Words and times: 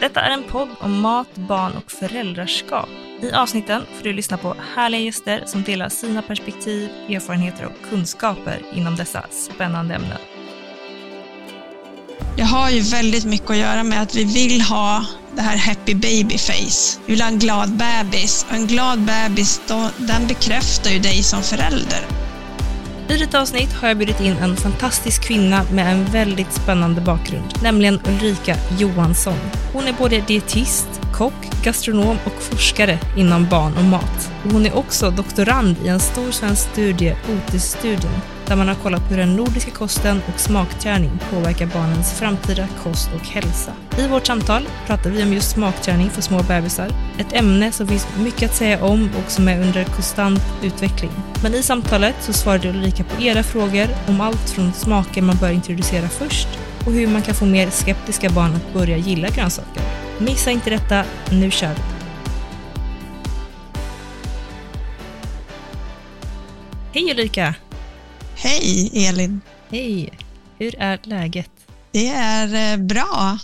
Detta 0.00 0.20
är 0.20 0.30
en 0.30 0.42
podd 0.42 0.68
om 0.80 1.00
mat, 1.00 1.34
barn 1.34 1.72
och 1.76 1.90
föräldraskap. 1.92 2.88
I 3.22 3.32
avsnitten 3.32 3.82
får 3.96 4.04
du 4.04 4.12
lyssna 4.12 4.36
på 4.36 4.56
härliga 4.74 5.00
gäster 5.00 5.42
som 5.46 5.62
delar 5.62 5.88
sina 5.88 6.22
perspektiv, 6.22 6.90
erfarenheter 7.08 7.64
och 7.64 7.90
kunskaper 7.90 8.62
inom 8.74 8.96
dessa 8.96 9.24
spännande 9.30 9.94
ämnen. 9.94 10.18
Det 12.36 12.42
har 12.42 12.70
ju 12.70 12.80
väldigt 12.80 13.24
mycket 13.24 13.50
att 13.50 13.56
göra 13.56 13.84
med 13.84 14.02
att 14.02 14.14
vi 14.14 14.24
vill 14.24 14.62
ha 14.62 15.04
det 15.36 15.42
här 15.42 15.56
happy 15.56 15.94
baby 15.94 16.38
face. 16.38 17.00
Vi 17.06 17.12
vill 17.12 17.20
ha 17.20 17.28
en 17.28 17.38
glad 17.38 17.70
bebis 17.70 18.46
och 18.48 18.54
en 18.54 18.66
glad 18.66 18.98
bebis 18.98 19.62
då, 19.68 19.90
den 19.96 20.26
bekräftar 20.26 20.90
ju 20.90 20.98
dig 20.98 21.22
som 21.22 21.42
förälder. 21.42 22.29
I 23.10 23.18
detta 23.18 23.40
avsnitt 23.40 23.72
har 23.72 23.88
jag 23.88 23.96
bjudit 23.96 24.20
in 24.20 24.36
en 24.36 24.56
fantastisk 24.56 25.22
kvinna 25.22 25.64
med 25.72 25.92
en 25.92 26.04
väldigt 26.04 26.52
spännande 26.52 27.00
bakgrund, 27.00 27.44
nämligen 27.62 28.00
Ulrika 28.08 28.56
Johansson. 28.78 29.38
Hon 29.72 29.84
är 29.84 29.92
både 29.92 30.20
dietist, 30.20 30.88
kock, 31.14 31.64
gastronom 31.64 32.16
och 32.24 32.42
forskare 32.42 32.98
inom 33.16 33.48
barn 33.48 33.76
och 33.76 33.84
mat. 33.84 34.32
Hon 34.52 34.66
är 34.66 34.76
också 34.76 35.10
doktorand 35.10 35.76
i 35.84 35.88
en 35.88 36.00
stor 36.00 36.30
svensk 36.30 36.70
studie, 36.70 37.16
OTIS-studien, 37.28 38.20
där 38.50 38.56
man 38.56 38.68
har 38.68 38.74
kollat 38.74 39.02
på 39.02 39.08
hur 39.08 39.16
den 39.16 39.36
nordiska 39.36 39.70
kosten 39.70 40.20
och 40.34 40.40
smakträning 40.40 41.10
påverkar 41.30 41.66
barnens 41.66 42.12
framtida 42.12 42.68
kost 42.82 43.10
och 43.14 43.26
hälsa. 43.26 43.72
I 43.98 44.08
vårt 44.08 44.26
samtal 44.26 44.68
pratar 44.86 45.10
vi 45.10 45.22
om 45.22 45.32
just 45.32 45.50
smakträning 45.50 46.10
för 46.10 46.22
små 46.22 46.42
bebisar, 46.42 46.90
ett 47.18 47.32
ämne 47.32 47.72
som 47.72 47.88
finns 47.88 48.06
mycket 48.18 48.50
att 48.50 48.56
säga 48.56 48.84
om 48.84 49.10
och 49.24 49.30
som 49.30 49.48
är 49.48 49.60
under 49.60 49.84
konstant 49.84 50.42
utveckling. 50.62 51.10
Men 51.42 51.54
i 51.54 51.62
samtalet 51.62 52.14
så 52.20 52.32
svarade 52.32 52.68
Ulrika 52.68 53.04
på 53.04 53.22
era 53.22 53.42
frågor 53.42 53.88
om 54.08 54.20
allt 54.20 54.50
från 54.50 54.72
smaker 54.72 55.22
man 55.22 55.36
bör 55.36 55.50
introducera 55.50 56.08
först 56.08 56.48
och 56.86 56.92
hur 56.92 57.06
man 57.06 57.22
kan 57.22 57.34
få 57.34 57.46
mer 57.46 57.70
skeptiska 57.70 58.30
barn 58.30 58.54
att 58.54 58.72
börja 58.74 58.96
gilla 58.96 59.28
grönsaker. 59.28 59.82
Missa 60.18 60.50
inte 60.50 60.70
detta, 60.70 61.04
nu 61.30 61.50
kör 61.50 61.74
vi! 61.74 61.80
Hej 66.92 67.10
Ulrika! 67.10 67.54
Hej 68.42 68.90
Elin! 68.94 69.40
Hej! 69.70 70.10
Hur 70.58 70.74
är 70.78 70.98
läget? 71.02 71.50
Det 71.92 72.06
är 72.08 72.72
eh, 72.72 72.84
bra. 72.84 73.38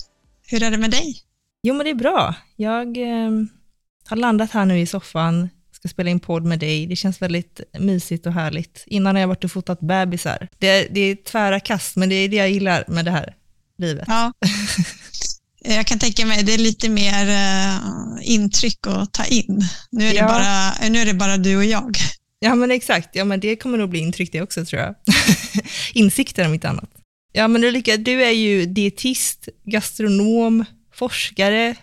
Hur 0.47 0.62
är 0.62 0.71
det 0.71 0.79
med 0.79 0.91
dig? 0.91 1.17
Jo, 1.62 1.75
men 1.75 1.84
det 1.84 1.91
är 1.91 1.95
bra. 1.95 2.34
Jag 2.57 2.97
eh, 2.97 3.31
har 4.09 4.17
landat 4.17 4.51
här 4.51 4.65
nu 4.65 4.81
i 4.81 4.87
soffan, 4.87 5.49
ska 5.73 5.89
spela 5.89 6.11
in 6.11 6.21
podd 6.21 6.45
med 6.45 6.59
dig. 6.59 6.87
Det 6.87 6.97
känns 6.97 7.23
väldigt 7.23 7.61
mysigt 7.79 8.27
och 8.27 8.33
härligt. 8.33 8.84
Innan 8.87 9.15
har 9.15 9.21
jag 9.21 9.29
varit 9.29 9.45
och 9.45 9.53
fotat 9.53 9.81
bebisar. 9.81 10.49
Det, 10.59 10.89
det 10.91 11.01
är 11.01 11.17
tvära 11.17 11.61
kast, 11.61 11.97
men 11.97 12.09
det 12.09 12.15
är 12.15 12.28
det 12.28 12.37
jag 12.37 12.51
gillar 12.51 12.84
med 12.89 13.05
det 13.05 13.11
här 13.11 13.34
livet. 13.78 14.05
Ja. 14.09 14.33
Jag 15.69 15.87
kan 15.87 15.99
tänka 15.99 16.27
mig, 16.27 16.43
det 16.43 16.55
är 16.55 16.59
lite 16.59 16.89
mer 16.89 17.27
uh, 17.28 18.19
intryck 18.23 18.87
att 18.87 19.13
ta 19.13 19.25
in. 19.25 19.69
Nu 19.91 20.05
är, 20.09 20.15
Ja. 20.15 20.23
det 20.23 20.28
bara, 20.28 20.89
nu 20.91 20.99
är 20.99 21.07
det 21.07 21.15
bara 21.15 21.37
du 21.37 21.57
och 21.57 21.65
jag. 21.65 21.97
Ja, 22.47 22.55
men 22.55 22.71
exakt. 22.71 23.09
Ja, 23.12 23.25
men 23.25 23.41
det 23.41 23.57
kommer 23.57 23.79
nog 23.79 23.91
bli 23.91 23.99
intryck 23.99 24.33
det 24.33 24.43
också, 24.43 24.65
tror 24.65 24.83
jag. 24.83 24.95
Insikter 25.93 26.47
om 26.47 26.55
inte 26.55 26.69
annat. 26.69 26.91
Ja, 27.33 27.49
men 27.49 27.65
Ulrika, 27.65 27.97
du 27.97 28.25
är 28.25 28.31
ju 28.31 28.67
dietist, 28.67 29.49
gastronom, 29.65 30.65
forskare. 30.95 31.75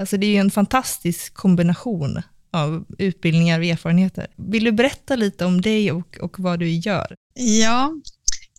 Alltså 0.00 0.16
det 0.16 0.26
är 0.26 0.30
ju 0.30 0.36
en 0.36 0.50
fantastisk 0.50 1.34
kombination 1.34 2.22
av 2.52 2.84
utbildningar 2.98 3.58
och 3.58 3.64
erfarenheter. 3.64 4.26
Vill 4.36 4.64
du 4.64 4.72
berätta 4.72 5.16
lite 5.16 5.44
om 5.44 5.60
dig 5.60 5.92
och, 5.92 6.18
och 6.20 6.40
vad 6.40 6.58
du 6.58 6.70
gör? 6.70 7.14
Ja, 7.34 7.92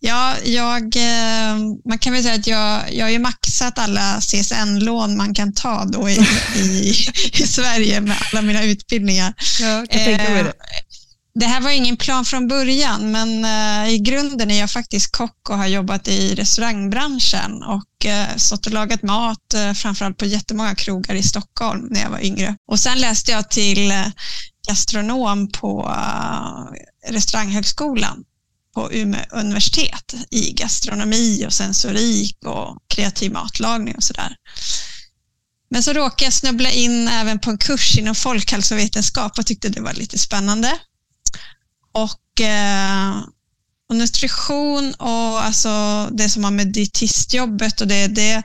ja 0.00 0.34
jag, 0.44 0.96
eh, 0.96 1.58
man 1.84 1.98
kan 1.98 2.12
väl 2.12 2.22
säga 2.22 2.34
att 2.34 2.46
jag, 2.46 2.94
jag 2.94 3.04
har 3.04 3.10
ju 3.10 3.18
maxat 3.18 3.78
alla 3.78 4.20
CSN-lån 4.20 5.16
man 5.16 5.34
kan 5.34 5.52
ta 5.52 5.84
då 5.84 6.08
i, 6.08 6.18
i, 6.56 6.94
i 7.32 7.46
Sverige 7.46 8.00
med 8.00 8.16
alla 8.20 8.42
mina 8.42 8.64
utbildningar. 8.64 9.34
Ja, 9.60 9.68
jag 9.68 9.90
kan 9.90 10.04
tänka 10.04 10.30
mig 10.30 10.44
det. 10.44 10.52
Det 11.34 11.46
här 11.46 11.60
var 11.60 11.70
ingen 11.70 11.96
plan 11.96 12.24
från 12.24 12.48
början, 12.48 13.10
men 13.10 13.44
eh, 13.44 13.94
i 13.94 13.98
grunden 13.98 14.50
är 14.50 14.60
jag 14.60 14.70
faktiskt 14.70 15.12
kock 15.12 15.50
och 15.50 15.58
har 15.58 15.66
jobbat 15.66 16.08
i 16.08 16.34
restaurangbranschen 16.34 17.62
och 17.62 18.06
eh, 18.06 18.36
stått 18.36 18.66
och 18.66 18.72
lagat 18.72 19.02
mat, 19.02 19.54
eh, 19.54 19.72
framförallt 19.72 20.16
på 20.16 20.24
jättemånga 20.24 20.74
krogar 20.74 21.14
i 21.14 21.22
Stockholm 21.22 21.88
när 21.90 22.00
jag 22.00 22.10
var 22.10 22.24
yngre. 22.24 22.56
Och 22.66 22.80
sen 22.80 23.00
läste 23.00 23.32
jag 23.32 23.50
till 23.50 23.92
gastronom 24.68 25.50
på 25.52 25.96
Restauranghögskolan 27.08 28.24
på 28.74 28.92
Umeå 28.92 29.24
universitet 29.30 30.14
i 30.30 30.52
gastronomi 30.52 31.44
och 31.46 31.52
sensorik 31.52 32.38
och 32.44 32.78
kreativ 32.88 33.32
matlagning 33.32 33.94
och 33.96 34.02
sådär. 34.02 34.36
Men 35.70 35.82
så 35.82 35.92
råkade 35.92 36.24
jag 36.24 36.32
snubbla 36.32 36.70
in 36.70 37.08
även 37.08 37.38
på 37.38 37.50
en 37.50 37.58
kurs 37.58 37.98
inom 37.98 38.14
folkhälsovetenskap 38.14 39.38
och 39.38 39.46
tyckte 39.46 39.68
det 39.68 39.80
var 39.80 39.92
lite 39.92 40.18
spännande. 40.18 40.78
Och, 41.92 42.40
eh, 42.40 43.10
och 43.90 43.96
nutrition 43.96 44.94
och 44.94 45.44
alltså 45.44 46.08
det 46.12 46.28
som 46.28 46.44
har 46.44 46.50
med 46.50 46.66
dietistjobbet 46.72 47.80
och 47.80 47.86
det, 47.88 48.06
det, 48.06 48.42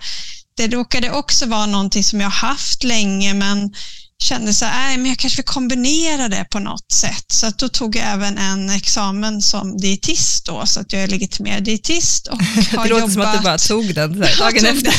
det 0.57 0.67
råkade 0.67 1.11
också 1.11 1.45
vara 1.45 1.65
någonting 1.65 2.03
som 2.03 2.21
jag 2.21 2.29
haft 2.29 2.83
länge 2.83 3.33
men 3.33 3.73
kände 4.23 4.53
så 4.53 4.65
här, 4.65 4.87
"Nej, 4.87 4.97
men 4.97 5.05
jag 5.09 5.17
kanske 5.17 5.37
vill 5.37 5.45
kombinera 5.45 6.29
det 6.29 6.45
på 6.51 6.59
något 6.59 6.91
sätt. 6.91 7.25
Så 7.33 7.51
då 7.57 7.69
tog 7.69 7.95
jag 7.95 8.05
även 8.13 8.37
en 8.37 8.69
examen 8.69 9.41
som 9.41 9.77
dietist 9.77 10.45
då, 10.45 10.65
så 10.65 10.79
att 10.79 10.93
jag 10.93 11.03
är 11.03 11.07
legitimerad 11.07 11.63
dietist 11.63 12.27
och 12.27 12.41
har 12.43 12.61
Det 12.63 12.73
låter 12.73 12.89
jobbat... 12.89 13.13
som 13.13 13.21
att 13.21 13.37
du 13.37 13.43
bara 13.43 13.57
tog 13.57 13.93
den 13.93 14.17
Jag 14.29 14.37
dagen 14.37 14.65
efter. 14.65 14.93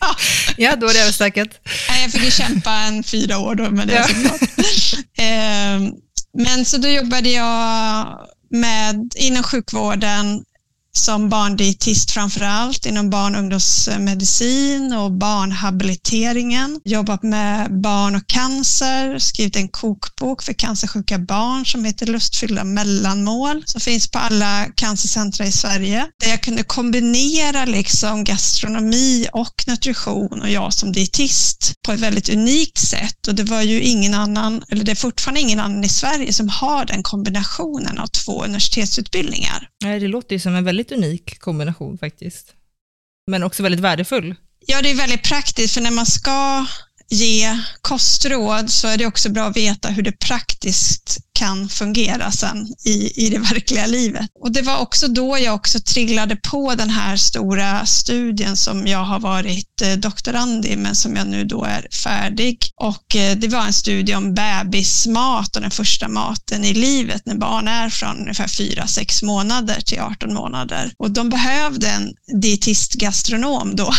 Ja. 0.00 0.16
ja, 0.56 0.76
då 0.76 0.88
är 0.88 0.94
det 0.94 1.00
överstökat. 1.00 1.48
Jag 2.02 2.12
fick 2.12 2.24
ju 2.24 2.30
kämpa 2.30 2.72
en 2.72 3.04
fyra 3.04 3.38
år 3.38 3.54
då 3.54 3.70
med 3.70 3.88
det 3.88 3.94
Ja. 3.94 4.04
såklart. 4.08 4.42
Eh, 5.18 5.92
men 6.32 6.64
så 6.64 6.76
då 6.76 6.88
jobbade 6.88 7.28
jag 7.28 8.06
med, 8.50 9.12
inom 9.16 9.42
sjukvården 9.42 10.44
som 11.00 11.28
barndietist 11.28 12.10
framför 12.10 12.40
allt 12.40 12.86
inom 12.86 13.10
barn 13.10 13.34
och 13.34 13.40
ungdomsmedicin 13.40 14.92
och 14.92 15.12
barnhabiliteringen. 15.12 16.80
Jobbat 16.84 17.22
med 17.22 17.80
barn 17.82 18.14
och 18.14 18.26
cancer, 18.26 19.18
skrivit 19.18 19.56
en 19.56 19.68
kokbok 19.68 20.42
för 20.42 20.52
cancersjuka 20.52 21.18
barn 21.18 21.66
som 21.66 21.84
heter 21.84 22.06
Lustfyllda 22.06 22.64
mellanmål 22.64 23.62
som 23.66 23.80
finns 23.80 24.10
på 24.10 24.18
alla 24.18 24.66
cancercentra 24.74 25.46
i 25.46 25.52
Sverige. 25.52 26.06
Där 26.20 26.30
jag 26.30 26.42
kunde 26.42 26.62
kombinera 26.62 27.64
liksom 27.64 28.24
gastronomi 28.24 29.26
och 29.32 29.64
nutrition 29.66 30.40
och 30.42 30.50
jag 30.50 30.72
som 30.74 30.92
dietist 30.92 31.72
på 31.86 31.92
ett 31.92 32.00
väldigt 32.00 32.28
unikt 32.28 32.78
sätt 32.78 33.28
och 33.28 33.34
det 33.34 33.44
var 33.44 33.62
ju 33.62 33.80
ingen 33.80 34.14
annan, 34.14 34.62
eller 34.68 34.84
det 34.84 34.92
är 34.92 34.96
fortfarande 34.96 35.40
ingen 35.40 35.60
annan 35.60 35.84
i 35.84 35.88
Sverige 35.88 36.32
som 36.32 36.48
har 36.48 36.84
den 36.84 37.02
kombinationen 37.02 37.98
av 37.98 38.06
två 38.06 38.44
universitetsutbildningar. 38.44 39.69
Nej, 39.82 40.00
det 40.00 40.08
låter 40.08 40.34
ju 40.36 40.40
som 40.40 40.54
en 40.54 40.64
väldigt 40.64 40.92
unik 40.92 41.38
kombination 41.38 41.98
faktiskt. 41.98 42.54
Men 43.26 43.42
också 43.42 43.62
väldigt 43.62 43.80
värdefull. 43.80 44.34
Ja, 44.66 44.82
det 44.82 44.90
är 44.90 44.94
väldigt 44.94 45.22
praktiskt 45.22 45.74
för 45.74 45.80
när 45.80 45.90
man 45.90 46.06
ska 46.06 46.66
ge 47.10 47.58
kostråd 47.80 48.70
så 48.70 48.88
är 48.88 48.96
det 48.96 49.06
också 49.06 49.28
bra 49.28 49.46
att 49.46 49.56
veta 49.56 49.88
hur 49.88 50.02
det 50.02 50.12
praktiskt 50.12 51.18
kan 51.40 51.68
fungera 51.68 52.32
sen 52.32 52.66
i, 52.84 53.26
i 53.26 53.30
det 53.30 53.38
verkliga 53.38 53.86
livet. 53.86 54.26
Och 54.40 54.52
det 54.52 54.62
var 54.62 54.78
också 54.78 55.08
då 55.08 55.38
jag 55.38 55.54
också 55.54 55.80
trillade 55.80 56.36
på 56.36 56.74
den 56.74 56.90
här 56.90 57.16
stora 57.16 57.86
studien 57.86 58.56
som 58.56 58.86
jag 58.86 59.04
har 59.04 59.20
varit 59.20 59.82
eh, 59.82 59.92
doktorand 59.92 60.66
i 60.66 60.76
men 60.76 60.96
som 60.96 61.16
jag 61.16 61.26
nu 61.26 61.44
då 61.44 61.64
är 61.64 61.86
färdig. 62.04 62.58
Och 62.76 63.16
eh, 63.16 63.36
det 63.36 63.48
var 63.48 63.64
en 63.66 63.72
studie 63.72 64.14
om 64.14 64.34
bebismat 64.34 65.56
och 65.56 65.62
den 65.62 65.70
första 65.70 66.08
maten 66.08 66.64
i 66.64 66.74
livet 66.74 67.26
när 67.26 67.34
barn 67.34 67.68
är 67.68 67.88
från 67.90 68.20
ungefär 68.20 68.46
4-6 68.46 69.24
månader 69.24 69.80
till 69.80 70.00
18 70.00 70.34
månader. 70.34 70.92
Och 70.98 71.10
de 71.10 71.30
behövde 71.30 71.88
en 71.88 72.14
dietist-gastronom 72.42 73.76
då 73.76 73.92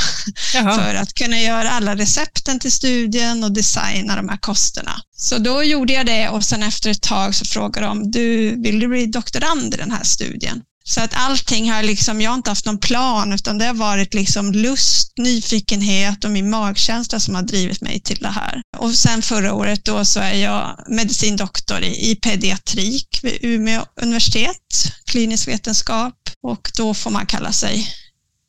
Jaha. 0.54 0.76
för 0.80 0.96
att 0.96 1.14
kunna 1.14 1.40
göra 1.40 1.72
alla 1.72 1.96
recepten 1.96 2.60
till 2.60 2.72
studien 2.72 3.01
och 3.44 3.52
designa 3.52 4.16
de 4.16 4.30
här 4.30 4.38
kosterna. 4.38 5.02
Så 5.18 5.38
då 5.38 5.64
gjorde 5.64 5.94
jag 5.94 6.06
det 6.06 6.30
och 6.30 6.44
sen 6.44 6.64
efter 6.64 6.90
ett 6.90 7.02
tag 7.02 7.36
så 7.36 7.46
frågade 7.46 7.88
de, 7.88 8.12
du, 8.12 8.56
vill 8.62 8.80
du 8.80 8.88
bli 8.88 9.06
doktorand 9.06 9.74
i 9.74 9.78
den 9.78 9.92
här 9.92 10.04
studien? 10.04 10.62
Så 10.84 11.02
att 11.02 11.14
allting 11.14 11.72
har 11.72 11.84
liksom, 11.84 12.22
jag 12.22 12.32
har 12.32 12.36
inte 12.36 12.50
haft 12.50 12.66
någon 12.66 12.78
plan 12.78 13.34
utan 13.34 13.58
det 13.58 13.66
har 13.66 13.74
varit 13.74 14.14
liksom 14.14 14.52
lust, 14.52 15.18
nyfikenhet 15.18 16.24
och 16.24 16.32
min 16.32 16.50
magkänsla 16.50 17.20
som 17.20 17.36
har 17.36 17.42
drivit 17.42 17.82
mig 17.82 18.00
till 18.00 18.20
det 18.20 18.30
här. 18.30 18.62
Och 18.78 18.94
sen 18.94 19.22
förra 19.22 19.54
året 19.54 19.86
då 19.86 20.06
så 20.06 20.20
är 20.20 20.34
jag 20.34 20.84
medicindoktor 20.88 21.82
i, 21.84 22.12
i 22.12 22.16
pediatrik 22.16 23.20
vid 23.24 23.38
Umeå 23.42 23.86
universitet, 24.02 24.94
klinisk 25.06 25.48
vetenskap 25.48 26.16
och 26.44 26.72
då 26.78 26.94
får 26.94 27.12
man 27.12 27.26
kalla 27.26 27.52
sig 27.52 27.88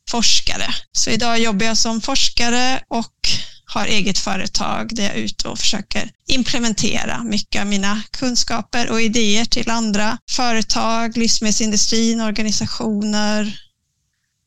forskare. 0.09 0.75
Så 0.91 1.09
idag 1.09 1.39
jobbar 1.39 1.65
jag 1.65 1.77
som 1.77 2.01
forskare 2.01 2.83
och 2.89 3.13
har 3.73 3.85
eget 3.85 4.17
företag 4.17 4.95
där 4.95 5.03
jag 5.03 5.15
är 5.15 5.19
ute 5.19 5.47
och 5.47 5.59
försöker 5.59 6.09
implementera 6.27 7.23
mycket 7.23 7.61
av 7.61 7.67
mina 7.67 8.01
kunskaper 8.11 8.91
och 8.91 9.01
idéer 9.01 9.45
till 9.45 9.69
andra 9.69 10.17
företag, 10.31 11.17
livsmedelsindustrin, 11.17 12.21
organisationer, 12.21 13.59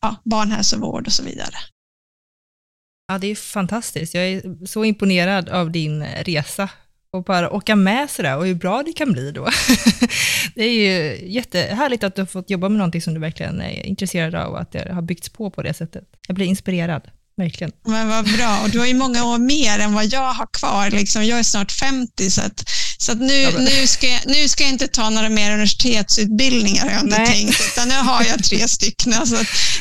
ja, 0.02 0.16
barnhälsovård 0.24 1.06
och 1.06 1.12
så 1.12 1.22
vidare. 1.22 1.56
Ja, 3.08 3.18
det 3.18 3.26
är 3.26 3.34
fantastiskt. 3.34 4.14
Jag 4.14 4.24
är 4.24 4.66
så 4.66 4.84
imponerad 4.84 5.48
av 5.48 5.70
din 5.70 6.04
resa 6.04 6.68
och 7.10 7.24
bara 7.24 7.50
åka 7.50 7.76
med 7.76 8.10
sådär 8.10 8.36
och 8.36 8.46
hur 8.46 8.54
bra 8.54 8.82
det 8.82 8.92
kan 8.92 9.12
bli 9.12 9.32
då. 9.32 9.44
det 10.54 10.64
är 10.64 10.72
ju 10.72 11.18
jättehärligt 11.28 12.04
att 12.04 12.14
du 12.14 12.22
har 12.22 12.26
fått 12.26 12.50
jobba 12.50 12.68
med 12.68 12.78
någonting 12.78 13.02
som 13.02 13.14
du 13.14 13.20
verkligen 13.20 13.60
är 13.60 13.86
intresserad 13.86 14.34
av 14.34 14.52
och 14.52 14.60
att 14.60 14.72
det 14.72 14.92
har 14.92 15.02
byggts 15.02 15.28
på 15.28 15.50
på 15.50 15.62
det 15.62 15.74
sättet. 15.74 16.04
Jag 16.28 16.34
blir 16.34 16.46
inspirerad 16.46 17.02
verkligen. 17.36 17.72
Men 17.84 18.08
vad 18.08 18.24
bra, 18.24 18.60
och 18.62 18.70
du 18.70 18.78
har 18.78 18.86
ju 18.86 18.94
många 18.94 19.24
år 19.24 19.38
mer 19.38 19.78
än 19.78 19.94
vad 19.94 20.04
jag 20.04 20.32
har 20.32 20.46
kvar. 20.46 20.90
Liksom. 20.90 21.24
Jag 21.24 21.38
är 21.38 21.42
snart 21.42 21.72
50, 21.72 22.30
så, 22.30 22.40
att, 22.40 22.70
så 22.98 23.14
nu, 23.14 23.50
nu, 23.58 23.86
ska 23.86 24.06
jag, 24.06 24.20
nu 24.26 24.48
ska 24.48 24.64
jag 24.64 24.72
inte 24.72 24.88
ta 24.88 25.10
några 25.10 25.28
mer 25.28 25.52
universitetsutbildningar, 25.52 26.84
har 26.84 26.90
jag 26.90 27.02
inte 27.02 27.18
Nej. 27.18 27.26
tänkt, 27.26 27.60
utan 27.72 27.88
nu 27.88 27.94
har 27.94 28.24
jag 28.24 28.44
tre 28.44 28.58
stycken, 28.68 29.26
så 29.26 29.36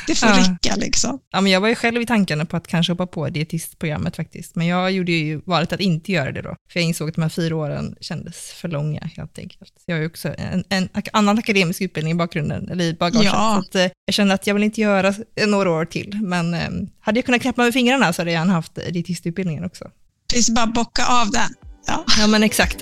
det 0.08 0.16
får 0.16 0.30
ja. 0.30 0.38
räcka. 0.38 0.76
Liksom. 0.76 1.20
Ja, 1.32 1.42
men 1.42 1.52
jag 1.52 1.62
var 1.62 1.68
ju 1.68 1.76
själv 1.76 2.02
i 2.02 2.06
tankarna 2.06 2.46
på 2.46 2.58
att 2.58 2.68
kanske 2.68 2.92
hoppa 2.92 3.08
på 3.08 3.30
dietistprogrammet 3.30 4.16
faktiskt, 4.16 4.56
men 4.56 4.68
jag 4.68 4.92
gjorde 4.92 5.12
ju 5.12 5.42
valet 5.46 5.74
att 5.74 5.80
inte 5.80 6.12
göra 6.12 6.32
det 6.32 6.42
då, 6.42 6.56
för 6.72 6.80
jag 6.80 6.88
insåg 6.88 7.10
att 7.10 7.16
de 7.16 7.22
här 7.22 7.30
fyra 7.30 7.56
åren 7.56 7.96
kändes 8.02 8.52
för 8.52 8.68
långa 8.68 9.10
helt 9.16 9.40
enkelt. 9.40 9.74
Jag 9.86 9.96
har 9.96 10.02
ju 10.02 10.08
också 10.08 10.34
en, 10.38 10.64
en 10.70 10.90
annan 11.14 11.40
akademisk 11.40 11.82
utbildning 11.82 12.12
i 12.12 12.16
bakgrunden, 12.16 12.70
eller 12.70 12.86
i 12.86 12.94
bagaget, 12.94 13.32
ja. 13.34 13.64
så 13.64 13.70
att, 13.70 13.76
eh, 13.76 13.92
jag 14.06 14.14
kände 14.14 14.34
att 14.34 14.48
jag 14.48 14.54
vill 14.54 14.64
inte 14.64 14.82
göra 14.82 15.14
några 15.48 15.72
år 15.72 15.86
till, 15.86 16.20
men 16.24 16.54
eh, 16.54 16.70
hade 17.00 17.18
jag 17.18 17.26
kunnat 17.26 17.42
knäppa 17.42 17.64
med 17.64 17.74
fingrarna 17.74 18.14
så 18.14 18.22
hade 18.22 18.32
jag 18.32 18.40
gärna 18.40 18.54
haft 18.54 18.76
dietistutbildningen 18.76 19.66
också. 19.66 19.92
Precis, 20.30 20.50
bara 20.50 20.68
bocka 20.68 21.06
av 21.06 21.32
den. 21.32 21.50
Ja, 21.86 22.06
ja 22.20 22.28
men 22.28 22.44
exakt. 22.44 22.82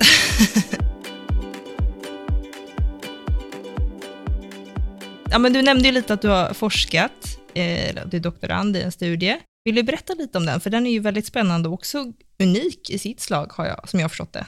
ja, 5.30 5.38
men 5.38 5.52
du 5.52 5.62
nämnde 5.62 5.88
ju 5.88 5.92
lite 5.92 6.14
att 6.14 6.22
du 6.22 6.28
har 6.28 6.54
forskat, 6.54 7.38
eh, 7.54 7.94
du 8.06 8.16
är 8.16 8.20
doktorand 8.20 8.76
i 8.76 8.82
en 8.82 8.92
studie. 8.92 9.36
Vill 9.64 9.74
du 9.74 9.82
berätta 9.82 10.14
lite 10.14 10.38
om 10.38 10.46
den? 10.46 10.60
För 10.60 10.70
den 10.70 10.86
är 10.86 10.90
ju 10.90 11.00
väldigt 11.00 11.26
spännande 11.26 11.68
och 11.68 11.74
också 11.74 12.12
unik 12.38 12.90
i 12.90 12.98
sitt 12.98 13.20
slag, 13.20 13.52
har 13.52 13.66
jag, 13.66 13.88
som 13.88 14.00
jag 14.00 14.04
har 14.04 14.08
förstått 14.08 14.32
det. 14.32 14.46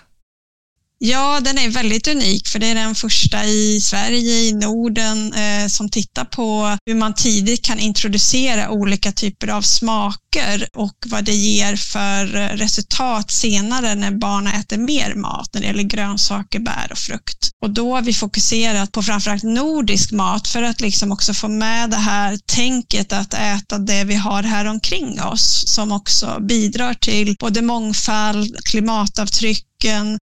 Ja, 0.99 1.41
den 1.41 1.59
är 1.59 1.69
väldigt 1.69 2.09
unik 2.09 2.49
för 2.49 2.59
det 2.59 2.67
är 2.67 2.75
den 2.75 2.95
första 2.95 3.45
i 3.45 3.81
Sverige, 3.81 4.33
i 4.33 4.53
Norden, 4.53 5.33
eh, 5.33 5.67
som 5.69 5.89
tittar 5.89 6.25
på 6.25 6.79
hur 6.87 6.95
man 6.95 7.15
tidigt 7.15 7.65
kan 7.65 7.79
introducera 7.79 8.71
olika 8.71 9.13
typer 9.13 9.49
av 9.49 9.63
smaker 9.63 10.69
och 10.75 10.97
vad 11.07 11.25
det 11.25 11.35
ger 11.35 11.77
för 11.77 12.27
resultat 12.57 13.31
senare 13.31 13.95
när 13.95 14.11
barnen 14.11 14.61
äter 14.61 14.79
mer 14.79 15.15
mat 15.15 15.51
när 15.53 15.61
det 15.61 15.67
gäller 15.67 15.83
grönsaker, 15.83 16.59
bär 16.59 16.89
och 16.91 16.99
frukt. 16.99 17.51
Och 17.63 17.71
då 17.71 17.95
har 17.95 18.03
vi 18.03 18.13
fokuserat 18.13 18.93
på 18.93 19.03
framförallt 19.03 19.43
nordisk 19.43 20.13
mat 20.13 20.49
för 20.49 20.63
att 20.63 20.81
liksom 20.81 21.13
också 21.13 21.35
få 21.35 21.49
med 21.49 21.91
det 21.91 21.97
här 21.97 22.39
tänket 22.47 23.13
att 23.13 23.35
äta 23.35 23.79
det 23.79 24.05
vi 24.05 24.15
har 24.15 24.43
här 24.43 24.65
omkring 24.65 25.23
oss 25.23 25.65
som 25.67 25.93
också 25.93 26.39
bidrar 26.41 26.95
till 26.95 27.37
både 27.41 27.63
mångfald, 27.63 28.57
klimatavtryck 28.65 29.67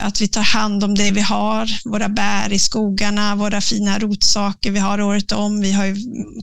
att 0.02 0.20
vi 0.20 0.28
tar 0.28 0.42
hand 0.42 0.84
om 0.84 0.94
det 0.94 1.10
vi 1.10 1.20
har, 1.20 1.70
våra 1.84 2.08
bär 2.08 2.52
i 2.52 2.58
skogarna, 2.58 3.34
våra 3.34 3.60
fina 3.60 3.98
rotsaker 3.98 4.70
vi 4.70 4.78
har 4.78 5.00
året 5.00 5.32
om. 5.32 5.60
Vi 5.60 5.72
har 5.72 5.84
ju 5.84 5.96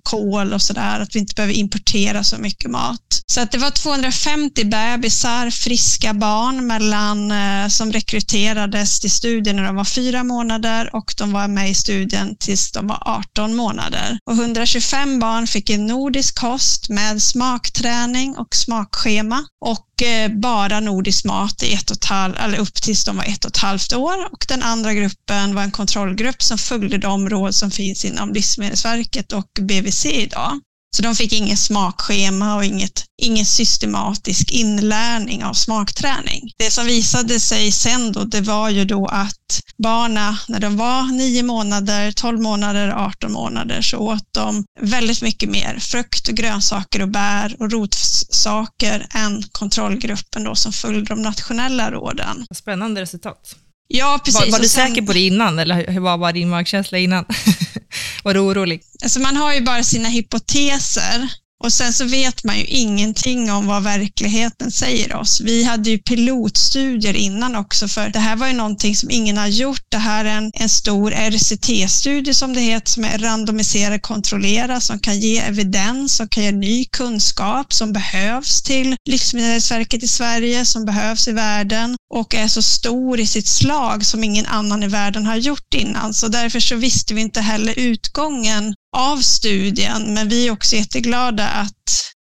kål 0.04 0.54
och 0.54 0.62
sådär, 0.62 1.00
att 1.00 1.16
vi 1.16 1.20
inte 1.20 1.36
behöver 1.36 1.54
importera 1.54 2.24
så 2.24 2.38
mycket 2.38 2.72
mat. 2.72 3.22
Så 3.28 3.42
att 3.42 3.52
det 3.52 3.58
var 3.58 3.72
250 3.72 4.66
bebisar, 4.66 5.50
friska 5.50 6.14
barn 6.14 6.68
mellan, 6.68 7.32
eh, 7.32 7.68
som 7.68 7.92
rekryterades 7.92 9.00
till 9.00 9.12
studien 9.12 9.56
när 9.56 9.64
de 9.64 9.76
var 9.76 9.84
fyra 9.84 10.24
månader 10.24 10.96
och 10.96 11.14
de 11.18 11.32
var 11.32 11.48
med 11.48 11.70
i 11.70 11.74
studien 11.74 12.36
tills 12.40 12.72
de 12.72 12.88
var 12.88 13.04
18 13.06 13.56
månader. 13.56 14.18
Och 14.30 14.34
125 14.34 15.20
barn 15.20 15.48
fick 15.48 15.70
en 15.70 15.86
nordisk 15.86 16.40
kost 16.40 16.90
med 16.90 17.22
smakträning 17.22 18.38
och 18.38 18.56
smakschema 18.56 19.46
och 19.66 20.04
eh, 20.04 20.32
bara 20.32 20.80
nordisk 20.80 21.26
mat 21.26 21.64
i 21.64 21.74
ett 21.74 21.92
och 21.92 21.98
ett 21.98 22.06
halvt, 22.06 22.38
eller 22.38 22.58
upp 22.58 22.74
till 22.74 22.95
tills 22.96 23.06
de 23.06 23.18
var 23.18 23.24
ett 23.24 23.46
och 23.46 23.52
ett 23.52 23.58
halvt 23.58 23.94
år 23.94 24.26
och 24.32 24.46
den 24.48 24.64
andra 24.64 24.94
gruppen 24.94 25.56
var 25.56 25.64
en 25.64 25.72
kontrollgrupp 25.72 26.44
som 26.44 26.58
följde 26.58 26.98
de 26.98 27.30
råd 27.30 27.56
som 27.56 27.72
finns 27.72 28.06
inom 28.06 28.34
Livsmedelsverket 28.34 29.34
och 29.34 29.50
BVC 29.62 30.06
idag. 30.06 30.60
Så 30.96 31.02
de 31.02 31.16
fick 31.16 31.34
inget 31.34 31.60
smakschema 31.60 32.56
och 32.56 32.66
inget, 32.66 33.06
ingen 33.22 33.46
systematisk 33.46 34.52
inlärning 34.52 35.44
av 35.44 35.54
smakträning. 35.54 36.52
Det 36.58 36.72
som 36.72 36.86
visade 36.86 37.40
sig 37.40 37.72
sen 37.72 38.12
då, 38.12 38.24
det 38.24 38.42
var 38.42 38.70
ju 38.70 38.86
då 38.86 39.06
att 39.06 39.62
barna, 39.78 40.38
när 40.48 40.60
de 40.60 40.78
var 40.78 41.04
9 41.04 41.44
månader, 41.44 42.12
12 42.12 42.42
månader, 42.42 42.90
18 42.90 43.32
månader, 43.32 43.82
så 43.82 43.98
åt 43.98 44.28
de 44.32 44.66
väldigt 44.82 45.22
mycket 45.22 45.50
mer 45.50 45.80
frukt, 45.80 46.28
och 46.28 46.36
grönsaker 46.36 47.02
och 47.02 47.10
bär 47.10 47.56
och 47.60 47.72
rotsaker 47.72 49.08
än 49.14 49.44
kontrollgruppen 49.52 50.44
då 50.44 50.56
som 50.56 50.74
följde 50.74 51.16
de 51.16 51.22
nationella 51.22 51.92
råden. 51.92 52.46
Spännande 52.54 53.02
resultat. 53.02 53.56
Ja, 53.88 54.20
precis. 54.26 54.42
Var, 54.42 54.52
var 54.52 54.60
du 54.60 54.70
sen, 54.70 54.88
säker 54.88 55.02
på 55.02 55.14
det 55.14 55.20
innan 55.20 55.60
eller 55.60 55.92
hur 55.92 56.00
var, 56.00 56.18
var 56.18 56.34
din 56.34 56.50
magkänsla 56.50 56.98
innan? 56.98 57.26
var 58.26 58.34
du 58.34 58.40
orolig? 58.40 58.82
Alltså 59.04 59.20
man 59.20 59.36
har 59.36 59.54
ju 59.54 59.62
bara 59.62 59.84
sina 59.84 60.10
hypoteser 60.10 61.30
och 61.64 61.74
sen 61.74 61.94
så 61.94 62.06
vet 62.06 62.44
man 62.44 62.58
ju 62.58 62.66
ingenting 62.66 63.52
om 63.52 63.68
vad 63.68 63.84
verkligheten 63.84 64.72
säger 64.72 65.16
oss. 65.16 65.42
Vi 65.42 65.64
hade 65.64 65.90
ju 65.90 65.98
pilotstudier 65.98 67.14
innan 67.14 67.56
också, 67.56 67.88
för 67.88 68.10
det 68.10 68.20
här 68.20 68.36
var 68.36 68.48
ju 68.48 68.54
någonting 68.54 68.96
som 68.96 69.12
ingen 69.12 69.38
har 69.38 69.48
gjort. 69.48 69.82
Det 69.90 69.98
här 69.98 70.26
är 70.26 70.30
en, 70.30 70.52
en 70.54 70.70
stor 70.70 71.12
RCT-studie 71.12 72.34
som 72.34 72.54
det 72.54 72.62
heter, 72.62 72.92
som 72.92 73.04
är 73.04 73.18
randomiserad 73.18 74.02
kontrollerad, 74.02 74.84
som 74.84 75.00
kan 75.00 75.20
ge 75.20 75.38
evidens, 75.38 76.16
som 76.16 76.28
kan 76.28 76.44
ge 76.44 76.52
ny 76.52 76.86
kunskap 76.86 77.74
som 77.74 77.94
behövs 77.94 78.64
till 78.64 78.96
Livsmedelsverket 79.10 80.04
i 80.04 80.08
Sverige, 80.08 80.66
som 80.66 80.86
behövs 80.86 81.28
i 81.28 81.32
världen 81.32 81.96
och 82.16 82.36
är 82.36 82.48
så 82.48 82.62
stor 82.62 83.20
i 83.20 83.28
sitt 83.28 83.48
slag 83.48 84.06
som 84.06 84.24
ingen 84.24 84.46
annan 84.46 84.84
i 84.84 84.88
världen 84.88 85.26
har 85.26 85.36
gjort 85.36 85.74
innan. 85.74 86.14
Så 86.14 86.28
därför 86.28 86.60
så 86.60 86.76
visste 86.76 87.14
vi 87.14 87.22
inte 87.22 87.42
heller 87.42 87.80
utgången 87.80 88.74
av 88.98 89.18
studien, 89.18 90.14
men 90.14 90.30
vi 90.30 90.48
är 90.48 90.52
också 90.52 90.76
jätteglada 90.76 91.48
att 91.48 91.74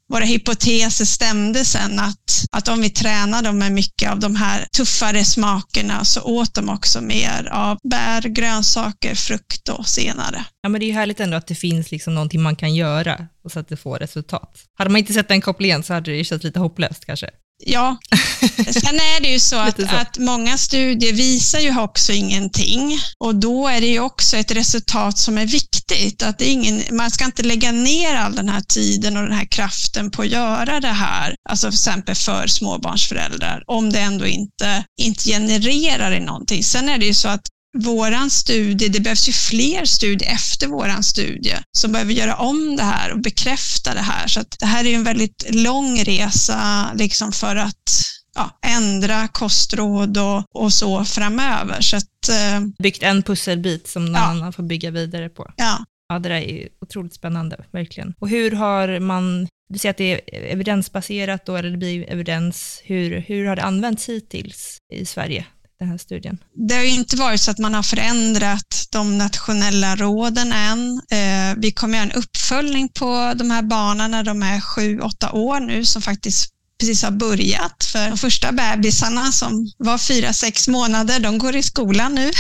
våra 0.10 0.26
hypoteser 0.26 1.06
stämde 1.06 1.66
sen 1.66 2.00
att, 2.00 2.46
att 2.52 2.68
om 2.68 2.82
vi 2.82 2.90
tränar 2.90 3.44
dem 3.44 3.58
med 3.58 3.72
mycket 3.72 4.12
av 4.12 4.20
de 4.20 4.36
här 4.36 4.68
tuffare 4.78 5.26
smakerna 5.26 6.06
så 6.06 6.22
åt 6.22 6.54
de 6.54 6.70
också 6.70 7.02
mer 7.02 7.50
av 7.52 7.78
bär, 7.84 8.22
grönsaker, 8.22 9.16
frukt 9.16 9.70
och 9.70 9.88
senare. 9.88 10.46
Ja, 10.62 10.70
men 10.70 10.80
det 10.80 10.86
är 10.86 10.88
ju 10.88 10.94
härligt 10.94 11.20
ändå 11.20 11.38
att 11.38 11.48
det 11.48 11.56
finns 11.56 11.92
liksom 11.92 12.16
någonting 12.16 12.42
man 12.42 12.56
kan 12.56 12.76
göra 12.76 13.28
så 13.52 13.60
att 13.60 13.68
det 13.68 13.78
får 13.78 14.00
resultat. 14.00 14.58
Hade 14.78 14.90
man 14.90 15.00
inte 15.00 15.14
sett 15.14 15.28
den 15.28 15.42
kopplingen 15.42 15.84
så 15.84 15.94
hade 15.94 16.12
det 16.12 16.18
ju 16.18 16.24
känts 16.24 16.44
lite 16.44 16.60
hopplöst 16.60 17.06
kanske. 17.06 17.30
Ja, 17.64 17.98
sen 18.58 18.96
är 18.96 19.22
det 19.22 19.28
ju 19.28 19.40
så 19.40 19.56
att, 19.56 19.90
så 19.90 19.96
att, 19.96 20.18
många 20.18 20.58
studier 20.58 21.14
visar 21.14 21.60
ju 21.60 21.80
också 21.80 22.14
ingenting 22.14 23.00
och 23.20 23.36
då 23.36 23.68
är 23.68 23.82
det 23.82 23.88
ju 23.88 24.00
också 24.00 24.38
ett 24.38 24.52
resultat 24.52 25.18
som 25.18 25.38
är 25.38 25.46
viktigt. 25.46 26.24
Att 26.24 26.42
ingen, 26.42 26.84
man 26.92 27.12
ska 27.12 27.26
inte 27.26 27.44
lägga 27.44 27.72
ner 27.72 28.16
all 28.16 28.36
den 28.36 28.50
här 28.50 28.62
tiden 28.62 29.18
och 29.18 29.24
den 29.24 29.38
här 29.38 29.46
kraften 29.46 30.12
på 30.12 30.22
att 30.22 30.28
göra 30.28 30.80
det 30.80 30.88
här, 30.88 31.36
alltså 31.50 31.68
för 31.68 31.74
exempel 31.74 32.16
för 32.16 32.48
småbarnsföräldrar, 32.48 33.64
om 33.68 33.92
det 33.92 34.00
ändå 34.00 34.26
inte, 34.26 34.84
inte 35.02 35.24
genererar 35.24 36.12
i 36.12 36.20
någonting. 36.20 36.64
Sen 36.64 36.90
är 36.90 36.98
det 36.98 37.06
ju 37.06 37.14
så 37.14 37.28
att 37.28 37.48
våran 37.76 38.30
studie, 38.30 38.90
det 38.90 39.00
behövs 39.00 39.28
ju 39.28 39.32
fler 39.32 39.86
studier 39.86 40.32
efter 40.32 40.68
våran 40.68 41.04
studie 41.04 41.56
som 41.78 41.92
behöver 41.92 42.14
göra 42.14 42.36
om 42.36 42.76
det 42.76 42.84
här 42.84 43.12
och 43.12 43.20
bekräfta 43.20 43.94
det 43.94 44.02
här. 44.02 44.28
Så 44.28 44.44
det 44.60 44.66
här 44.66 44.86
är 44.86 44.96
en 44.96 45.04
väldigt 45.04 45.46
lång 45.50 46.04
resa 46.04 46.92
liksom 46.96 47.32
för 47.32 47.56
att 47.56 48.02
ja, 48.36 48.60
ändra 48.66 49.28
kostråd 49.28 50.18
och, 50.18 50.44
och 50.54 50.74
så 50.74 51.06
framöver. 51.06 51.82
Så 51.82 51.98
att, 51.98 52.30
eh, 52.30 52.62
Byggt 52.84 53.04
en 53.04 53.24
pusselbit 53.24 53.88
som 53.88 54.06
någon 54.06 54.16
ja. 54.16 54.22
annan 54.22 54.54
får 54.54 54.64
bygga 54.64 54.92
vidare 54.92 55.30
på. 55.30 55.52
Ja. 55.58 55.86
Ja, 56.08 56.20
det 56.20 56.30
där 56.30 56.36
är 56.36 56.68
otroligt 56.82 57.14
spännande, 57.14 57.66
verkligen. 57.72 58.14
Och 58.20 58.30
hur 58.30 58.52
har 58.52 59.00
man, 59.00 59.48
du 59.70 59.80
säger 59.80 59.92
att 59.92 59.98
det 59.98 60.14
är 60.14 60.54
evidensbaserat 60.54 61.46
då, 61.46 61.56
eller 61.56 61.70
det 61.70 61.78
blir 61.78 62.10
evidens, 62.10 62.82
hur, 62.84 63.20
hur 63.20 63.46
har 63.46 63.56
det 63.56 63.64
använts 63.64 64.10
hittills 64.10 64.78
i 64.94 65.06
Sverige? 65.06 65.46
Den 65.80 65.88
här 65.88 65.98
studien? 65.98 66.38
Det 66.54 66.76
har 66.76 66.84
inte 66.84 67.16
varit 67.16 67.42
så 67.42 67.52
att 67.52 67.60
man 67.60 67.74
har 67.74 67.84
förändrat 67.84 68.88
de 68.92 69.18
nationella 69.18 69.96
råden 69.96 70.52
än. 70.52 71.02
Eh, 71.12 71.58
vi 71.58 71.72
kommer 71.72 71.98
göra 71.98 72.10
en 72.12 72.20
uppföljning 72.20 72.90
på 72.90 73.34
de 73.36 73.52
här 73.52 73.62
barnen 73.62 74.12
när 74.12 74.24
de 74.24 74.44
är 74.44 74.60
sju, 74.60 75.00
åtta 75.00 75.32
år 75.32 75.60
nu 75.60 75.86
som 75.86 76.02
faktiskt 76.02 76.55
precis 76.80 77.04
har 77.04 77.12
börjat. 77.12 77.84
För 77.92 78.10
de 78.10 78.18
första 78.18 78.52
bebisarna 78.52 79.32
som 79.32 79.72
var 79.78 79.98
fyra, 79.98 80.34
sex 80.34 80.68
månader, 80.68 81.20
de 81.20 81.38
går 81.38 81.56
i 81.56 81.64
skolan 81.64 82.16
nu. 82.16 82.32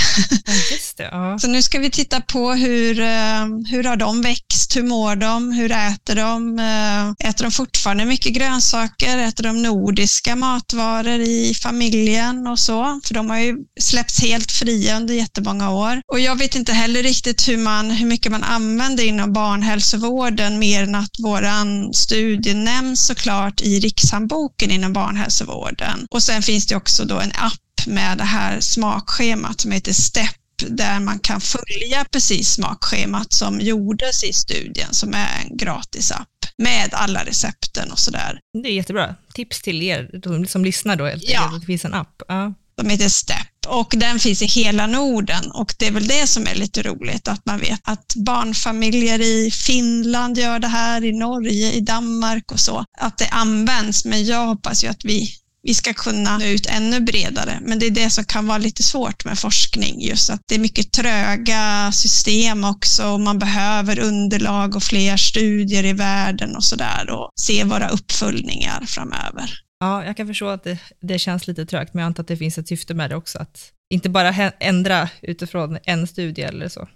Det, 0.98 1.04
ja. 1.04 1.40
Så 1.40 1.48
nu 1.48 1.62
ska 1.62 1.80
vi 1.80 1.92
titta 1.92 2.22
på 2.22 2.54
hur, 2.54 3.00
eh, 3.00 3.46
hur 3.72 3.84
har 3.84 3.96
de 3.96 4.22
växt, 4.22 4.76
hur 4.76 4.84
mår 4.84 5.16
de, 5.16 5.52
hur 5.52 5.72
äter 5.72 6.16
de? 6.16 6.60
Eh, 6.60 7.30
äter 7.30 7.44
de 7.46 7.52
fortfarande 7.52 8.06
mycket 8.06 8.34
grönsaker? 8.34 9.18
Äter 9.18 9.44
de 9.44 9.64
nordiska 9.64 10.36
matvaror 10.36 11.20
i 11.20 11.54
familjen 11.62 12.48
och 12.48 12.60
så? 12.60 13.02
För 13.06 13.14
de 13.14 13.30
har 13.30 13.38
ju 13.38 13.56
släppts 13.82 14.22
helt 14.22 14.52
fria 14.52 14.98
under 14.98 15.14
jättemånga 15.14 15.70
år. 15.70 16.02
Och 16.12 16.20
jag 16.20 16.36
vet 16.36 16.56
inte 16.56 16.74
heller 16.74 17.04
riktigt 17.04 17.48
hur, 17.48 17.58
man, 17.58 17.92
hur 17.92 18.08
mycket 18.08 18.32
man 18.32 18.44
använder 18.44 19.04
inom 19.04 19.34
barnhälsovården 19.34 20.60
mer 20.60 20.84
än 20.84 20.96
att 20.96 21.20
våran 21.24 21.94
studie 21.94 22.54
nämns 22.54 23.06
såklart 23.06 23.62
i 23.62 23.80
Rikshamn 23.80 24.25
boken 24.28 24.72
inom 24.72 24.94
barnhälsovården. 24.94 26.08
Och 26.12 26.24
sen 26.24 26.42
finns 26.42 26.68
det 26.68 26.76
också 26.76 27.06
då 27.06 27.20
en 27.20 27.32
app 27.32 27.88
med 27.88 28.18
det 28.18 28.24
här 28.24 28.60
smakschemat 28.60 29.62
som 29.62 29.72
heter 29.72 29.94
STEP 29.94 30.36
där 30.68 31.00
man 31.00 31.20
kan 31.20 31.42
följa 31.42 32.06
precis 32.12 32.50
smakschemat 32.50 33.34
som 33.34 33.60
gjordes 33.60 34.24
i 34.24 34.34
studien 34.34 34.88
som 34.94 35.14
är 35.14 35.28
en 35.44 35.58
gratis 35.58 36.12
app 36.12 36.28
med 36.58 36.90
alla 36.94 37.24
recepten 37.24 37.92
och 37.92 38.00
sådär. 38.00 38.40
Det 38.64 38.70
är 38.70 38.74
jättebra. 38.74 39.16
Tips 39.34 39.62
till 39.62 39.84
er 39.84 40.46
som 40.48 40.66
lyssnar 40.66 40.96
då, 40.96 41.12
ja. 41.22 41.46
att 41.46 41.62
det 41.62 41.66
finns 41.66 41.86
en 41.86 41.94
app. 41.94 42.22
Ja. 42.28 42.54
De 42.78 42.90
heter 42.90 43.10
STEP 43.10 43.48
och 43.66 43.94
den 43.98 44.20
finns 44.20 44.42
i 44.42 44.46
hela 44.46 44.88
Norden 44.88 45.52
och 45.52 45.76
det 45.78 45.88
är 45.88 45.92
väl 45.92 46.08
det 46.08 46.28
som 46.28 46.48
är 46.48 46.56
lite 46.56 46.84
roligt 46.84 47.28
att 47.28 47.46
man 47.46 47.60
vet 47.60 47.80
att 47.84 48.14
barnfamiljer 48.16 49.22
i 49.22 49.52
Finland 49.52 50.38
gör 50.38 50.60
det 50.60 50.68
här, 50.68 51.04
i 51.04 51.12
Norge, 51.12 51.72
i 51.72 51.80
Danmark 51.80 52.52
och 52.52 52.60
så, 52.60 52.86
att 52.98 53.18
det 53.18 53.28
används. 53.28 54.06
Men 54.06 54.26
jag 54.26 54.48
hoppas 54.48 54.84
ju 54.84 54.88
att 54.88 55.06
vi 55.06 55.36
vi 55.66 55.74
ska 55.74 55.94
kunna 55.94 56.38
nå 56.38 56.46
ut 56.46 56.66
ännu 56.66 57.00
bredare. 57.00 57.60
Men 57.62 57.80
det 57.80 57.86
är 57.86 57.92
det 57.92 58.10
som 58.10 58.26
kan 58.26 58.48
vara 58.48 58.58
lite 58.58 58.84
svårt 58.84 59.26
med 59.26 59.40
forskning, 59.40 60.02
just 60.02 60.30
att 60.30 60.42
det 60.46 60.56
är 60.56 60.60
mycket 60.60 60.92
tröga 60.92 61.92
system 61.92 62.64
också 62.64 63.08
och 63.08 63.20
man 63.20 63.40
behöver 63.40 64.00
underlag 64.00 64.76
och 64.76 64.84
fler 64.84 65.18
studier 65.18 65.86
i 65.86 65.94
världen 65.94 66.56
och 66.56 66.64
sådär 66.64 67.10
och 67.10 67.32
se 67.36 67.64
våra 67.64 67.90
uppföljningar 67.90 68.86
framöver. 68.88 69.65
Ja, 69.86 70.06
jag 70.06 70.18
kan 70.18 70.28
förstå 70.28 70.48
att 70.48 70.64
det, 70.64 70.80
det 71.00 71.20
känns 71.20 71.48
lite 71.48 71.66
trögt, 71.66 71.94
men 71.94 72.02
jag 72.02 72.08
antar 72.08 72.24
att 72.24 72.28
det 72.28 72.38
finns 72.38 72.58
ett 72.58 72.68
syfte 72.68 72.94
med 72.94 73.10
det 73.10 73.16
också, 73.16 73.40
att 73.40 73.72
inte 73.90 74.10
bara 74.10 74.30
ändra 74.60 75.10
utifrån 75.22 75.78
en 75.84 76.08
studie 76.08 76.42
eller 76.42 76.68
så. 76.68 76.88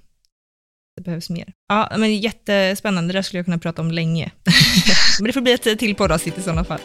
Det 0.96 1.02
behövs 1.02 1.30
mer. 1.30 1.54
Ja, 1.68 1.92
men 1.98 2.18
jättespännande, 2.18 3.14
det 3.14 3.18
där 3.18 3.22
skulle 3.22 3.40
jag 3.40 3.46
kunna 3.46 3.58
prata 3.58 3.82
om 3.82 3.92
länge. 3.92 4.32
men 5.20 5.28
det 5.28 5.34
får 5.34 5.42
bli 5.42 5.52
ett 5.52 5.80
till 5.80 5.96
poddavsnitt 5.96 6.38
i 6.38 6.42
sådana 6.42 6.64
fall. 6.64 6.80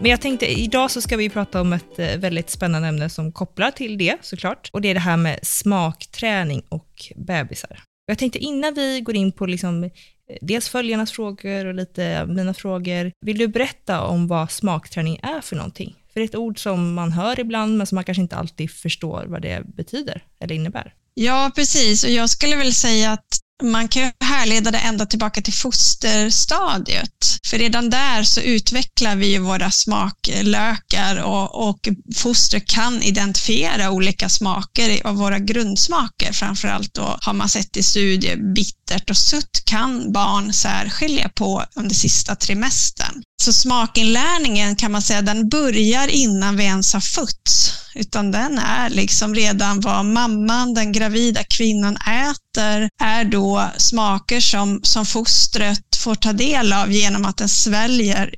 Men 0.00 0.10
jag 0.10 0.20
tänkte, 0.20 0.46
idag 0.46 0.90
så 0.90 1.00
ska 1.00 1.16
vi 1.16 1.30
prata 1.30 1.60
om 1.60 1.72
ett 1.72 1.98
eh, 1.98 2.16
väldigt 2.16 2.50
spännande 2.50 2.88
ämne 2.88 3.08
som 3.08 3.32
kopplar 3.32 3.70
till 3.70 3.98
det 3.98 4.16
såklart. 4.20 4.70
Och 4.72 4.80
det 4.80 4.88
är 4.88 4.94
det 4.94 5.00
här 5.00 5.16
med 5.16 5.38
smakträning 5.42 6.62
och 6.68 7.12
bebisar. 7.16 7.82
Jag 8.06 8.18
tänkte 8.18 8.38
innan 8.38 8.74
vi 8.74 9.00
går 9.00 9.16
in 9.16 9.32
på 9.32 9.46
liksom 9.46 9.90
Eh, 10.28 10.36
dels 10.40 10.68
följarnas 10.68 11.12
frågor 11.12 11.66
och 11.66 11.74
lite 11.74 12.26
mina 12.26 12.54
frågor. 12.54 13.12
Vill 13.20 13.38
du 13.38 13.48
berätta 13.48 14.02
om 14.02 14.26
vad 14.28 14.50
smakträning 14.50 15.20
är 15.22 15.40
för 15.40 15.56
någonting? 15.56 15.96
För 16.12 16.20
det 16.20 16.24
är 16.24 16.28
ett 16.28 16.34
ord 16.34 16.62
som 16.62 16.94
man 16.94 17.12
hör 17.12 17.40
ibland, 17.40 17.76
men 17.76 17.86
som 17.86 17.96
man 17.96 18.04
kanske 18.04 18.22
inte 18.22 18.36
alltid 18.36 18.70
förstår 18.70 19.24
vad 19.26 19.42
det 19.42 19.62
betyder 19.66 20.24
eller 20.40 20.54
innebär. 20.54 20.94
Ja, 21.14 21.50
precis. 21.54 22.04
Och 22.04 22.10
jag 22.10 22.30
skulle 22.30 22.56
väl 22.56 22.72
säga 22.72 23.12
att 23.12 23.40
man 23.62 23.88
kan 23.88 24.12
härleda 24.20 24.70
det 24.70 24.78
ända 24.78 25.06
tillbaka 25.06 25.42
till 25.42 25.52
fosterstadiet. 25.52 27.38
För 27.46 27.58
redan 27.58 27.90
där 27.90 28.22
så 28.22 28.40
utvecklar 28.40 29.16
vi 29.16 29.38
våra 29.38 29.70
smaklökar 29.70 31.16
och, 31.22 31.68
och 31.68 31.88
foster 32.16 32.58
kan 32.58 33.02
identifiera 33.02 33.90
olika 33.90 34.28
smaker 34.28 35.06
av 35.06 35.16
våra 35.16 35.38
grundsmaker. 35.38 36.32
Framförallt 36.32 36.94
då 36.94 37.18
har 37.20 37.32
man 37.32 37.48
sett 37.48 37.76
i 37.76 37.82
studier 37.82 38.54
bittert 38.54 39.10
och 39.10 39.16
sutt 39.16 39.62
kan 39.64 40.12
barn 40.12 40.52
särskilja 40.52 41.28
på 41.28 41.64
under 41.74 41.94
sista 41.94 42.36
trimestern. 42.36 43.22
Så 43.42 43.52
smakinlärningen 43.52 44.76
kan 44.76 44.92
man 44.92 45.02
säga, 45.02 45.22
den 45.22 45.48
börjar 45.48 46.08
innan 46.08 46.56
vi 46.56 46.64
ens 46.64 46.92
har 46.92 47.00
fötts, 47.00 47.72
utan 47.94 48.30
den 48.30 48.58
är 48.58 48.90
liksom 48.90 49.34
redan 49.34 49.80
vad 49.80 50.04
mamman, 50.04 50.74
den 50.74 50.92
gravida 50.92 51.44
kvinnan 51.44 51.96
äter, 51.96 52.90
är 53.00 53.24
då 53.24 53.70
smaker 53.76 54.40
som, 54.40 54.80
som 54.82 55.06
fostret 55.06 55.96
får 55.96 56.14
ta 56.14 56.32
del 56.32 56.72
av 56.72 56.92
genom 56.92 57.24
att 57.24 57.36
den 57.36 57.48
sväljer 57.48 58.34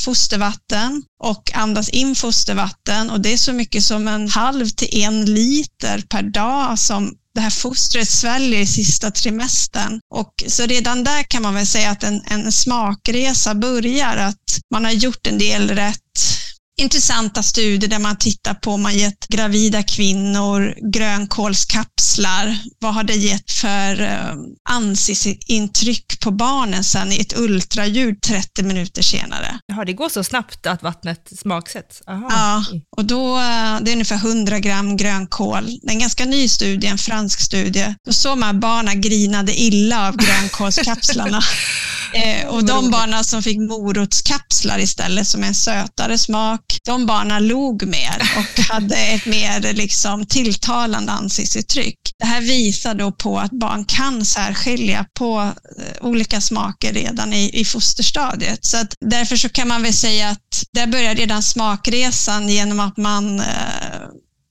fostervatten 0.00 1.02
och 1.22 1.50
andas 1.54 1.88
in 1.88 2.14
fostervatten. 2.14 3.10
Och 3.10 3.20
det 3.20 3.32
är 3.32 3.36
så 3.36 3.52
mycket 3.52 3.82
som 3.84 4.08
en 4.08 4.28
halv 4.28 4.68
till 4.68 5.02
en 5.02 5.24
liter 5.24 6.00
per 6.08 6.22
dag 6.22 6.78
som 6.78 7.14
det 7.38 7.42
här 7.42 7.50
fostret 7.50 8.08
sväljer 8.08 8.60
i 8.60 8.66
sista 8.66 9.10
trimestern. 9.10 10.00
Och 10.14 10.44
så 10.46 10.66
redan 10.66 11.04
där 11.04 11.22
kan 11.22 11.42
man 11.42 11.54
väl 11.54 11.66
säga 11.66 11.90
att 11.90 12.02
en, 12.02 12.22
en 12.26 12.52
smakresa 12.52 13.54
börjar, 13.54 14.16
att 14.16 14.60
man 14.70 14.84
har 14.84 14.92
gjort 14.92 15.26
en 15.26 15.38
del 15.38 15.70
rätt 15.70 16.37
intressanta 16.78 17.42
studier 17.42 17.90
där 17.90 17.98
man 17.98 18.16
tittar 18.16 18.54
på 18.54 18.72
om 18.72 18.82
man 18.82 18.98
gett 18.98 19.28
gravida 19.28 19.82
kvinnor 19.82 20.74
grönkålskapslar. 20.92 22.58
Vad 22.78 22.94
har 22.94 23.02
det 23.04 23.14
gett 23.14 23.50
för 23.50 24.00
eh, 24.00 24.34
ansiktsintryck 24.68 26.20
på 26.20 26.30
barnen 26.30 26.84
sen 26.84 27.12
i 27.12 27.20
ett 27.20 27.38
ultraljud 27.38 28.22
30 28.22 28.62
minuter 28.62 29.02
senare? 29.02 29.58
Ja, 29.66 29.84
det 29.84 29.92
går 29.92 30.08
så 30.08 30.24
snabbt 30.24 30.66
att 30.66 30.82
vattnet 30.82 31.30
smaksätts? 31.40 32.02
Aha. 32.06 32.26
Ja, 32.30 32.64
och 32.96 33.04
då, 33.04 33.36
eh, 33.36 33.80
det 33.80 33.90
är 33.90 33.92
ungefär 33.92 34.16
100 34.16 34.58
gram 34.58 34.96
grönkål. 34.96 35.66
Det 35.82 35.88
är 35.88 35.92
en 35.92 35.98
ganska 35.98 36.24
ny 36.24 36.48
studie, 36.48 36.86
en 36.86 36.98
fransk 36.98 37.40
studie. 37.40 37.94
Då 38.06 38.12
såg 38.12 38.38
man 38.38 38.56
att 38.56 38.60
barnen 38.60 39.00
grinade 39.00 39.60
illa 39.60 40.08
av 40.08 40.16
grönkålskapslarna. 40.16 41.42
eh, 42.12 42.46
och 42.46 42.64
de 42.64 42.90
barnen 42.90 43.24
som 43.24 43.42
fick 43.42 43.58
morotskapslar 43.58 44.78
istället, 44.78 45.26
som 45.26 45.42
är 45.42 45.48
en 45.48 45.54
sötare 45.54 46.18
smak, 46.18 46.60
de 46.84 47.06
barnen 47.06 47.48
log 47.48 47.86
mer 47.86 48.22
och 48.36 48.60
hade 48.68 48.96
ett 48.96 49.26
mer 49.26 49.72
liksom, 49.72 50.26
tilltalande 50.26 51.12
ansiktsuttryck. 51.12 51.98
Det 52.18 52.26
här 52.26 52.40
visar 52.40 52.94
då 52.94 53.12
på 53.12 53.38
att 53.38 53.50
barn 53.50 53.84
kan 53.84 54.24
särskilja 54.24 55.06
på 55.18 55.52
eh, 55.78 56.06
olika 56.06 56.40
smaker 56.40 56.92
redan 56.92 57.32
i, 57.32 57.60
i 57.60 57.64
fosterstadiet. 57.64 58.64
Så 58.64 58.76
att 58.76 58.94
därför 59.00 59.36
så 59.36 59.48
kan 59.48 59.68
man 59.68 59.82
väl 59.82 59.94
säga 59.94 60.28
att 60.28 60.64
där 60.72 60.86
börjar 60.86 61.14
redan 61.14 61.42
smakresan 61.42 62.48
genom 62.48 62.80
att 62.80 62.96
man 62.96 63.40
eh, 63.40 63.46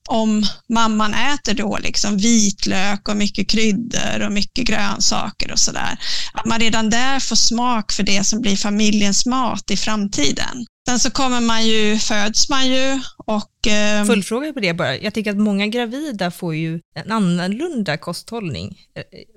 om 0.07 0.43
mamman 0.69 1.13
äter 1.13 1.53
då 1.53 1.77
liksom 1.77 2.17
vitlök 2.17 3.09
och 3.09 3.17
mycket 3.17 3.49
kryddor 3.49 4.25
och 4.25 4.31
mycket 4.31 4.67
grönsaker 4.67 5.51
och 5.51 5.59
sådär. 5.59 5.99
Att 6.33 6.45
man 6.45 6.59
redan 6.59 6.89
där 6.89 7.19
får 7.19 7.35
smak 7.35 7.91
för 7.91 8.03
det 8.03 8.23
som 8.23 8.41
blir 8.41 8.55
familjens 8.55 9.25
mat 9.25 9.71
i 9.71 9.77
framtiden. 9.77 10.65
Sen 10.89 10.99
så 10.99 11.11
kommer 11.11 11.41
man 11.41 11.67
ju, 11.67 11.97
föds 11.97 12.49
man 12.49 12.67
ju 12.67 12.99
och... 13.17 13.67
Eh... 13.67 14.05
Fullfråga 14.05 14.53
på 14.53 14.59
det 14.59 14.73
bara. 14.73 14.97
Jag 14.97 15.13
tycker 15.13 15.31
att 15.31 15.37
många 15.37 15.67
gravida 15.67 16.31
får 16.31 16.55
ju 16.55 16.79
en 16.95 17.11
annorlunda 17.11 17.97
kosthållning. 17.97 18.77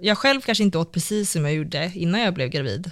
Jag 0.01 0.19
själv 0.19 0.41
kanske 0.41 0.65
inte 0.65 0.79
åt 0.79 0.93
precis 0.93 1.33
som 1.33 1.45
jag 1.45 1.55
gjorde 1.55 1.93
innan 1.95 2.21
jag 2.21 2.35
blev 2.35 2.49
gravid. 2.49 2.91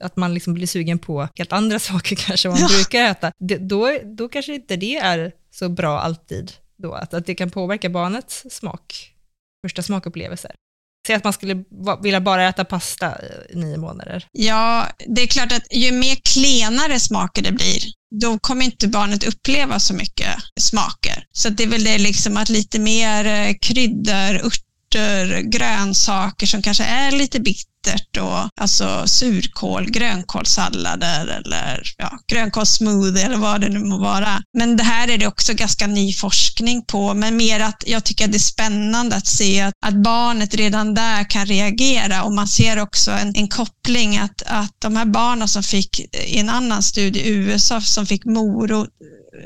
Att 0.00 0.16
man 0.16 0.34
liksom 0.34 0.54
blir 0.54 0.66
sugen 0.66 0.98
på 0.98 1.28
helt 1.34 1.52
andra 1.52 1.78
saker 1.78 2.16
kanske 2.16 2.48
än 2.48 2.52
man 2.52 2.60
ja. 2.60 2.68
brukar 2.68 3.00
äta. 3.00 3.32
Då, 3.60 3.98
då 4.16 4.28
kanske 4.28 4.54
inte 4.54 4.76
det 4.76 4.96
är 4.96 5.32
så 5.54 5.68
bra 5.68 6.00
alltid 6.00 6.52
då, 6.82 6.94
att, 6.94 7.14
att 7.14 7.26
det 7.26 7.34
kan 7.34 7.50
påverka 7.50 7.90
barnets 7.90 8.44
smak, 8.50 9.12
första 9.66 9.82
smakupplevelser. 9.82 10.54
Säg 11.06 11.16
att 11.16 11.24
man 11.24 11.32
skulle 11.32 11.64
vilja 12.02 12.20
bara 12.20 12.48
äta 12.48 12.64
pasta 12.64 13.14
i 13.50 13.56
nio 13.56 13.76
månader. 13.76 14.26
Ja, 14.32 14.86
det 15.06 15.22
är 15.22 15.26
klart 15.26 15.52
att 15.52 15.66
ju 15.72 15.92
mer 15.92 16.16
klenare 16.34 17.00
smaker 17.00 17.42
det 17.42 17.52
blir, 17.52 17.82
då 18.20 18.38
kommer 18.38 18.64
inte 18.64 18.88
barnet 18.88 19.24
uppleva 19.24 19.80
så 19.80 19.94
mycket 19.94 20.34
smaker. 20.60 21.24
Så 21.32 21.48
det 21.48 21.62
är 21.62 21.68
väl 21.68 21.84
det 21.84 21.98
liksom 21.98 22.36
att 22.36 22.48
lite 22.48 22.78
mer 22.78 23.24
eh, 23.24 23.54
kryddor, 23.60 24.34
örter, 24.34 25.40
grönsaker 25.40 26.46
som 26.46 26.62
kanske 26.62 26.84
är 26.84 27.12
lite 27.12 27.40
bitter 27.40 27.77
bittert 27.84 28.16
och 28.16 28.48
alltså 28.60 29.06
surkål, 29.06 29.90
grönkålssallader 29.90 31.26
eller 31.26 31.82
ja, 31.96 32.18
grönkålssmoothie 32.32 33.24
eller 33.24 33.36
vad 33.36 33.60
det 33.60 33.68
nu 33.68 33.78
må 33.78 33.98
vara. 33.98 34.42
Men 34.58 34.76
det 34.76 34.84
här 34.84 35.10
är 35.10 35.18
det 35.18 35.26
också 35.26 35.54
ganska 35.54 35.86
ny 35.86 36.12
forskning 36.12 36.84
på, 36.84 37.14
men 37.14 37.36
mer 37.36 37.60
att 37.60 37.84
jag 37.86 38.04
tycker 38.04 38.24
att 38.24 38.32
det 38.32 38.36
är 38.36 38.40
spännande 38.40 39.16
att 39.16 39.26
se 39.26 39.60
att, 39.60 39.74
att 39.86 39.94
barnet 39.94 40.54
redan 40.54 40.94
där 40.94 41.30
kan 41.30 41.46
reagera 41.46 42.22
och 42.22 42.32
man 42.32 42.48
ser 42.48 42.78
också 42.78 43.10
en, 43.10 43.36
en 43.36 43.48
koppling 43.48 44.18
att, 44.18 44.42
att 44.46 44.74
de 44.78 44.96
här 44.96 45.04
barnen 45.04 45.48
som 45.48 45.62
fick 45.62 46.00
i 46.26 46.38
en 46.38 46.48
annan 46.48 46.82
studie 46.82 47.20
i 47.20 47.28
USA 47.28 47.80
som 47.80 48.06
fick 48.06 48.24
morot 48.24 48.88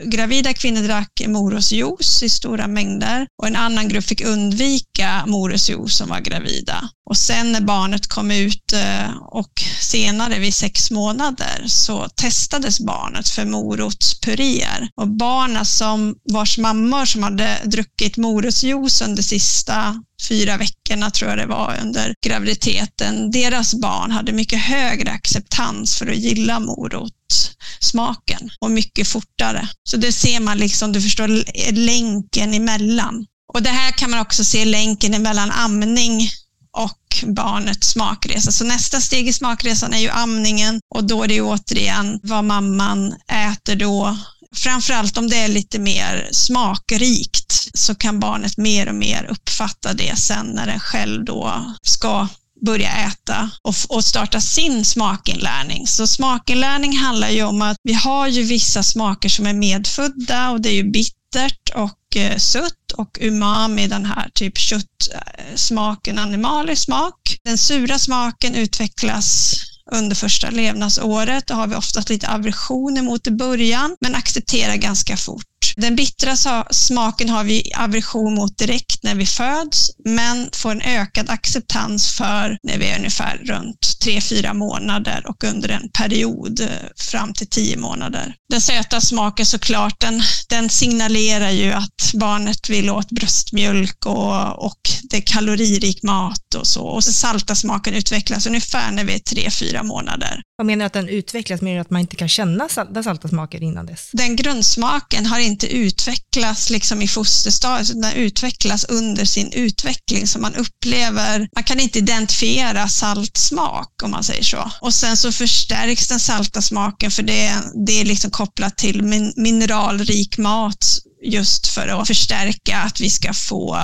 gravida 0.05 0.53
kvinnor 0.53 0.83
drack 0.83 1.23
morotsjuice 1.27 2.23
i 2.23 2.29
stora 2.31 2.67
mängder 2.69 3.27
och 3.39 3.47
en 3.47 3.57
annan 3.57 3.89
grupp 3.89 4.05
fick 4.05 4.25
undvika 4.25 5.27
morotsjuice 5.27 5.97
som 5.97 6.09
var 6.09 6.21
gravida. 6.21 6.89
Och 7.11 7.17
sen 7.17 7.53
när 7.53 7.61
barnet 7.61 8.07
kom 8.07 8.22
ut 8.31 8.73
eh, 8.73 9.17
och 9.17 9.62
senare 9.81 10.38
vid 10.38 10.55
sex 10.55 10.91
månader 10.91 11.62
så 11.67 12.09
testades 12.09 12.81
barnet 12.81 13.29
för 13.29 13.45
morotspuréer. 13.45 14.88
Och 14.95 15.09
barnen 15.09 15.67
som 15.67 16.14
vars 16.33 16.59
mammor 16.59 17.05
som 17.05 17.23
hade 17.23 17.59
druckit 17.64 18.17
morotsjuice 18.17 19.02
under 19.02 19.23
sista 19.23 20.02
fyra 20.29 20.57
veckorna 20.57 21.11
tror 21.11 21.31
jag 21.31 21.38
det 21.38 21.47
var 21.47 21.79
under 21.83 22.14
graviditeten, 22.26 23.31
deras 23.31 23.75
barn 23.75 24.11
hade 24.11 24.33
mycket 24.33 24.61
högre 24.61 25.11
acceptans 25.11 25.99
för 25.99 26.07
att 26.07 26.17
gilla 26.17 26.61
morotssmaken 26.61 28.50
och 28.61 28.71
mycket 28.71 29.09
fortare. 29.09 29.69
Så 29.85 29.97
det 29.97 30.12
ser 30.12 30.41
man 30.41 30.59
liksom, 30.59 30.93
du 30.93 31.00
förstår 31.00 31.29
länken 31.73 32.55
emellan. 32.55 33.26
Och 33.55 33.62
det 33.62 33.71
här 33.71 33.93
kan 33.93 34.11
man 34.11 34.21
också 34.21 34.45
se 34.45 34.64
länken 34.64 35.14
emellan 35.14 35.50
amning 35.50 36.31
och 36.76 37.02
barnets 37.26 37.88
smakresa. 37.88 38.52
Så 38.52 38.64
nästa 38.64 39.00
steg 39.00 39.28
i 39.28 39.33
smakresan 39.33 39.95
är 39.95 39.99
ju 39.99 40.11
amningen 40.11 40.81
och 40.95 41.04
då 41.04 41.23
är 41.23 41.28
det 41.28 41.40
återigen 41.40 42.21
vad 42.23 42.45
mamman 42.45 43.14
äter 43.52 43.76
då. 43.76 44.19
Framförallt 44.54 45.19
om 45.19 45.28
det 45.28 45.37
är 45.37 45.49
lite 45.49 45.78
mer 45.78 46.28
smakrikt 46.33 47.69
så 47.75 47.95
kan 47.95 48.21
barnet 48.21 48.57
mer 48.57 48.88
och 48.88 48.95
mer 48.95 49.26
uppfatta 49.31 49.92
det 49.92 50.19
sen 50.19 50.47
när 50.47 50.66
den 50.66 50.81
själv 50.81 51.25
då 51.25 51.73
ska 51.83 52.28
börja 52.66 52.90
äta 52.90 53.50
och, 53.62 53.75
och 53.88 54.04
starta 54.04 54.40
sin 54.40 54.85
smakinlärning. 54.85 55.87
Så 55.87 56.07
smakinlärning 56.07 56.97
handlar 56.97 57.31
ju 57.31 57.42
om 57.42 57.62
att 57.62 57.76
vi 57.83 57.92
har 57.92 58.26
ju 58.26 58.42
vissa 58.42 58.83
smaker 58.83 59.28
som 59.28 59.47
är 59.47 59.52
medfödda 59.52 60.50
och 60.50 60.61
det 60.61 60.69
är 60.69 60.75
ju 60.75 60.90
bittert 61.33 61.71
och 61.75 62.17
eh, 62.17 62.37
sött 62.37 62.93
och 62.97 63.19
umami, 63.21 63.87
den 63.87 64.07
här 64.07 64.31
typ 64.35 64.59
köttsmaken, 64.59 66.19
animalisk 66.19 66.85
smak. 66.85 67.39
Den 67.45 67.59
sura 67.59 67.99
smaken 67.99 68.55
utvecklas 68.55 69.55
under 69.92 70.16
första 70.16 70.51
levnadsåret. 70.51 71.47
Då 71.47 71.55
har 71.55 71.66
vi 71.66 71.75
oftast 71.75 72.09
lite 72.09 72.29
aversion 72.29 72.97
emot 72.97 73.27
i 73.27 73.31
början, 73.31 73.97
men 74.01 74.14
accepterar 74.14 74.77
ganska 74.77 75.16
fort. 75.16 75.47
Den 75.77 75.96
bittra 75.96 76.37
smaken 76.70 77.29
har 77.29 77.44
vi 77.44 77.72
aversion 77.77 78.35
mot 78.35 78.59
direkt 78.59 79.03
när 79.03 79.14
vi 79.14 79.27
föds, 79.27 79.90
men 80.05 80.48
får 80.53 80.70
en 80.70 80.83
ökad 80.83 81.31
acceptans 81.31 82.16
för 82.16 82.59
när 82.62 82.79
vi 82.79 82.87
är 82.87 82.98
ungefär 82.98 83.40
runt 83.44 83.96
3-4 84.05 84.55
månader 84.55 85.27
och 85.27 85.44
under 85.44 85.68
en 85.68 85.88
period 85.88 86.61
eh, 86.61 86.68
fram 86.96 87.33
till 87.35 87.46
10 87.46 87.77
månader. 87.77 88.35
Den 88.48 88.61
söta 88.61 89.01
smaken 89.01 89.46
såklart, 89.46 90.01
den, 90.01 90.22
den 90.48 90.70
signalerar 90.70 91.51
ju 91.51 91.72
att 91.72 92.12
barnet 92.14 92.68
vill 92.68 92.90
åt 92.90 93.11
bröstmjölk 93.11 94.07
och, 94.07 94.64
och 94.66 94.81
det 95.03 95.16
är 95.16 95.20
kaloririk 95.20 96.03
mat 96.03 96.55
och 96.55 96.66
så. 96.66 96.83
Och 96.83 97.05
så 97.05 97.12
salta 97.12 97.55
smaken 97.55 97.94
utvecklas 97.94 98.46
ungefär 98.46 98.92
när 98.92 99.05
vi 99.05 99.14
är 99.14 99.18
3-4 99.18 99.83
månader. 99.83 100.42
Vad 100.57 100.66
menar 100.66 100.79
du 100.79 100.87
att 100.87 100.92
den 100.92 101.09
utvecklas? 101.09 101.61
Menar 101.61 101.75
du 101.75 101.81
att 101.81 101.90
man 101.90 102.01
inte 102.01 102.16
kan 102.16 102.29
känna 102.29 102.68
den 102.90 103.05
salta 103.05 103.29
smaken 103.29 103.62
innan 103.62 103.87
dess? 103.87 104.11
Den 104.12 104.37
grundsmaken 104.37 105.27
har 105.27 105.38
inte 105.38 105.52
utvecklats 105.61 106.71
liksom 106.71 107.03
i 107.03 107.09
fosterstadiet, 107.09 108.03
den 108.03 108.12
utvecklas 108.12 108.85
under 108.85 109.25
sin 109.25 109.53
utveckling 109.53 110.27
så 110.27 110.38
man 110.38 110.55
upplever, 110.55 111.49
man 111.55 111.65
kan 111.65 111.81
inte 111.81 111.99
identifiera 111.99 112.88
salt 112.88 113.37
smak 113.37 114.03
om 114.03 114.11
man 114.11 114.25
säger 114.25 114.43
så. 114.43 114.71
Och 114.81 114.95
sen 114.95 115.17
så 115.17 115.33
förstärks 115.33 116.09
den 116.09 116.21
salta 116.21 116.62
smaken 116.62 117.11
för 117.11 117.23
det, 117.23 117.55
det 117.87 118.01
är 118.01 118.05
liksom 118.05 118.31
kopplat 118.31 118.77
till 118.77 119.03
min, 119.03 119.33
mineralrik 119.37 120.38
mat 120.38 120.99
just 121.25 121.67
för 121.67 121.89
att 121.89 122.07
förstärka 122.07 122.79
att 122.79 123.01
vi 123.01 123.11
ska 123.11 123.35
få 123.35 123.75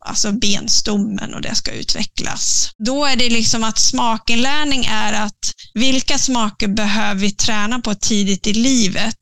alltså 0.00 0.32
benstommen 0.32 1.34
och 1.34 1.42
det 1.42 1.54
ska 1.54 1.70
utvecklas. 1.70 2.70
Då 2.86 3.04
är 3.04 3.16
det 3.16 3.30
liksom 3.30 3.64
att 3.64 3.78
smakinlärning 3.78 4.84
är 4.84 5.12
att 5.12 5.52
vilka 5.74 6.18
smaker 6.18 6.68
behöver 6.68 7.20
vi 7.20 7.30
träna 7.30 7.80
på 7.80 7.94
tidigt 7.94 8.46
i 8.46 8.52
livet? 8.52 9.16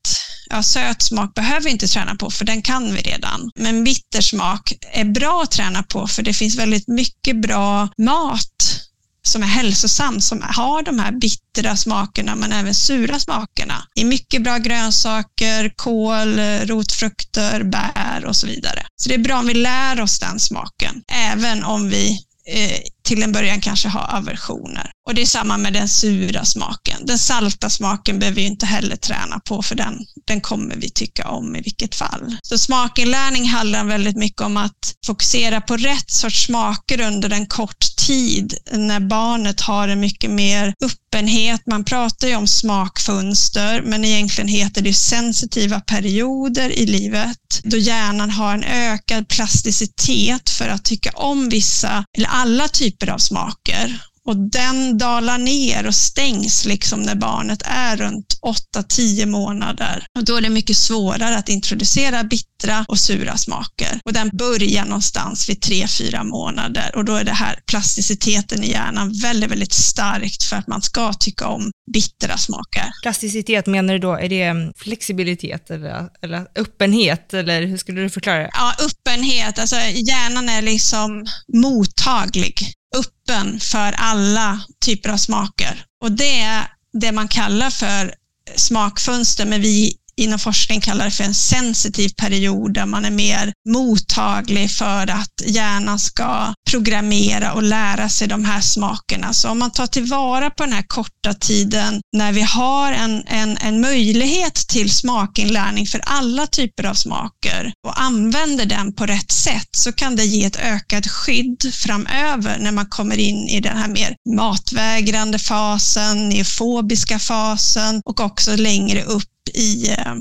Ja, 0.51 0.63
söt 0.63 1.03
smak 1.03 1.35
behöver 1.35 1.61
vi 1.61 1.71
inte 1.71 1.89
träna 1.89 2.15
på 2.15 2.31
för 2.31 2.45
den 2.45 2.63
kan 2.63 2.95
vi 2.95 3.01
redan. 3.01 3.51
Men 3.55 3.85
bitter 3.85 4.21
smak 4.21 4.73
är 4.93 5.05
bra 5.05 5.43
att 5.43 5.51
träna 5.51 5.83
på 5.83 6.07
för 6.07 6.23
det 6.23 6.33
finns 6.33 6.57
väldigt 6.57 6.89
mycket 6.89 7.43
bra 7.43 7.89
mat 7.99 8.84
som 9.27 9.43
är 9.43 9.47
hälsosam, 9.47 10.21
som 10.21 10.43
har 10.43 10.83
de 10.83 10.99
här 10.99 11.13
bittra 11.13 11.77
smakerna 11.77 12.35
men 12.35 12.53
även 12.53 12.75
sura 12.75 13.19
smakerna. 13.19 13.75
Det 13.95 14.01
är 14.01 14.05
mycket 14.05 14.43
bra 14.43 14.59
grönsaker, 14.59 15.73
kål, 15.77 16.39
rotfrukter, 16.39 17.63
bär 17.63 18.25
och 18.25 18.37
så 18.37 18.47
vidare. 18.47 18.87
Så 18.97 19.09
det 19.09 19.15
är 19.15 19.19
bra 19.19 19.39
om 19.39 19.47
vi 19.47 19.55
lär 19.55 20.01
oss 20.01 20.19
den 20.19 20.41
smaken, 20.41 21.03
även 21.13 21.65
om 21.65 21.89
vi 21.91 22.11
eh, 22.49 22.81
till 23.05 23.23
en 23.23 23.33
början 23.33 23.61
kanske 23.61 23.89
ha 23.89 24.01
aversioner. 24.01 24.91
Och 25.07 25.15
det 25.15 25.23
är 25.23 25.27
samma 25.27 25.57
med 25.59 25.73
den 25.73 25.89
sura 25.89 26.45
smaken. 26.45 27.07
Den 27.07 27.19
salta 27.19 27.71
smaken 27.71 28.19
behöver 28.19 28.37
vi 28.37 28.47
inte 28.47 28.67
heller 28.67 28.97
träna 28.97 29.41
på 29.41 29.63
för 29.63 29.75
den, 29.75 30.07
den 30.27 30.41
kommer 30.41 30.77
vi 30.77 30.91
tycka 30.91 31.29
om 31.29 31.57
i 31.57 31.61
vilket 31.61 31.95
fall. 31.95 32.37
Så 32.43 32.59
smakinlärning 32.59 33.49
handlar 33.49 33.85
väldigt 33.85 34.17
mycket 34.17 34.41
om 34.41 34.57
att 34.57 34.95
fokusera 35.07 35.61
på 35.61 35.77
rätt 35.77 36.11
sorts 36.11 36.47
smaker 36.47 37.01
under 37.01 37.31
en 37.31 37.47
kort 37.47 37.97
tid 37.97 38.55
när 38.73 39.01
barnet 39.01 39.61
har 39.61 39.89
en 39.89 40.01
mycket 40.01 40.31
mer 40.31 40.75
öppenhet. 40.85 41.63
Man 41.67 41.85
pratar 41.85 42.29
ju 42.29 42.37
om 42.37 42.49
smakfönster, 42.49 43.83
men 43.83 44.05
egentligen 44.05 44.49
heter 44.49 44.83
det 44.83 44.95
sensitiva 44.95 45.81
perioder 45.81 46.71
i 46.71 46.87
livet 46.87 47.39
då 47.65 47.77
hjärnan 47.77 48.31
har 48.31 48.55
en 48.55 48.65
ökad 48.65 49.29
plasticitet 49.29 50.51
för 50.51 50.69
att 50.69 50.85
tycka 50.85 51.11
om 51.11 51.49
vissa 51.49 52.05
eller 52.17 52.29
alla 52.29 52.69
typer 52.69 52.94
av 53.03 53.19
smaker 53.19 54.01
och 54.27 54.37
den 54.37 54.99
dalar 54.99 55.39
ner 55.39 55.87
och 55.87 55.95
stängs 55.95 56.65
liksom 56.65 57.03
när 57.03 57.15
barnet 57.15 57.63
är 57.65 57.97
runt 57.97 58.39
8-10 58.77 59.27
månader. 59.27 60.07
Och 60.19 60.25
då 60.25 60.37
är 60.37 60.41
det 60.41 60.51
mycket 60.51 60.77
svårare 60.77 61.37
att 61.37 61.49
introducera 61.49 62.25
bittra 62.25 62.85
och 62.89 62.99
sura 62.99 63.37
smaker. 63.37 64.01
Och 64.05 64.13
den 64.13 64.31
börjar 64.33 64.85
någonstans 64.85 65.49
vid 65.49 65.59
3-4 65.59 66.25
månader 66.25 66.97
och 66.97 67.05
då 67.05 67.15
är 67.15 67.25
det 67.25 67.33
här 67.33 67.61
plasticiteten 67.67 68.65
i 68.65 68.71
hjärnan 68.71 69.13
väldigt, 69.23 69.51
väldigt 69.51 69.73
starkt 69.73 70.45
för 70.45 70.57
att 70.57 70.69
man 70.69 70.83
ska 70.83 71.13
tycka 71.13 71.49
om 71.49 71.71
bittra 71.93 72.37
smaker. 72.37 72.85
Plasticitet, 73.03 73.67
menar 73.67 73.93
du 73.93 73.99
då, 73.99 74.13
är 74.13 74.29
det 74.29 74.73
flexibilitet 74.77 75.71
eller, 75.71 76.09
eller 76.23 76.47
öppenhet 76.55 77.35
eller 77.35 77.63
hur 77.63 77.79
skulle 77.79 78.01
du 78.01 78.11
förklara 78.11 78.39
det? 78.39 78.51
Ja, 78.53 78.75
öppenhet. 78.79 79.59
Alltså 79.59 79.77
hjärnan 79.77 80.49
är 80.49 80.63
liksom 80.63 81.27
mottaglig, 81.53 82.75
öppen 82.95 83.61
för 83.61 83.93
alla 83.93 84.61
typer 84.85 85.11
av 85.11 85.17
smaker. 85.17 85.85
Och 86.03 86.13
det 86.13 86.41
är 86.41 86.67
det 86.93 87.13
man 87.13 87.29
kallar 87.29 87.71
för 87.71 88.15
smakfönster, 88.57 89.47
men 89.47 89.61
vi 89.61 89.97
inom 90.17 90.39
forskning 90.39 90.81
kallar 90.81 91.05
det 91.05 91.11
för 91.11 91.25
en 91.25 91.35
sensitiv 91.35 92.09
period 92.09 92.75
där 92.75 92.87
man 92.87 93.05
är 93.05 93.11
mer 93.11 93.53
mottaglig 93.69 94.71
för 94.71 95.11
att 95.11 95.43
hjärnan 95.47 95.99
ska 95.99 96.55
programmera 96.71 97.53
och 97.53 97.63
lära 97.63 98.09
sig 98.09 98.29
de 98.29 98.45
här 98.45 98.61
smakerna. 98.61 99.33
Så 99.33 99.51
om 99.51 99.59
man 99.59 99.71
tar 99.71 99.87
tillvara 99.87 100.51
på 100.51 100.65
den 100.65 100.73
här 100.73 100.85
korta 100.89 101.35
tiden 101.35 102.01
när 102.17 102.33
vi 102.33 102.41
har 102.41 102.93
en, 102.93 103.25
en, 103.27 103.57
en 103.57 103.81
möjlighet 103.81 104.55
till 104.55 104.91
smakinlärning 104.91 105.87
för 105.87 106.01
alla 106.05 106.47
typer 106.47 106.85
av 106.85 106.95
smaker 106.95 107.73
och 107.87 108.01
använder 108.01 108.67
den 108.67 108.95
på 108.95 109.07
rätt 109.07 109.33
sätt 109.33 109.69
så 109.71 109.93
kan 109.93 110.17
det 110.17 110.25
ge 110.25 110.45
ett 110.45 110.57
ökat 110.57 111.07
skydd 111.07 111.75
framöver 111.75 112.59
när 112.59 112.73
man 112.73 112.87
kommer 112.87 113.19
in 113.19 113.49
i 113.49 113.61
den 113.61 113.77
här 113.77 113.89
mer 113.89 114.17
matvägrande 114.37 115.39
fasen, 115.39 116.29
neofobiska 116.29 117.19
fasen 117.19 118.01
och 118.05 118.21
också 118.21 118.57
längre 118.57 119.03
upp 119.03 119.49
i, 119.55 119.91
eh, 119.91 120.15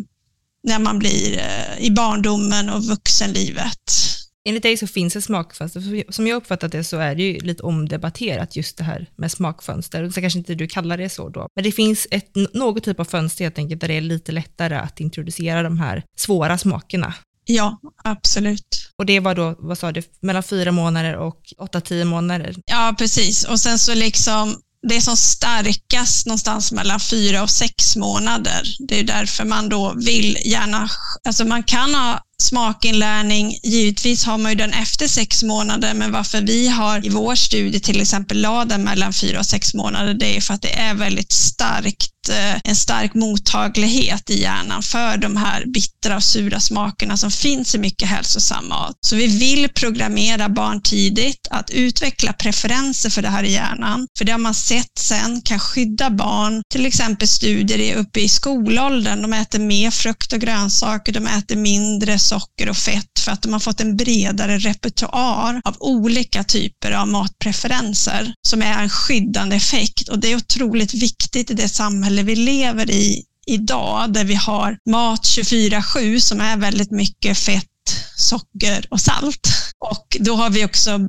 när 0.63 0.79
man 0.79 0.99
blir 0.99 1.37
eh, 1.37 1.85
i 1.85 1.91
barndomen 1.91 2.69
och 2.69 2.83
vuxenlivet. 2.83 4.12
Enligt 4.45 4.63
dig 4.63 4.77
så 4.77 4.87
finns 4.87 5.13
det 5.13 5.21
smakfönster. 5.21 6.11
Som 6.11 6.27
jag 6.27 6.35
uppfattat 6.35 6.71
det 6.71 6.83
så 6.83 6.97
är 6.97 7.15
det 7.15 7.23
ju 7.23 7.39
lite 7.39 7.63
omdebatterat 7.63 8.55
just 8.55 8.77
det 8.77 8.83
här 8.83 9.09
med 9.15 9.31
smakfönster. 9.31 10.09
Så 10.09 10.21
kanske 10.21 10.39
inte 10.39 10.55
du 10.55 10.67
kallar 10.67 10.97
det 10.97 11.09
så 11.09 11.29
då. 11.29 11.47
Men 11.55 11.63
det 11.63 11.71
finns 11.71 12.07
ett, 12.11 12.35
något 12.53 12.83
typ 12.83 12.99
av 12.99 13.05
fönster 13.05 13.45
helt 13.45 13.57
enkelt 13.57 13.81
där 13.81 13.87
det 13.87 13.93
är 13.93 14.01
lite 14.01 14.31
lättare 14.31 14.75
att 14.75 14.99
introducera 14.99 15.63
de 15.63 15.79
här 15.79 16.03
svåra 16.17 16.57
smakerna. 16.57 17.13
Ja, 17.45 17.79
absolut. 18.03 18.91
Och 18.97 19.05
det 19.05 19.19
var 19.19 19.35
då, 19.35 19.55
vad 19.59 19.77
sa 19.77 19.91
du, 19.91 20.01
mellan 20.21 20.43
fyra 20.43 20.71
månader 20.71 21.15
och 21.15 21.53
åtta, 21.57 21.81
tio 21.81 22.05
månader? 22.05 22.55
Ja, 22.65 22.95
precis. 22.97 23.43
Och 23.43 23.59
sen 23.59 23.79
så 23.79 23.93
liksom 23.93 24.55
det 24.87 24.95
är 24.95 25.01
som 25.01 25.17
starkast 25.17 26.25
någonstans 26.25 26.71
mellan 26.71 26.99
fyra 26.99 27.43
och 27.43 27.49
sex 27.49 27.95
månader. 27.95 28.61
Det 28.87 28.99
är 28.99 29.03
därför 29.03 29.45
man 29.45 29.69
då 29.69 29.93
vill 30.05 30.37
gärna, 30.45 30.89
alltså 31.27 31.45
man 31.45 31.63
kan 31.63 31.95
ha 31.95 32.19
smakinlärning, 32.41 33.59
givetvis 33.63 34.25
har 34.25 34.37
man 34.37 34.51
ju 34.51 34.55
den 34.55 34.73
efter 34.73 35.07
sex 35.07 35.43
månader, 35.43 35.93
men 35.93 36.11
varför 36.11 36.41
vi 36.41 36.67
har 36.67 37.05
i 37.05 37.09
vår 37.09 37.35
studie 37.35 37.79
till 37.79 38.01
exempel 38.01 38.41
la 38.41 38.65
den 38.65 38.83
mellan 38.83 39.13
fyra 39.13 39.39
och 39.39 39.45
sex 39.45 39.73
månader, 39.73 40.13
det 40.13 40.37
är 40.37 40.41
för 40.41 40.53
att 40.53 40.61
det 40.61 40.79
är 40.79 40.93
väldigt 40.93 41.31
starkt 41.31 42.13
eh, 42.29 42.59
en 42.63 42.75
stark 42.75 43.13
mottaglighet 43.13 44.29
i 44.29 44.41
hjärnan 44.41 44.83
för 44.83 45.17
de 45.17 45.37
här 45.37 45.65
bittra 45.65 46.15
och 46.15 46.23
sura 46.23 46.59
smakerna 46.59 47.17
som 47.17 47.31
finns 47.31 47.75
i 47.75 47.77
mycket 47.77 48.07
hälsosam 48.07 48.69
mat. 48.69 48.97
Så 49.01 49.15
vi 49.15 49.27
vill 49.27 49.69
programmera 49.69 50.49
barn 50.49 50.81
tidigt 50.81 51.47
att 51.49 51.69
utveckla 51.69 52.33
preferenser 52.33 53.09
för 53.09 53.21
det 53.21 53.29
här 53.29 53.43
i 53.43 53.51
hjärnan. 53.51 54.07
För 54.17 54.25
det 54.25 54.31
har 54.31 54.39
man 54.39 54.53
sett 54.53 54.97
sen 54.99 55.41
kan 55.41 55.59
skydda 55.59 56.09
barn, 56.09 56.61
till 56.69 56.85
exempel 56.85 57.27
studier 57.27 57.95
uppe 57.95 58.19
i 58.19 58.29
skolåldern. 58.29 59.21
De 59.21 59.33
äter 59.33 59.59
mer 59.59 59.91
frukt 59.91 60.33
och 60.33 60.39
grönsaker, 60.39 61.13
de 61.13 61.27
äter 61.27 61.55
mindre 61.55 62.19
socker 62.23 62.69
och 62.69 62.77
fett 62.77 63.19
för 63.19 63.31
att 63.31 63.41
de 63.41 63.53
har 63.53 63.59
fått 63.59 63.81
en 63.81 63.97
bredare 63.97 64.57
repertoar 64.57 65.61
av 65.65 65.75
olika 65.79 66.43
typer 66.43 66.91
av 66.91 67.07
matpreferenser 67.07 68.33
som 68.47 68.61
är 68.61 68.83
en 68.83 68.89
skyddande 68.89 69.55
effekt 69.55 70.09
och 70.09 70.19
det 70.19 70.31
är 70.31 70.35
otroligt 70.35 70.93
viktigt 70.93 71.51
i 71.51 71.53
det 71.53 71.69
samhälle 71.69 72.23
vi 72.23 72.35
lever 72.35 72.91
i 72.91 73.23
idag 73.45 74.13
där 74.13 74.23
vi 74.23 74.35
har 74.35 74.77
mat 74.89 75.23
24-7 75.23 76.19
som 76.19 76.41
är 76.41 76.57
väldigt 76.57 76.91
mycket 76.91 77.37
fett, 77.37 78.05
socker 78.15 78.87
och 78.89 79.01
salt. 79.01 79.47
Och 79.79 80.17
då 80.19 80.35
har 80.35 80.49
vi 80.49 80.65
också 80.65 80.99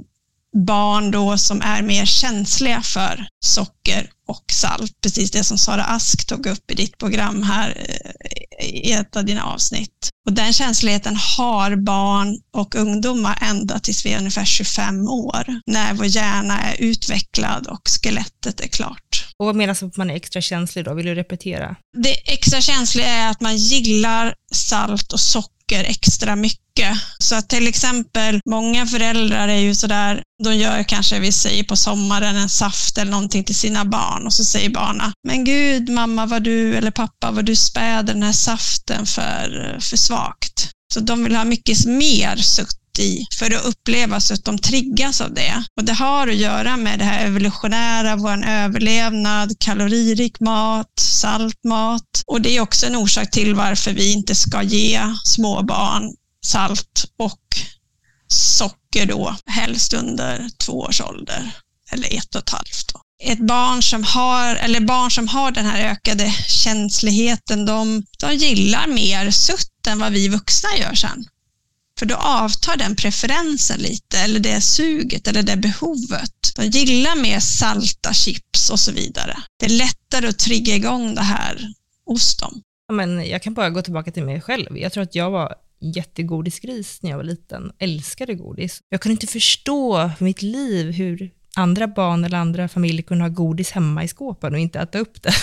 barn 0.67 1.11
då 1.11 1.39
som 1.39 1.63
är 1.63 1.83
mer 1.83 2.07
känsliga 2.07 2.83
för 2.83 3.27
socker 3.45 4.11
och 4.27 4.45
salt. 4.53 4.93
Precis 5.03 5.31
det 5.31 5.45
som 5.45 5.59
Sara 5.59 5.85
Ask 5.85 6.27
tog 6.27 6.47
upp 6.47 6.71
i 6.71 6.75
ditt 6.75 6.99
program 6.99 7.43
här 7.43 7.77
eh, 7.89 8.67
i 8.67 8.93
ett 8.93 9.17
av 9.17 9.25
dina 9.25 9.45
avsnitt. 9.45 10.11
Och 10.27 10.33
den 10.33 10.53
känsligheten 10.53 11.17
har 11.37 11.77
barn 11.77 12.41
och 12.53 12.75
ungdomar 12.75 13.39
ända 13.41 13.79
tills 13.79 14.07
vi 14.07 14.13
är 14.13 14.19
ungefär 14.19 14.45
25 14.45 15.09
år, 15.09 15.61
när 15.67 15.95
vår 15.95 16.07
hjärna 16.07 16.61
är 16.61 16.77
utvecklad 16.81 17.67
och 17.67 17.83
skelettet 17.89 18.61
är 18.61 18.69
klart. 18.69 19.27
Och 19.39 19.47
vad 19.47 19.57
menas 19.57 19.83
med 19.83 19.89
att 19.89 19.97
man 19.97 20.11
är 20.11 20.15
extra 20.15 20.41
känslig 20.41 20.85
då? 20.85 20.95
Vill 20.95 21.07
du 21.07 21.15
repetera? 21.15 21.77
Det 21.97 22.33
extra 22.33 22.61
känsliga 22.61 23.09
är 23.09 23.31
att 23.31 23.41
man 23.41 23.57
gillar 23.57 24.35
salt 24.53 25.13
och 25.13 25.21
socker 25.21 25.54
extra 25.73 26.37
mycket 26.37 26.99
så 27.19 27.35
att 27.35 27.49
till 27.49 27.67
exempel, 27.67 28.41
många 28.51 28.87
föräldrar 28.87 29.49
är 29.49 29.59
ju 29.59 29.75
sådär, 29.75 30.23
de 30.45 30.57
gör 30.57 30.83
kanske, 30.83 31.19
vi 31.19 31.33
säger 31.33 31.65
på 31.65 31.77
sommaren, 31.77 32.37
en 32.37 32.49
saft 32.49 32.99
eller 32.99 33.11
någonting 33.11 33.45
till 33.45 33.55
sina 33.55 33.85
barn 33.85 34.27
och 34.27 34.33
så 34.33 34.45
säger 34.45 34.71
barnen, 34.71 35.13
men 35.29 35.45
gud 35.45 35.89
mamma 35.89 36.27
vad 36.27 36.43
du, 36.43 36.77
eller 36.77 36.91
pappa 36.91 37.31
vad 37.31 37.45
du 37.45 37.57
späder 37.57 38.15
den 38.15 38.23
här 38.23 38.33
saften 38.33 39.07
för, 39.07 39.79
för 39.81 39.97
svagt. 39.97 40.71
Så 40.95 41.01
de 41.01 41.25
vill 41.25 41.37
ha 41.37 41.45
mycket 41.45 41.87
mer 41.87 42.37
i 42.99 43.27
för 43.39 43.55
att 43.55 43.65
uppleva 43.65 44.21
så 44.21 44.35
att 44.35 44.45
de 44.45 44.59
triggas 44.59 45.21
av 45.21 45.35
det. 45.35 45.65
Och 45.77 45.85
det 45.85 45.93
har 45.93 46.29
att 46.29 46.35
göra 46.35 46.77
med 46.77 46.99
det 46.99 47.05
här 47.05 47.27
evolutionära, 47.27 48.17
vår 48.17 48.45
överlevnad, 48.45 49.59
kaloririk 49.59 50.41
mat, 50.41 50.93
salt 51.01 51.65
mat. 51.65 52.23
Och 52.27 52.41
det 52.41 52.57
är 52.57 52.61
också 52.61 52.87
en 52.87 52.97
orsak 52.97 53.31
till 53.31 53.55
varför 53.55 53.93
vi 53.93 54.13
inte 54.13 54.35
ska 54.35 54.63
ge 54.63 55.01
småbarn 55.25 56.15
salt 56.47 57.05
och 57.19 57.41
socker 58.29 59.07
då, 59.07 59.37
helst 59.47 59.93
under 59.93 60.49
två 60.59 60.73
års 60.73 61.01
ålder 61.01 61.51
eller 61.93 62.15
ett 62.15 62.35
och 62.35 62.43
ett 62.43 62.51
halvt. 62.51 62.93
Då. 62.93 63.01
Ett 63.25 63.39
barn 63.39 63.83
som 63.83 64.05
har, 64.05 64.57
eller 64.57 64.81
barn 64.81 65.11
som 65.11 65.29
har 65.29 65.51
den 65.51 65.67
här 65.67 65.91
ökade 65.91 66.35
känsligheten, 66.49 67.67
de, 67.67 68.05
de 68.19 68.35
gillar 68.35 68.87
mer 68.87 69.31
sutt 69.31 69.87
än 69.89 69.99
vad 69.99 70.13
vi 70.13 70.29
vuxna 70.29 70.69
gör 70.79 70.95
sen. 70.95 71.27
För 71.99 72.07
då 72.07 72.15
avtar 72.15 72.77
den 72.77 72.97
preferensen 72.97 73.81
lite, 73.81 74.19
eller 74.19 74.41
det 74.41 74.61
suget 74.61 75.29
eller 75.29 75.43
det 75.43 75.57
behovet. 75.57 76.53
De 76.57 76.65
gillar 76.65 77.17
mer 77.17 77.41
salta 77.41 78.13
chips 78.13 78.71
och 78.71 78.81
så 78.81 78.93
vidare. 78.93 79.37
Det 79.59 79.67
är 79.67 79.71
lättare 79.71 80.29
att 80.29 80.39
trigga 80.39 80.75
igång 80.75 81.15
det 81.15 81.23
här 81.23 81.73
hos 82.07 82.37
dem. 82.37 82.63
Men 82.93 83.29
jag 83.29 83.43
kan 83.43 83.55
bara 83.55 83.71
gå 83.71 83.83
tillbaka 83.83 84.11
till 84.11 84.25
mig 84.25 84.41
själv. 84.41 84.79
Jag 84.79 84.93
tror 84.93 85.03
att 85.03 85.15
jag 85.15 85.31
var 85.31 85.55
jättegodisgris 85.81 87.03
när 87.03 87.11
jag 87.11 87.17
var 87.17 87.25
liten, 87.25 87.73
älskade 87.79 88.35
godis. 88.35 88.81
Jag 88.89 89.01
kunde 89.01 89.13
inte 89.13 89.27
förstå 89.27 90.11
för 90.19 90.25
mitt 90.25 90.43
liv 90.43 90.93
hur 90.93 91.31
andra 91.57 91.89
barn 91.89 92.25
eller 92.25 92.39
andra 92.39 92.69
familjer 92.69 93.03
kunde 93.03 93.25
ha 93.25 93.29
godis 93.29 93.71
hemma 93.71 94.05
i 94.05 94.09
skåpen 94.09 94.53
och 94.55 94.59
inte 94.59 94.81
äta 94.81 94.99
upp 94.99 95.23
det. 95.23 95.35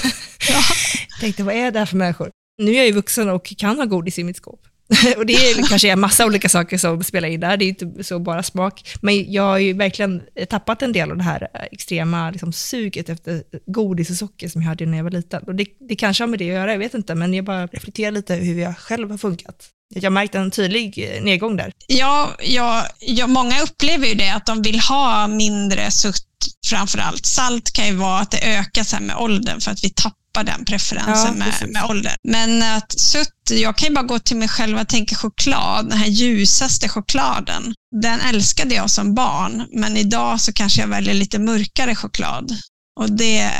Ja. 0.49 0.61
jag 1.09 1.19
tänkte, 1.19 1.43
vad 1.43 1.55
är 1.55 1.71
det 1.71 1.79
här 1.79 1.85
för 1.85 1.97
människor? 1.97 2.29
Nu 2.57 2.71
är 2.71 2.75
jag 2.75 2.85
ju 2.85 2.91
vuxen 2.91 3.29
och 3.29 3.53
kan 3.57 3.77
ha 3.77 3.85
godis 3.85 4.19
i 4.19 4.23
mitt 4.23 4.37
skåp. 4.37 4.67
och 5.17 5.25
det 5.25 5.33
är 5.33 5.67
kanske 5.67 5.89
en 5.89 5.99
massa 5.99 6.25
olika 6.25 6.49
saker 6.49 6.77
som 6.77 7.03
spelar 7.03 7.27
in 7.27 7.39
där, 7.39 7.57
det 7.57 7.65
är 7.65 7.69
inte 7.69 8.03
så 8.03 8.19
bara 8.19 8.43
smak. 8.43 8.95
Men 9.01 9.31
jag 9.31 9.43
har 9.43 9.57
ju 9.57 9.73
verkligen 9.73 10.21
tappat 10.49 10.81
en 10.81 10.91
del 10.91 11.11
av 11.11 11.17
det 11.17 11.23
här 11.23 11.47
extrema 11.71 12.31
liksom, 12.31 12.53
suget 12.53 13.09
efter 13.09 13.43
godis 13.65 14.09
och 14.09 14.15
socker 14.15 14.49
som 14.49 14.61
jag 14.61 14.69
hade 14.69 14.85
när 14.85 14.97
jag 14.97 15.03
var 15.03 15.11
liten. 15.11 15.43
Och 15.43 15.55
det, 15.55 15.65
det 15.79 15.95
kanske 15.95 16.23
har 16.23 16.27
med 16.27 16.39
det 16.39 16.49
att 16.49 16.55
göra, 16.55 16.71
jag 16.71 16.79
vet 16.79 16.93
inte, 16.93 17.15
men 17.15 17.33
jag 17.33 17.45
bara 17.45 17.67
reflekterar 17.67 18.11
lite 18.11 18.35
hur 18.35 18.61
jag 18.61 18.77
själv 18.77 19.11
har 19.11 19.17
funkat. 19.17 19.69
Jag 19.93 20.03
har 20.03 20.09
märkt 20.09 20.35
en 20.35 20.51
tydlig 20.51 21.09
eh, 21.15 21.23
nedgång 21.23 21.57
där. 21.57 21.71
Ja, 21.87 22.31
ja, 22.43 22.85
ja, 22.99 23.27
många 23.27 23.61
upplever 23.61 24.07
ju 24.07 24.13
det, 24.13 24.29
att 24.29 24.45
de 24.45 24.61
vill 24.61 24.79
ha 24.79 25.27
mindre 25.27 25.91
sutt 25.91 26.27
framför 26.69 26.99
allt. 26.99 27.25
Salt 27.25 27.71
kan 27.71 27.87
ju 27.87 27.95
vara 27.95 28.19
att 28.19 28.31
det 28.31 28.57
ökar 28.57 28.83
så 28.83 28.97
med 29.01 29.15
åldern 29.15 29.61
för 29.61 29.71
att 29.71 29.83
vi 29.83 29.89
tappar 29.89 30.20
den 30.39 30.65
preferensen 30.65 31.35
ja, 31.39 31.45
med, 31.45 31.69
med 31.69 31.83
åldern. 31.89 32.15
Men 32.23 32.63
att 32.63 32.99
sutt, 32.99 33.51
jag 33.51 33.77
kan 33.77 33.87
ju 33.87 33.95
bara 33.95 34.05
gå 34.05 34.19
till 34.19 34.37
mig 34.37 34.47
själv 34.47 34.79
och 34.79 34.87
tänka 34.87 35.15
choklad, 35.15 35.89
den 35.89 35.97
här 35.97 36.07
ljusaste 36.07 36.89
chokladen. 36.89 37.73
Den 38.01 38.19
älskade 38.19 38.75
jag 38.75 38.89
som 38.89 39.15
barn, 39.15 39.67
men 39.71 39.97
idag 39.97 40.41
så 40.41 40.53
kanske 40.53 40.81
jag 40.81 40.87
väljer 40.87 41.13
lite 41.13 41.39
mörkare 41.39 41.95
choklad. 41.95 42.51
Och 42.99 43.11
det 43.11 43.51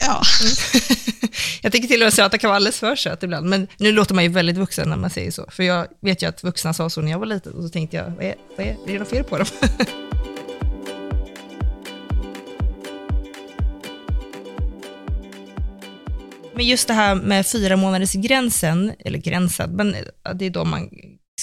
Ja. 0.00 0.22
jag 1.62 1.72
tycker 1.72 1.88
till 1.88 2.02
och 2.02 2.06
med 2.06 2.12
söta 2.12 2.38
kan 2.38 2.48
vara 2.48 2.56
alldeles 2.56 2.78
för 2.78 2.96
söt 2.96 3.22
ibland, 3.22 3.46
men 3.46 3.68
nu 3.76 3.92
låter 3.92 4.14
man 4.14 4.24
ju 4.24 4.30
väldigt 4.30 4.56
vuxen 4.56 4.88
när 4.88 4.96
man 4.96 5.10
säger 5.10 5.30
så. 5.30 5.46
För 5.50 5.62
jag 5.62 5.86
vet 6.02 6.22
ju 6.22 6.28
att 6.28 6.44
vuxna 6.44 6.74
sa 6.74 6.90
så 6.90 7.00
när 7.00 7.10
jag 7.10 7.18
var 7.18 7.26
liten 7.26 7.52
och 7.52 7.62
så 7.62 7.68
tänkte 7.68 7.96
jag, 7.96 8.10
vad 8.10 8.24
är, 8.24 8.34
vad 8.56 8.66
är, 8.66 8.70
är 8.70 8.92
det 8.92 8.98
något 8.98 9.10
fel 9.10 9.24
på 9.24 9.38
dem? 9.38 9.46
Men 16.54 16.66
just 16.66 16.88
det 16.88 16.94
här 16.94 17.14
med 17.14 17.46
fyra 17.46 17.76
månaders 17.76 18.12
gränsen, 18.12 18.92
eller 18.98 19.18
gränsen, 19.18 19.70
men 19.70 19.96
det 20.34 20.44
är 20.44 20.50
då 20.50 20.64
man 20.64 20.90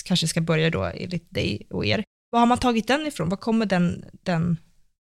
kanske 0.06 0.28
ska 0.28 0.42
börja 0.42 0.70
då 0.70 0.84
enligt 0.84 1.34
dig 1.34 1.68
och 1.70 1.86
er. 1.86 2.04
Var 2.30 2.40
har 2.40 2.48
man 2.48 2.58
tagit 2.58 2.88
den 2.88 3.08
ifrån? 3.08 3.30
Var 3.30 3.38
kommer 3.38 3.66
den, 3.66 4.06
den, 4.24 4.58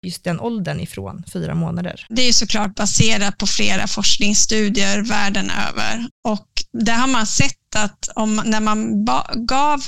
just 0.07 0.25
den 0.25 0.41
åldern 0.41 0.81
ifrån, 0.81 1.25
fyra 1.33 1.55
månader? 1.55 2.07
Det 2.09 2.23
är 2.23 2.33
såklart 2.33 2.75
baserat 2.75 3.39
på 3.39 3.47
flera 3.47 3.87
forskningsstudier 3.87 5.03
världen 5.03 5.51
över 5.69 6.09
och 6.29 6.49
där 6.73 6.95
har 6.95 7.07
man 7.07 7.27
sett 7.27 7.77
att 7.77 8.09
om, 8.15 8.43
när 8.45 8.61
man 8.61 9.07
gav 9.47 9.81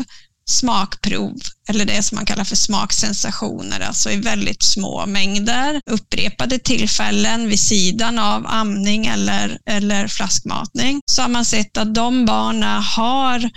smakprov, 0.44 1.40
eller 1.68 1.84
det 1.84 2.02
som 2.02 2.16
man 2.16 2.26
kallar 2.26 2.44
för 2.44 2.56
smaksensationer, 2.56 3.80
alltså 3.80 4.10
i 4.10 4.16
väldigt 4.16 4.62
små 4.62 5.06
mängder, 5.06 5.80
upprepade 5.90 6.58
tillfällen 6.58 7.48
vid 7.48 7.60
sidan 7.60 8.18
av 8.18 8.46
amning 8.46 9.06
eller, 9.06 9.58
eller 9.66 10.08
flaskmatning, 10.08 11.00
så 11.06 11.22
har 11.22 11.28
man 11.28 11.44
sett 11.44 11.76
att 11.76 11.94
de 11.94 12.24
barnen 12.24 12.82
har 12.82 13.50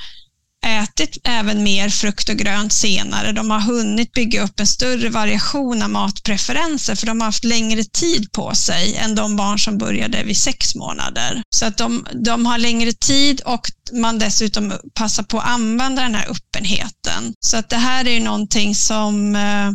ätit 0.65 1.17
även 1.23 1.63
mer 1.63 1.89
frukt 1.89 2.29
och 2.29 2.37
grönt 2.37 2.73
senare. 2.73 3.31
De 3.31 3.51
har 3.51 3.59
hunnit 3.59 4.11
bygga 4.11 4.43
upp 4.43 4.59
en 4.59 4.67
större 4.67 5.09
variation 5.09 5.81
av 5.83 5.89
matpreferenser 5.89 6.95
för 6.95 7.07
de 7.07 7.19
har 7.21 7.25
haft 7.25 7.43
längre 7.43 7.83
tid 7.83 8.31
på 8.31 8.55
sig 8.55 8.95
än 8.95 9.15
de 9.15 9.35
barn 9.35 9.59
som 9.59 9.77
började 9.77 10.23
vid 10.23 10.37
sex 10.37 10.75
månader. 10.75 11.43
Så 11.55 11.65
att 11.65 11.77
de, 11.77 12.07
de 12.13 12.45
har 12.45 12.57
längre 12.57 12.93
tid 12.93 13.41
och 13.41 13.71
man 13.93 14.19
dessutom 14.19 14.73
passar 14.93 15.23
på 15.23 15.39
att 15.39 15.47
använda 15.47 16.01
den 16.01 16.15
här 16.15 16.29
öppenheten. 16.29 17.33
Så 17.39 17.57
att 17.57 17.69
det 17.69 17.77
här 17.77 18.07
är 18.07 18.19
någonting 18.19 18.75
som 18.75 19.35
eh, 19.35 19.71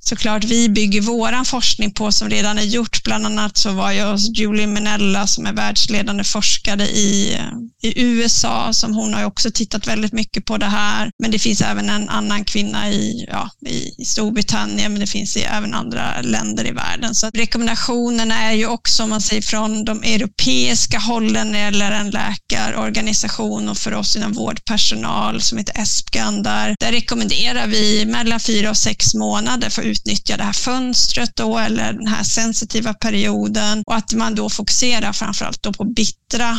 såklart 0.00 0.44
vi 0.44 0.68
bygger 0.68 1.00
vår 1.00 1.44
forskning 1.44 1.92
på 1.92 2.12
som 2.12 2.30
redan 2.30 2.58
är 2.58 2.62
gjort. 2.62 3.04
Bland 3.04 3.26
annat 3.26 3.56
så 3.56 3.72
var 3.72 3.92
jag 3.92 4.12
hos 4.12 4.38
Julie 4.38 4.66
Minella 4.66 5.26
som 5.26 5.46
är 5.46 5.52
världsledande 5.52 6.24
forskare 6.24 6.82
i, 6.82 7.38
i 7.82 8.02
USA, 8.02 8.72
som 8.72 8.94
hon 8.94 9.14
har 9.14 9.24
också 9.24 9.50
tittat 9.50 9.86
väldigt 9.86 10.12
mycket 10.12 10.44
på 10.44 10.56
det 10.56 10.66
här. 10.66 11.10
Men 11.18 11.30
det 11.30 11.38
finns 11.38 11.60
även 11.60 11.90
en 11.90 12.08
annan 12.08 12.44
kvinna 12.44 12.90
i, 12.90 13.26
ja, 13.28 13.50
i 13.66 14.04
Storbritannien, 14.04 14.92
men 14.92 15.00
det 15.00 15.06
finns 15.06 15.36
i 15.36 15.40
även 15.42 15.74
andra 15.74 16.20
länder 16.22 16.66
i 16.66 16.72
världen. 16.72 17.14
Så 17.14 17.30
rekommendationerna 17.34 18.42
är 18.42 18.52
ju 18.52 18.66
också, 18.66 19.02
om 19.02 19.10
man 19.10 19.20
säger 19.20 19.42
från 19.42 19.84
de 19.84 20.02
europeiska 20.02 20.98
hållen 20.98 21.54
eller 21.54 21.90
en 21.90 22.10
läkarorganisation 22.10 23.68
och 23.68 23.78
för 23.78 23.94
oss 23.94 24.16
inom 24.16 24.32
vårdpersonal 24.32 25.40
som 25.40 25.58
heter 25.58 25.82
ESPGAN, 25.82 26.42
där, 26.42 26.76
där 26.80 26.92
rekommenderar 26.92 27.66
vi 27.66 28.06
mellan 28.06 28.40
fyra 28.40 28.70
och 28.70 28.76
sex 28.76 29.14
månader 29.14 29.70
för 29.70 29.89
utnyttja 29.90 30.36
det 30.36 30.42
här 30.42 30.52
fönstret 30.52 31.36
då 31.36 31.58
eller 31.58 31.92
den 31.92 32.06
här 32.06 32.24
sensitiva 32.24 32.94
perioden. 32.94 33.82
Och 33.86 33.94
att 33.94 34.12
man 34.12 34.34
då 34.34 34.48
fokuserar 34.48 35.12
framförallt 35.12 35.62
då 35.62 35.72
på 35.72 35.84
bittra 35.84 36.58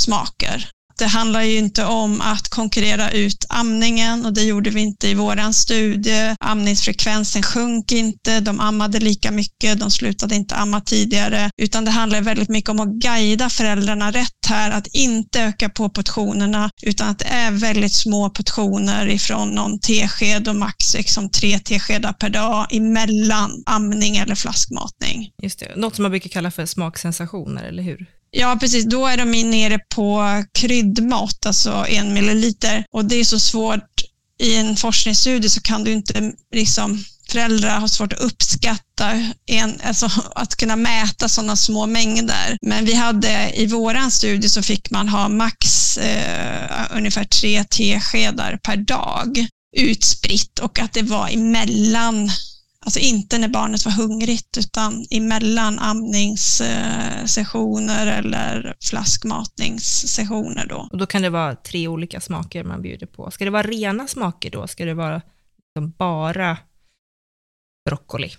smaker 0.00 0.70
det 0.98 1.06
handlar 1.06 1.42
ju 1.42 1.58
inte 1.58 1.84
om 1.84 2.20
att 2.20 2.48
konkurrera 2.48 3.10
ut 3.10 3.46
amningen 3.48 4.26
och 4.26 4.32
det 4.32 4.42
gjorde 4.42 4.70
vi 4.70 4.80
inte 4.80 5.08
i 5.08 5.14
våran 5.14 5.54
studie. 5.54 6.36
Amningsfrekvensen 6.40 7.42
sjönk 7.42 7.92
inte, 7.92 8.40
de 8.40 8.60
ammade 8.60 9.00
lika 9.00 9.30
mycket, 9.30 9.80
de 9.80 9.90
slutade 9.90 10.34
inte 10.34 10.54
amma 10.56 10.80
tidigare, 10.80 11.50
utan 11.56 11.84
det 11.84 11.90
handlar 11.90 12.20
väldigt 12.20 12.48
mycket 12.48 12.70
om 12.70 12.80
att 12.80 12.88
guida 12.88 13.50
föräldrarna 13.50 14.10
rätt 14.10 14.46
här, 14.48 14.70
att 14.70 14.86
inte 14.86 15.42
öka 15.42 15.68
på 15.68 15.88
portionerna, 15.88 16.70
utan 16.82 17.08
att 17.08 17.18
det 17.18 17.28
är 17.28 17.50
väldigt 17.50 17.94
små 17.94 18.30
portioner 18.30 19.06
ifrån 19.06 19.50
någon 19.50 19.80
tesked 19.80 20.48
och 20.48 20.56
max 20.56 20.94
liksom 20.94 21.30
tre 21.30 21.58
teskedar 21.58 22.12
per 22.12 22.28
dag 22.30 22.66
emellan 22.70 23.62
amning 23.66 24.16
eller 24.16 24.34
flaskmatning. 24.34 25.30
Just 25.42 25.58
det, 25.58 25.76
något 25.76 25.94
som 25.94 26.02
man 26.02 26.10
brukar 26.10 26.28
kalla 26.30 26.50
för 26.50 26.66
smaksensationer, 26.66 27.64
eller 27.64 27.82
hur? 27.82 28.06
Ja, 28.30 28.56
precis. 28.60 28.84
Då 28.84 29.06
är 29.06 29.16
de 29.16 29.42
nere 29.42 29.78
på 29.78 30.24
kryddmått, 30.54 31.46
alltså 31.46 31.86
en 31.88 32.14
milliliter. 32.14 32.84
Och 32.90 33.04
det 33.04 33.16
är 33.16 33.24
så 33.24 33.40
svårt. 33.40 33.84
I 34.40 34.56
en 34.56 34.76
forskningsstudie 34.76 35.50
så 35.50 35.60
kan 35.60 35.84
du 35.84 35.92
inte 35.92 36.32
liksom 36.54 37.04
föräldrar 37.30 37.80
har 37.80 37.88
svårt 37.88 38.12
att 38.12 38.20
uppskatta, 38.20 39.32
en, 39.46 39.80
alltså 39.84 40.10
att 40.34 40.56
kunna 40.56 40.76
mäta 40.76 41.28
sådana 41.28 41.56
små 41.56 41.86
mängder. 41.86 42.56
Men 42.62 42.84
vi 42.84 42.94
hade 42.94 43.52
i 43.54 43.66
våran 43.66 44.10
studie 44.10 44.48
så 44.48 44.62
fick 44.62 44.90
man 44.90 45.08
ha 45.08 45.28
max 45.28 45.96
eh, 45.98 46.86
ungefär 46.90 47.24
tre 47.24 47.64
teskedar 47.64 48.58
per 48.62 48.76
dag 48.76 49.46
utspritt 49.76 50.58
och 50.58 50.78
att 50.78 50.92
det 50.92 51.02
var 51.02 51.28
emellan 51.28 52.30
Alltså 52.88 53.00
inte 53.00 53.38
när 53.38 53.48
barnet 53.48 53.84
var 53.84 53.92
hungrigt 53.92 54.58
utan 54.58 55.06
emellan 55.10 55.78
amningssessioner 55.78 58.06
eller 58.06 58.76
flaskmatningssessioner. 58.80 60.66
Då. 60.66 60.88
Och 60.92 60.98
då 60.98 61.06
kan 61.06 61.22
det 61.22 61.30
vara 61.30 61.54
tre 61.54 61.88
olika 61.88 62.20
smaker 62.20 62.64
man 62.64 62.82
bjuder 62.82 63.06
på. 63.06 63.30
Ska 63.30 63.44
det 63.44 63.50
vara 63.50 63.62
rena 63.62 64.06
smaker 64.06 64.50
då? 64.50 64.66
Ska 64.66 64.84
det 64.84 64.94
vara 64.94 65.22
liksom 65.56 65.90
bara 65.98 66.58
broccoli? 67.88 68.32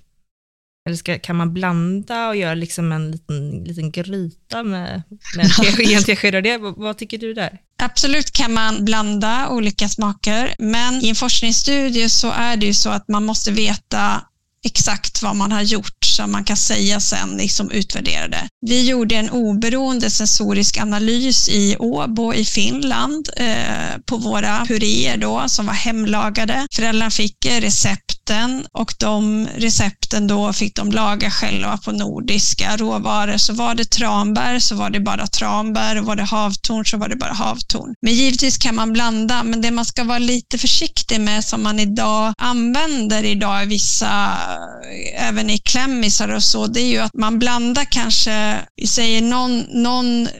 Eller 0.87 0.97
ska, 0.97 1.19
kan 1.19 1.35
man 1.35 1.53
blanda 1.53 2.27
och 2.27 2.35
göra 2.35 2.53
liksom 2.53 2.91
en 2.91 3.11
liten, 3.11 3.63
liten 3.63 3.91
gryta 3.91 4.63
med, 4.63 5.03
med 5.35 5.45
en 5.79 6.03
tesked 6.03 6.61
Vad, 6.61 6.77
vad 6.77 6.97
tycker 6.97 7.17
du 7.17 7.33
där? 7.33 7.59
Absolut 7.81 8.31
kan 8.31 8.53
man 8.53 8.85
blanda 8.85 9.49
olika 9.49 9.89
smaker, 9.89 10.55
men 10.59 11.05
i 11.05 11.09
en 11.09 11.15
forskningsstudie 11.15 12.09
så 12.09 12.31
är 12.31 12.57
det 12.57 12.65
ju 12.65 12.73
så 12.73 12.89
att 12.89 13.07
man 13.07 13.25
måste 13.25 13.51
veta 13.51 14.21
exakt 14.65 15.21
vad 15.21 15.35
man 15.35 15.51
har 15.51 15.61
gjort 15.61 16.05
så 16.19 16.27
man 16.27 16.43
kan 16.43 16.57
säga 16.57 16.99
sen, 16.99 17.37
liksom 17.37 17.71
utvärdera 17.71 18.27
det. 18.27 18.47
Vi 18.67 18.89
gjorde 18.89 19.15
en 19.15 19.29
oberoende 19.29 20.09
sensorisk 20.09 20.77
analys 20.77 21.49
i 21.49 21.75
Åbo 21.79 22.33
i 22.33 22.45
Finland 22.45 23.29
eh, 23.35 23.97
på 24.05 24.17
våra 24.17 24.65
puréer 24.65 25.17
då 25.17 25.43
som 25.47 25.65
var 25.65 25.73
hemlagade. 25.73 26.67
Föräldrarna 26.75 27.11
fick 27.11 27.45
recepten 27.45 28.65
och 28.73 28.93
de 28.99 29.47
recepten 29.57 30.27
då 30.27 30.53
fick 30.53 30.75
de 30.75 30.91
laga 30.91 31.31
själva 31.31 31.77
på 31.77 31.91
nordiska 31.91 32.77
råvaror. 32.77 33.37
Så 33.37 33.53
var 33.53 33.75
det 33.75 33.85
tranbär 33.85 34.59
så 34.59 34.75
var 34.75 34.89
det 34.89 34.99
bara 34.99 35.27
tranbär 35.27 35.99
och 35.99 36.05
var 36.05 36.15
det 36.15 36.23
havtorn 36.23 36.85
så 36.85 36.97
var 36.97 37.09
det 37.09 37.15
bara 37.15 37.33
havtorn. 37.33 37.93
Men 38.01 38.13
givetvis 38.13 38.57
kan 38.57 38.75
man 38.75 38.93
blanda, 38.93 39.43
men 39.43 39.61
det 39.61 39.71
man 39.71 39.85
ska 39.85 40.03
vara 40.03 40.19
lite 40.19 40.57
försiktig 40.57 41.21
med 41.21 41.45
som 41.45 41.63
man 41.63 41.79
idag 41.79 42.33
använder 42.37 43.23
idag 43.23 43.63
i 43.63 43.65
vissa 43.65 44.37
Eh, 44.49 45.27
även 45.27 45.49
i 45.49 45.57
klämmisar 45.57 46.33
och 46.33 46.43
så, 46.43 46.67
det 46.67 46.81
är 46.81 46.87
ju 46.87 46.97
att 46.97 47.13
man 47.13 47.39
blandar 47.39 47.85
kanske, 47.91 48.55
vi 48.75 48.87
säger 48.87 49.21
någon, 49.21 49.59
någon 49.59 50.27
eh, 50.27 50.31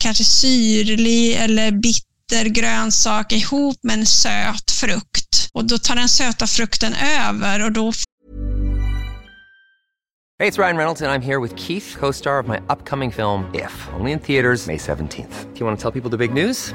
kanske 0.00 0.24
syrlig 0.24 1.32
eller 1.32 1.70
bitter 1.70 2.44
grönsak 2.44 3.32
ihop 3.32 3.76
med 3.82 3.98
en 3.98 4.06
söt 4.06 4.70
frukt. 4.70 5.48
Och 5.52 5.64
då 5.64 5.78
tar 5.78 5.94
den 5.94 6.08
söta 6.08 6.46
frukten 6.46 6.94
över 6.94 7.64
och 7.64 7.72
då 7.72 7.92
Hej, 10.40 10.50
det 10.50 10.56
är 10.56 10.62
Ryan 10.62 10.76
Reynolds 10.76 11.00
och 11.00 11.06
jag 11.06 11.14
är 11.14 11.20
här 11.20 11.40
med 11.40 11.58
Keith, 11.58 11.98
co-star 11.98 12.40
of 12.40 12.46
my 12.46 12.56
upcoming 12.68 13.12
film 13.12 13.44
If, 13.54 13.88
only 14.00 14.12
in 14.12 14.18
theaters 14.18 14.66
May 14.66 14.76
17th. 14.76 15.44
Do 15.54 15.58
you 15.58 15.66
want 15.66 15.80
to 15.80 15.82
tell 15.82 16.02
people 16.02 16.10
the 16.10 16.28
big 16.28 16.46
news? 16.46 16.74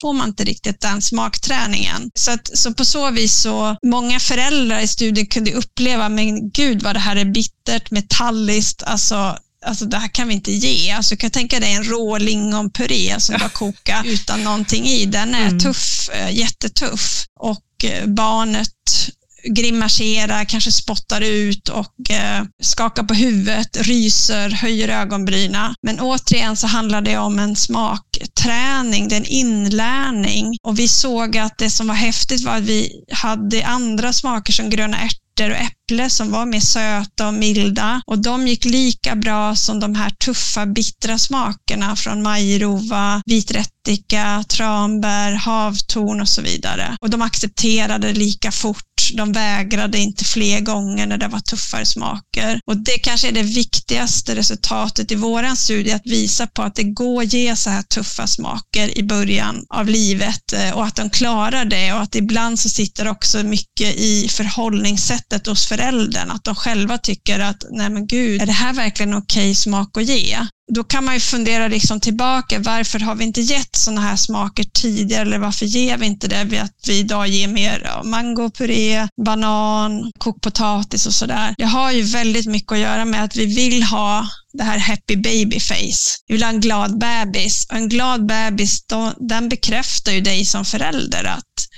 får 0.00 0.12
man 0.12 0.28
inte 0.28 0.44
riktigt 0.44 0.80
den 0.80 1.02
smakträningen. 1.02 2.10
Så, 2.14 2.30
att, 2.30 2.58
så 2.58 2.74
på 2.74 2.84
så 2.84 3.10
vis 3.10 3.40
så, 3.40 3.76
många 3.86 4.20
föräldrar 4.20 4.80
i 4.80 4.88
studien 4.88 5.26
kunde 5.26 5.52
uppleva, 5.52 6.08
men 6.08 6.50
gud 6.50 6.82
vad 6.82 6.96
det 6.96 7.00
här 7.00 7.16
är 7.16 7.24
bittert, 7.24 7.90
metalliskt, 7.90 8.82
alltså 8.82 9.36
alltså 9.66 9.84
det 9.84 9.96
här 9.96 10.08
kan 10.08 10.28
vi 10.28 10.34
inte 10.34 10.52
ge. 10.52 10.90
Alltså, 10.90 11.16
kan 11.16 11.30
tänka 11.30 11.60
dig 11.60 11.72
en 11.72 11.84
rå 11.84 12.18
lingonpuré 12.18 13.20
som 13.20 13.34
du 13.34 13.42
har 13.42 13.48
kokat 13.48 14.06
utan 14.06 14.44
någonting 14.44 14.86
i. 14.86 15.06
Den 15.06 15.34
är 15.34 15.46
mm. 15.46 15.58
tuff, 15.58 16.08
eh, 16.12 16.30
jättetuff 16.36 17.26
och 17.40 17.84
eh, 17.84 18.06
barnet 18.06 19.10
grimaserar, 19.44 20.44
kanske 20.44 20.72
spottar 20.72 21.20
ut 21.20 21.68
och 21.68 22.10
eh, 22.10 22.44
skakar 22.62 23.02
på 23.02 23.14
huvudet, 23.14 23.76
ryser, 23.86 24.50
höjer 24.50 24.88
ögonbryna. 24.88 25.74
Men 25.82 26.00
återigen 26.00 26.56
så 26.56 26.66
handlar 26.66 27.00
det 27.00 27.18
om 27.18 27.38
en 27.38 27.56
smakträning, 27.56 29.08
det 29.08 29.14
är 29.14 29.20
en 29.20 29.26
inlärning. 29.26 30.56
Och 30.62 30.78
vi 30.78 30.88
såg 30.88 31.36
att 31.36 31.58
det 31.58 31.70
som 31.70 31.88
var 31.88 31.94
häftigt 31.94 32.44
var 32.44 32.56
att 32.56 32.62
vi 32.62 33.04
hade 33.12 33.66
andra 33.66 34.12
smaker 34.12 34.52
som 34.52 34.70
gröna 34.70 34.96
ärtor 34.98 35.50
och 35.50 35.56
äpplen 35.56 35.79
äpple 35.90 36.10
som 36.10 36.30
var 36.30 36.46
mer 36.46 36.60
söta 36.60 37.28
och 37.28 37.34
milda 37.34 38.02
och 38.06 38.18
de 38.18 38.48
gick 38.48 38.64
lika 38.64 39.16
bra 39.16 39.56
som 39.56 39.80
de 39.80 39.94
här 39.94 40.10
tuffa 40.10 40.66
bittra 40.66 41.18
smakerna 41.18 41.96
från 41.96 42.22
majrova, 42.22 43.22
viträttika, 43.26 44.44
tranbär, 44.48 45.32
havtorn 45.32 46.20
och 46.20 46.28
så 46.28 46.42
vidare. 46.42 46.96
Och 47.00 47.10
de 47.10 47.22
accepterade 47.22 48.12
lika 48.12 48.52
fort 48.52 48.84
de 49.14 49.32
vägrade 49.32 49.98
inte 49.98 50.24
fler 50.24 50.60
gånger 50.60 51.06
när 51.06 51.18
det 51.18 51.28
var 51.28 51.40
tuffare 51.40 51.86
smaker. 51.86 52.60
Och 52.66 52.76
det 52.76 52.98
kanske 52.98 53.28
är 53.28 53.32
det 53.32 53.42
viktigaste 53.42 54.34
resultatet 54.34 55.10
i 55.10 55.14
våran 55.14 55.56
studie, 55.56 55.92
att 55.92 56.06
visa 56.06 56.46
på 56.46 56.62
att 56.62 56.74
det 56.74 56.82
går 56.82 57.22
att 57.22 57.32
ge 57.32 57.56
så 57.56 57.70
här 57.70 57.82
tuffa 57.82 58.26
smaker 58.26 58.98
i 58.98 59.02
början 59.02 59.64
av 59.74 59.86
livet 59.86 60.52
eh, 60.52 60.70
och 60.70 60.84
att 60.84 60.96
de 60.96 61.10
klarar 61.10 61.64
det 61.64 61.92
och 61.92 62.00
att 62.00 62.14
ibland 62.14 62.60
så 62.60 62.68
sitter 62.68 63.08
också 63.08 63.42
mycket 63.42 63.96
i 63.96 64.28
förhållningssättet 64.28 65.46
hos 65.46 65.66
föräldern, 65.80 66.30
att 66.30 66.44
de 66.44 66.54
själva 66.54 66.98
tycker 66.98 67.40
att 67.40 67.64
nej 67.70 67.90
men 67.90 68.06
gud, 68.06 68.42
är 68.42 68.46
det 68.46 68.52
här 68.52 68.72
verkligen 68.72 69.14
okej 69.14 69.50
okay 69.50 69.54
smak 69.54 69.96
att 69.96 70.04
ge? 70.04 70.38
då 70.72 70.84
kan 70.84 71.04
man 71.04 71.14
ju 71.14 71.20
fundera 71.20 71.68
liksom 71.68 72.00
tillbaka, 72.00 72.58
varför 72.58 72.98
har 72.98 73.14
vi 73.14 73.24
inte 73.24 73.40
gett 73.40 73.76
sådana 73.76 74.00
här 74.00 74.16
smaker 74.16 74.64
tidigare 74.64 75.22
eller 75.22 75.38
varför 75.38 75.66
ger 75.66 75.96
vi 75.96 76.06
inte 76.06 76.28
det? 76.28 76.62
Att 76.62 76.88
vi 76.88 76.98
idag 76.98 77.28
ger 77.28 77.48
mer 77.48 78.02
mangopuré, 78.04 79.08
banan, 79.26 80.12
kokpotatis 80.18 81.06
och 81.06 81.14
sådär. 81.14 81.54
Det 81.58 81.64
har 81.64 81.92
ju 81.92 82.02
väldigt 82.02 82.46
mycket 82.46 82.72
att 82.72 82.78
göra 82.78 83.04
med 83.04 83.24
att 83.24 83.36
vi 83.36 83.46
vill 83.46 83.82
ha 83.82 84.28
det 84.52 84.64
här 84.64 84.78
happy 84.78 85.16
baby 85.16 85.60
face. 85.60 86.18
Vi 86.26 86.34
vill 86.34 86.42
ha 86.42 86.50
en 86.50 86.60
glad 86.60 86.98
bebis 86.98 87.66
och 87.70 87.76
en 87.76 87.88
glad 87.88 88.26
bebis, 88.26 88.86
då, 88.86 89.12
den 89.18 89.48
bekräftar 89.48 90.12
ju 90.12 90.20
dig 90.20 90.44
som 90.44 90.64
förälder 90.64 91.24
att 91.24 91.68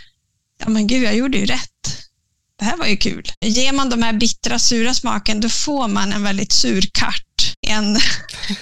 ja 0.59 0.69
men 0.69 0.87
gud, 0.87 1.03
jag 1.03 1.17
gjorde 1.17 1.39
ju 1.39 1.47
rätt. 1.47 1.69
Det 2.63 2.67
här 2.67 2.77
var 2.77 2.87
ju 2.87 2.97
kul. 2.97 3.25
Ger 3.41 3.73
man 3.73 3.91
de 3.91 4.03
här 4.03 4.13
bittra, 4.13 4.59
sura 4.59 4.95
smaken, 4.95 5.41
då 5.41 5.49
får 5.49 5.89
man 5.89 6.13
en 6.13 6.23
väldigt 6.23 6.53
sur 6.53 6.83
kart 6.93 7.57
en, 7.69 7.99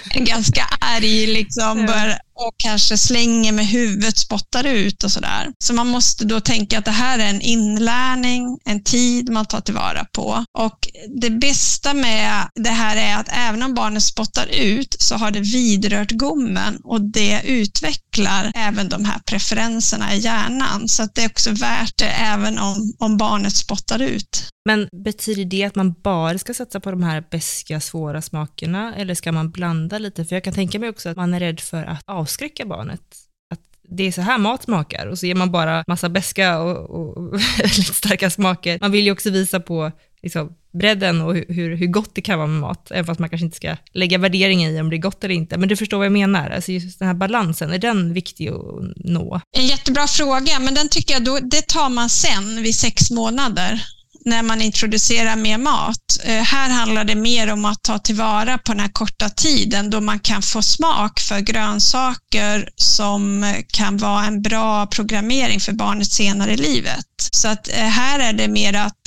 en 0.09 0.25
ganska 0.25 0.63
arg 0.81 1.27
liksom, 1.27 1.85
bör, 1.85 2.17
och 2.47 2.53
kanske 2.57 2.97
slänger 2.97 3.51
med 3.51 3.67
huvudet, 3.67 4.17
spottar 4.17 4.63
ut 4.63 5.03
och 5.03 5.11
sådär. 5.11 5.47
Så 5.63 5.73
man 5.73 5.87
måste 5.87 6.25
då 6.25 6.39
tänka 6.39 6.77
att 6.77 6.85
det 6.85 6.91
här 6.91 7.19
är 7.19 7.29
en 7.29 7.41
inlärning, 7.41 8.59
en 8.65 8.83
tid 8.83 9.29
man 9.29 9.45
tar 9.45 9.61
tillvara 9.61 10.05
på. 10.13 10.45
Och 10.57 10.87
det 11.21 11.29
bästa 11.29 11.93
med 11.93 12.47
det 12.55 12.69
här 12.69 12.97
är 12.97 13.19
att 13.19 13.29
även 13.31 13.63
om 13.63 13.73
barnet 13.73 14.03
spottar 14.03 14.47
ut 14.47 14.95
så 14.99 15.15
har 15.15 15.31
det 15.31 15.39
vidrört 15.39 16.11
gommen 16.11 16.77
och 16.83 17.01
det 17.01 17.41
utvecklar 17.45 18.51
även 18.55 18.89
de 18.89 19.05
här 19.05 19.19
preferenserna 19.19 20.13
i 20.13 20.19
hjärnan. 20.19 20.87
Så 20.87 21.03
att 21.03 21.15
det 21.15 21.23
är 21.23 21.29
också 21.29 21.51
värt 21.51 21.97
det 21.97 22.09
även 22.09 22.59
om, 22.59 22.93
om 22.99 23.17
barnet 23.17 23.55
spottar 23.55 24.01
ut. 24.01 24.51
Men 24.65 24.87
betyder 25.03 25.45
det 25.45 25.63
att 25.63 25.75
man 25.75 25.95
bara 26.03 26.37
ska 26.37 26.53
satsa 26.53 26.79
på 26.79 26.91
de 26.91 27.03
här 27.03 27.23
beska, 27.31 27.79
svåra 27.79 28.21
smakerna 28.21 28.95
eller 28.95 29.15
ska 29.15 29.31
man 29.31 29.51
blanda 29.51 29.97
lite? 29.97 30.25
För 30.25 30.35
jag 30.35 30.43
kan 30.43 30.53
tänka 30.53 30.79
mig 30.79 30.89
också 30.89 31.09
att 31.09 31.17
man 31.17 31.33
är 31.33 31.39
rädd 31.39 31.59
för 31.59 31.83
att 31.83 32.03
avskräcka 32.31 32.65
barnet. 32.65 33.01
Att 33.53 33.59
det 33.89 34.03
är 34.03 34.11
så 34.11 34.21
här 34.21 34.37
mat 34.37 34.63
smakar 34.63 35.07
och 35.07 35.19
så 35.19 35.25
ger 35.25 35.35
man 35.35 35.51
bara 35.51 35.83
massa 35.87 36.09
beska 36.09 36.59
och, 36.59 36.89
och 36.89 37.33
väldigt 37.33 37.95
starka 37.95 38.29
smaker. 38.29 38.77
Man 38.81 38.91
vill 38.91 39.05
ju 39.05 39.11
också 39.11 39.29
visa 39.29 39.59
på 39.59 39.91
liksom, 40.23 40.55
bredden 40.73 41.21
och 41.21 41.35
hur, 41.35 41.75
hur 41.75 41.87
gott 41.87 42.15
det 42.15 42.21
kan 42.21 42.37
vara 42.37 42.47
med 42.47 42.61
mat, 42.61 42.91
även 42.91 43.05
fast 43.05 43.19
man 43.19 43.29
kanske 43.29 43.45
inte 43.45 43.57
ska 43.57 43.75
lägga 43.93 44.17
värderingen 44.17 44.71
i 44.71 44.81
om 44.81 44.89
det 44.89 44.95
är 44.95 45.01
gott 45.01 45.23
eller 45.23 45.35
inte. 45.35 45.57
Men 45.57 45.69
du 45.69 45.75
förstår 45.75 45.97
vad 45.97 46.05
jag 46.05 46.13
menar, 46.13 46.49
alltså 46.49 46.71
just 46.71 46.99
den 46.99 47.07
här 47.07 47.15
balansen, 47.15 47.71
är 47.71 47.77
den 47.77 48.13
viktig 48.13 48.49
att 48.49 48.95
nå? 48.95 49.41
En 49.57 49.67
jättebra 49.67 50.07
fråga, 50.07 50.59
men 50.59 50.73
den 50.73 50.89
tycker 50.89 51.13
jag 51.13 51.23
då, 51.23 51.39
det 51.41 51.67
tar 51.67 51.89
man 51.89 52.09
sen 52.09 52.63
vid 52.63 52.75
sex 52.75 53.11
månader 53.11 53.81
när 54.25 54.43
man 54.43 54.61
introducerar 54.61 55.35
mer 55.35 55.57
mat. 55.57 56.19
Eh, 56.23 56.41
här 56.41 56.69
handlar 56.69 57.03
det 57.03 57.15
mer 57.15 57.53
om 57.53 57.65
att 57.65 57.83
ta 57.83 57.99
tillvara 57.99 58.57
på 58.57 58.71
den 58.71 58.79
här 58.79 58.91
korta 58.91 59.29
tiden 59.29 59.89
då 59.89 60.01
man 60.01 60.19
kan 60.19 60.41
få 60.41 60.61
smak 60.61 61.19
för 61.19 61.39
grönsaker 61.39 62.69
som 62.75 63.43
eh, 63.43 63.55
kan 63.67 63.97
vara 63.97 64.25
en 64.25 64.41
bra 64.41 64.87
programmering 64.87 65.59
för 65.59 65.73
barnet 65.73 66.11
senare 66.11 66.53
i 66.53 66.57
livet. 66.57 67.05
Så 67.31 67.47
att 67.47 67.67
eh, 67.67 67.75
här 67.75 68.19
är 68.19 68.33
det 68.33 68.47
mer 68.47 68.73
att 68.73 68.97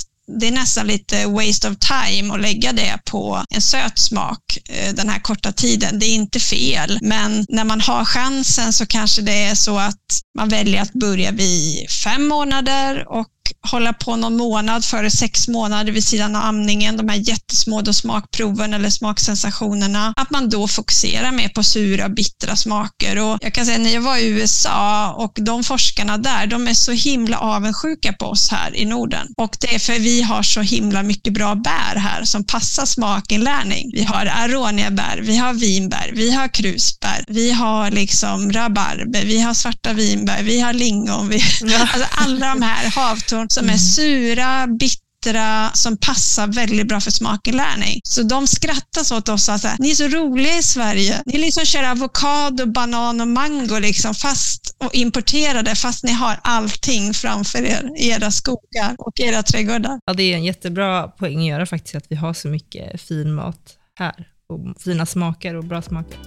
det 0.40 0.48
är 0.48 0.52
nästan 0.52 0.86
lite 0.86 1.26
waste 1.26 1.68
of 1.70 1.76
time 1.78 2.34
att 2.34 2.40
lägga 2.40 2.72
det 2.72 2.98
på 3.04 3.44
en 3.50 3.62
söt 3.62 3.98
smak 3.98 4.58
den 4.94 5.08
här 5.08 5.20
korta 5.20 5.52
tiden. 5.52 5.98
Det 5.98 6.06
är 6.06 6.14
inte 6.14 6.40
fel, 6.40 6.98
men 7.02 7.46
när 7.48 7.64
man 7.64 7.80
har 7.80 8.04
chansen 8.04 8.72
så 8.72 8.86
kanske 8.86 9.22
det 9.22 9.44
är 9.44 9.54
så 9.54 9.78
att 9.78 10.20
man 10.38 10.48
väljer 10.48 10.82
att 10.82 10.92
börja 10.92 11.30
vid 11.30 11.90
fem 11.90 12.26
månader 12.26 13.06
och 13.08 13.28
hålla 13.64 13.92
på 13.92 14.16
någon 14.16 14.36
månad 14.36 14.84
före 14.84 15.10
sex 15.10 15.48
månader 15.48 15.92
vid 15.92 16.04
sidan 16.04 16.36
av 16.36 16.42
amningen, 16.42 16.96
de 16.96 17.08
här 17.08 17.16
jättesmå 17.16 17.82
då 17.82 17.92
smakproven 17.92 18.74
eller 18.74 18.90
smaksensationerna, 18.90 20.12
att 20.16 20.30
man 20.30 20.48
då 20.48 20.68
fokuserar 20.68 21.32
mer 21.32 21.48
på 21.48 21.62
sura, 21.62 22.08
bittra 22.08 22.56
smaker. 22.56 23.18
Och 23.18 23.38
jag 23.40 23.54
kan 23.54 23.66
säga 23.66 23.78
när 23.78 23.94
jag 23.94 24.00
var 24.00 24.16
i 24.16 24.26
USA 24.26 25.12
och 25.12 25.32
de 25.36 25.64
forskarna 25.64 26.18
där, 26.18 26.46
de 26.46 26.68
är 26.68 26.74
så 26.74 26.92
himla 26.92 27.38
avundsjuka 27.38 28.12
på 28.12 28.26
oss 28.26 28.50
här 28.50 28.76
i 28.76 28.84
Norden. 28.84 29.26
Och 29.36 29.56
det 29.60 29.74
är 29.74 29.78
för 29.78 29.98
vi 29.98 30.22
har 30.22 30.42
så 30.42 30.60
himla 30.60 31.02
mycket 31.02 31.32
bra 31.32 31.54
bär 31.54 31.96
här 31.96 32.24
som 32.24 32.44
passar 32.44 32.86
smakinlärning. 32.86 33.90
Vi 33.94 34.04
har 34.04 34.26
aroniabär, 34.26 35.20
vi 35.22 35.36
har 35.36 35.54
vinbär, 35.54 36.10
vi 36.14 36.30
har 36.30 36.48
krusbär, 36.48 37.24
vi 37.28 37.50
har 37.50 37.90
liksom 37.90 38.52
rabarber, 38.52 39.24
vi 39.24 39.40
har 39.40 39.54
svarta 39.54 39.92
vinbär, 39.92 40.42
vi 40.42 40.60
har 40.60 40.72
lingon, 40.72 41.28
vi, 41.28 41.42
alltså 41.80 42.08
alla 42.10 42.46
de 42.48 42.62
här 42.62 42.90
havtorn 42.90 43.48
som 43.54 43.64
är 43.64 43.68
mm. 43.68 43.78
sura, 43.78 44.66
bittra, 44.66 45.70
som 45.74 45.96
passar 45.96 46.46
väldigt 46.46 46.88
bra 46.88 47.00
för 47.00 47.10
smakinlärning. 47.10 48.00
Så 48.04 48.22
de 48.22 48.46
skrattar 48.46 49.02
så 49.02 49.16
åt 49.16 49.28
oss 49.28 49.48
och 49.48 49.60
säger, 49.60 49.76
ni 49.78 49.90
är 49.90 49.94
så 49.94 50.08
roliga 50.08 50.58
i 50.58 50.62
Sverige. 50.62 51.22
Ni 51.26 51.38
liksom 51.38 51.64
kör 51.64 51.90
avokado, 51.90 52.66
banan 52.66 53.20
och 53.20 53.28
mango 53.28 53.78
liksom 53.78 54.14
fast 54.14 54.76
och 54.78 54.94
importerade 54.94 55.74
fast 55.74 56.04
ni 56.04 56.12
har 56.12 56.40
allting 56.42 57.14
framför 57.14 57.62
er 57.62 57.90
i 57.98 58.08
era 58.08 58.30
skogar 58.30 58.94
och 58.98 59.20
era 59.20 59.42
trädgårdar. 59.42 60.00
Ja, 60.06 60.12
det 60.12 60.22
är 60.22 60.36
en 60.36 60.44
jättebra 60.44 61.08
poäng 61.08 61.38
att 61.38 61.46
göra 61.46 61.66
faktiskt, 61.66 61.94
att 61.94 62.06
vi 62.08 62.16
har 62.16 62.34
så 62.34 62.48
mycket 62.48 63.00
fin 63.00 63.34
mat 63.34 63.76
här 63.98 64.28
och 64.48 64.82
fina 64.82 65.06
smaker 65.06 65.54
och 65.54 65.64
bra 65.64 65.82
smaker. 65.82 66.18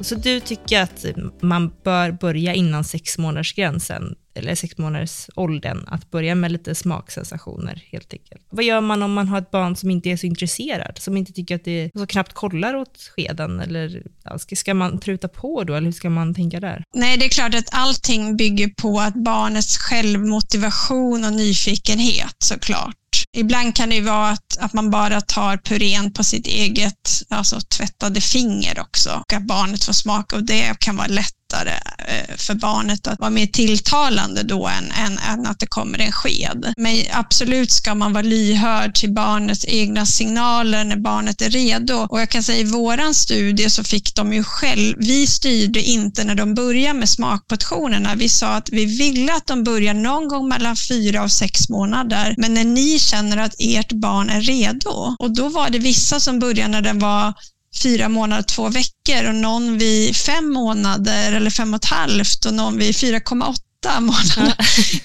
Så 0.00 0.14
du 0.14 0.40
tycker 0.40 0.82
att 0.82 1.04
man 1.40 1.72
bör 1.84 2.12
börja 2.12 2.54
innan 2.54 2.84
sex 2.84 3.18
månaders 3.18 3.54
gränsen 3.54 4.14
eller 4.34 4.54
sex 4.54 4.78
månaders 4.78 5.30
åldern, 5.34 5.84
att 5.86 6.10
börja 6.10 6.34
med 6.34 6.52
lite 6.52 6.74
smaksensationer 6.74 7.84
helt 7.92 8.12
enkelt. 8.12 8.42
Vad 8.50 8.64
gör 8.64 8.80
man 8.80 9.02
om 9.02 9.12
man 9.12 9.28
har 9.28 9.38
ett 9.38 9.50
barn 9.50 9.76
som 9.76 9.90
inte 9.90 10.08
är 10.08 10.16
så 10.16 10.26
intresserad, 10.26 10.98
som 10.98 11.16
inte 11.16 11.32
tycker 11.32 11.54
att 11.54 11.64
det 11.64 11.84
är, 11.84 11.90
så 11.98 12.06
knappt 12.06 12.32
kollar 12.32 12.74
åt 12.74 13.10
skeden, 13.16 13.60
eller 13.60 14.02
ska, 14.38 14.56
ska 14.56 14.74
man 14.74 15.00
truta 15.00 15.28
på 15.28 15.64
då, 15.64 15.74
eller 15.74 15.84
hur 15.84 15.92
ska 15.92 16.10
man 16.10 16.34
tänka 16.34 16.60
där? 16.60 16.84
Nej, 16.94 17.18
det 17.18 17.24
är 17.24 17.28
klart 17.28 17.54
att 17.54 17.68
allting 17.72 18.36
bygger 18.36 18.68
på 18.68 19.00
att 19.00 19.14
barnets 19.14 19.76
självmotivation 19.78 21.24
och 21.24 21.32
nyfikenhet 21.32 22.36
såklart. 22.38 22.96
Ibland 23.36 23.76
kan 23.76 23.88
det 23.88 23.94
ju 23.94 24.02
vara 24.02 24.28
att, 24.28 24.58
att 24.58 24.72
man 24.72 24.90
bara 24.90 25.20
tar 25.20 25.56
purén 25.56 26.12
på 26.12 26.24
sitt 26.24 26.46
eget 26.46 27.22
alltså 27.28 27.60
tvättade 27.60 28.20
finger 28.20 28.80
också. 28.80 29.10
Och 29.10 29.32
att 29.32 29.46
barnet 29.46 29.84
får 29.84 29.92
smaka. 29.92 30.36
Och 30.36 30.42
det 30.42 30.80
kan 30.80 30.96
vara 30.96 31.06
lätt 31.06 31.34
lättare 31.52 31.72
eh, 31.98 32.36
för 32.36 32.54
barnet 32.54 33.06
att 33.06 33.20
vara 33.20 33.30
mer 33.30 33.46
tilltalande 33.46 34.42
då 34.42 34.66
än, 34.66 34.92
än, 34.92 35.18
än, 35.18 35.46
att 35.46 35.58
det 35.58 35.66
kommer 35.66 35.98
en 35.98 36.12
sked. 36.12 36.72
Men 36.76 36.96
absolut 37.12 37.72
ska 37.72 37.94
man 37.94 38.12
vara 38.12 38.22
lyhörd 38.22 38.94
till 38.94 39.12
barnets 39.12 39.64
egna 39.68 40.06
signaler 40.06 40.84
när 40.84 40.96
barnet 40.96 41.42
är 41.42 41.50
redo. 41.50 41.94
Och 41.94 42.20
jag 42.20 42.28
kan 42.28 42.42
säga 42.42 42.58
i 42.58 42.64
våran 42.64 43.14
studie 43.14 43.70
så 43.70 43.84
fick 43.84 44.14
de 44.14 44.32
ju 44.32 44.44
själv, 44.44 44.94
vi 44.98 45.26
styrde 45.26 45.82
inte 45.82 46.24
när 46.24 46.34
de 46.34 46.54
började 46.54 46.98
med 46.98 47.08
smakportionerna. 47.08 48.14
Vi 48.14 48.28
sa 48.28 48.48
att 48.48 48.68
vi 48.70 48.84
ville 48.84 49.34
att 49.34 49.46
de 49.46 49.64
börjar 49.64 49.94
någon 49.94 50.28
gång 50.28 50.48
mellan 50.48 50.76
fyra 50.76 51.22
och 51.22 51.32
sex 51.32 51.68
månader. 51.68 52.34
Men 52.38 52.54
när 52.54 52.64
ni 52.64 52.98
känner 52.98 53.36
att 53.36 53.54
ert 53.58 53.92
barn 53.92 54.30
är 54.30 54.40
redo 54.40 55.16
och 55.18 55.30
då 55.30 55.48
var 55.48 55.70
det 55.70 55.78
vissa 55.78 56.20
som 56.20 56.38
började 56.38 56.68
när 56.68 56.82
den 56.82 56.98
var 56.98 57.34
fyra 57.82 58.08
månader, 58.08 58.42
två 58.42 58.68
veckor 58.68 59.28
och 59.28 59.34
någon 59.34 59.78
vid 59.78 60.16
fem 60.16 60.52
månader 60.52 61.32
eller 61.32 61.50
fem 61.50 61.74
och 61.74 61.84
ett 61.84 61.84
halvt 61.84 62.44
och 62.46 62.54
någon 62.54 62.78
vid 62.78 62.94
4,8 62.94 63.54
åtta 63.86 64.00
månader. 64.00 64.54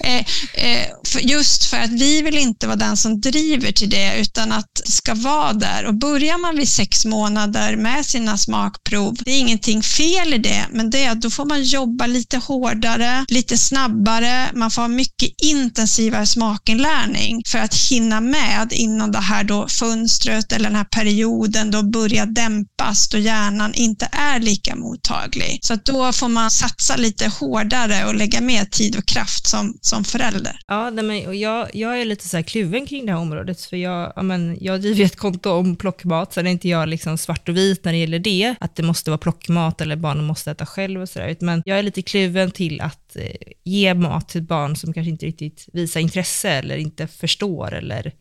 eh, 0.00 0.16
eh, 0.54 0.88
för 1.06 1.20
just 1.20 1.64
för 1.64 1.76
att 1.76 1.90
vi 1.90 2.22
vill 2.22 2.38
inte 2.38 2.66
vara 2.66 2.76
den 2.76 2.96
som 2.96 3.20
driver 3.20 3.72
till 3.72 3.90
det, 3.90 4.20
utan 4.20 4.52
att 4.52 4.66
det 4.84 4.90
ska 4.90 5.14
vara 5.14 5.52
där. 5.52 5.84
Och 5.86 5.94
börjar 5.94 6.38
man 6.38 6.56
vid 6.56 6.68
sex 6.68 7.04
månader 7.04 7.76
med 7.76 8.06
sina 8.06 8.38
smakprov, 8.38 9.16
det 9.24 9.30
är 9.30 9.38
ingenting 9.38 9.82
fel 9.82 10.34
i 10.34 10.38
det, 10.38 10.66
men 10.70 10.90
det 10.90 11.04
är 11.04 11.10
att 11.10 11.20
då 11.20 11.30
får 11.30 11.44
man 11.44 11.62
jobba 11.62 12.06
lite 12.06 12.36
hårdare, 12.36 13.24
lite 13.28 13.58
snabbare, 13.58 14.50
man 14.54 14.70
får 14.70 14.82
ha 14.82 14.88
mycket 14.88 15.30
intensivare 15.42 16.26
smakinlärning 16.26 17.42
för 17.46 17.58
att 17.58 17.74
hinna 17.74 18.20
med 18.20 18.72
innan 18.72 19.12
det 19.12 19.18
här 19.18 19.44
då 19.44 19.68
fönstret 19.68 20.52
eller 20.52 20.64
den 20.64 20.76
här 20.76 20.84
perioden 20.84 21.70
då 21.70 21.82
börjar 21.82 22.26
dämpas, 22.26 23.08
då 23.08 23.18
hjärnan 23.18 23.74
inte 23.74 24.08
är 24.12 24.40
lika 24.40 24.76
mottaglig. 24.76 25.58
Så 25.62 25.74
då 25.84 26.12
får 26.12 26.28
man 26.28 26.50
satsa 26.50 26.96
lite 26.96 27.28
hårdare 27.28 28.04
och 28.04 28.14
lägga 28.14 28.40
mer 28.64 28.70
tid 28.70 28.96
och 28.98 29.06
kraft 29.06 29.46
som, 29.46 29.78
som 29.80 30.04
förälder. 30.04 30.58
Ja, 30.66 30.90
men, 30.90 31.26
och 31.26 31.34
jag, 31.34 31.74
jag 31.74 32.00
är 32.00 32.04
lite 32.04 32.28
så 32.28 32.36
här 32.36 32.44
kluven 32.44 32.86
kring 32.86 33.06
det 33.06 33.12
här 33.12 33.20
området, 33.20 33.60
för 33.60 33.76
jag, 33.76 34.12
ja, 34.16 34.22
men, 34.22 34.58
jag 34.60 34.80
driver 34.80 35.04
ett 35.04 35.16
konto 35.16 35.50
om 35.50 35.76
plockmat, 35.76 36.32
så 36.32 36.40
är 36.40 36.44
inte 36.44 36.68
jag 36.68 36.88
liksom 36.88 37.18
svart 37.18 37.48
och 37.48 37.56
vit 37.56 37.84
när 37.84 37.92
det 37.92 37.98
gäller 37.98 38.18
det, 38.18 38.54
att 38.60 38.76
det 38.76 38.82
måste 38.82 39.10
vara 39.10 39.18
plockmat 39.18 39.80
eller 39.80 39.96
barnen 39.96 40.24
måste 40.24 40.50
äta 40.50 40.66
själv 40.66 41.00
och 41.00 41.08
sådär, 41.08 41.36
men 41.40 41.62
jag 41.64 41.78
är 41.78 41.82
lite 41.82 42.02
kluven 42.02 42.50
till 42.50 42.80
att 42.80 43.16
eh, 43.16 43.24
ge 43.64 43.94
mat 43.94 44.28
till 44.28 44.42
barn 44.42 44.76
som 44.76 44.92
kanske 44.92 45.10
inte 45.10 45.26
riktigt 45.26 45.68
visar 45.72 46.00
intresse 46.00 46.50
eller 46.50 46.76
inte 46.76 47.06
förstår 47.06 47.74
eller 47.74 48.12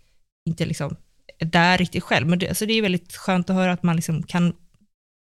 inte 0.46 0.66
liksom 0.66 0.96
är 1.40 1.46
där 1.46 1.78
riktigt 1.78 2.04
själv. 2.04 2.28
Men 2.28 2.40
det, 2.40 2.50
alltså 2.50 2.66
det 2.66 2.74
är 2.74 2.82
väldigt 2.82 3.16
skönt 3.16 3.50
att 3.50 3.56
höra 3.56 3.74
att 3.74 3.84
man 3.84 3.96
liksom 3.96 4.24
kan 4.24 4.54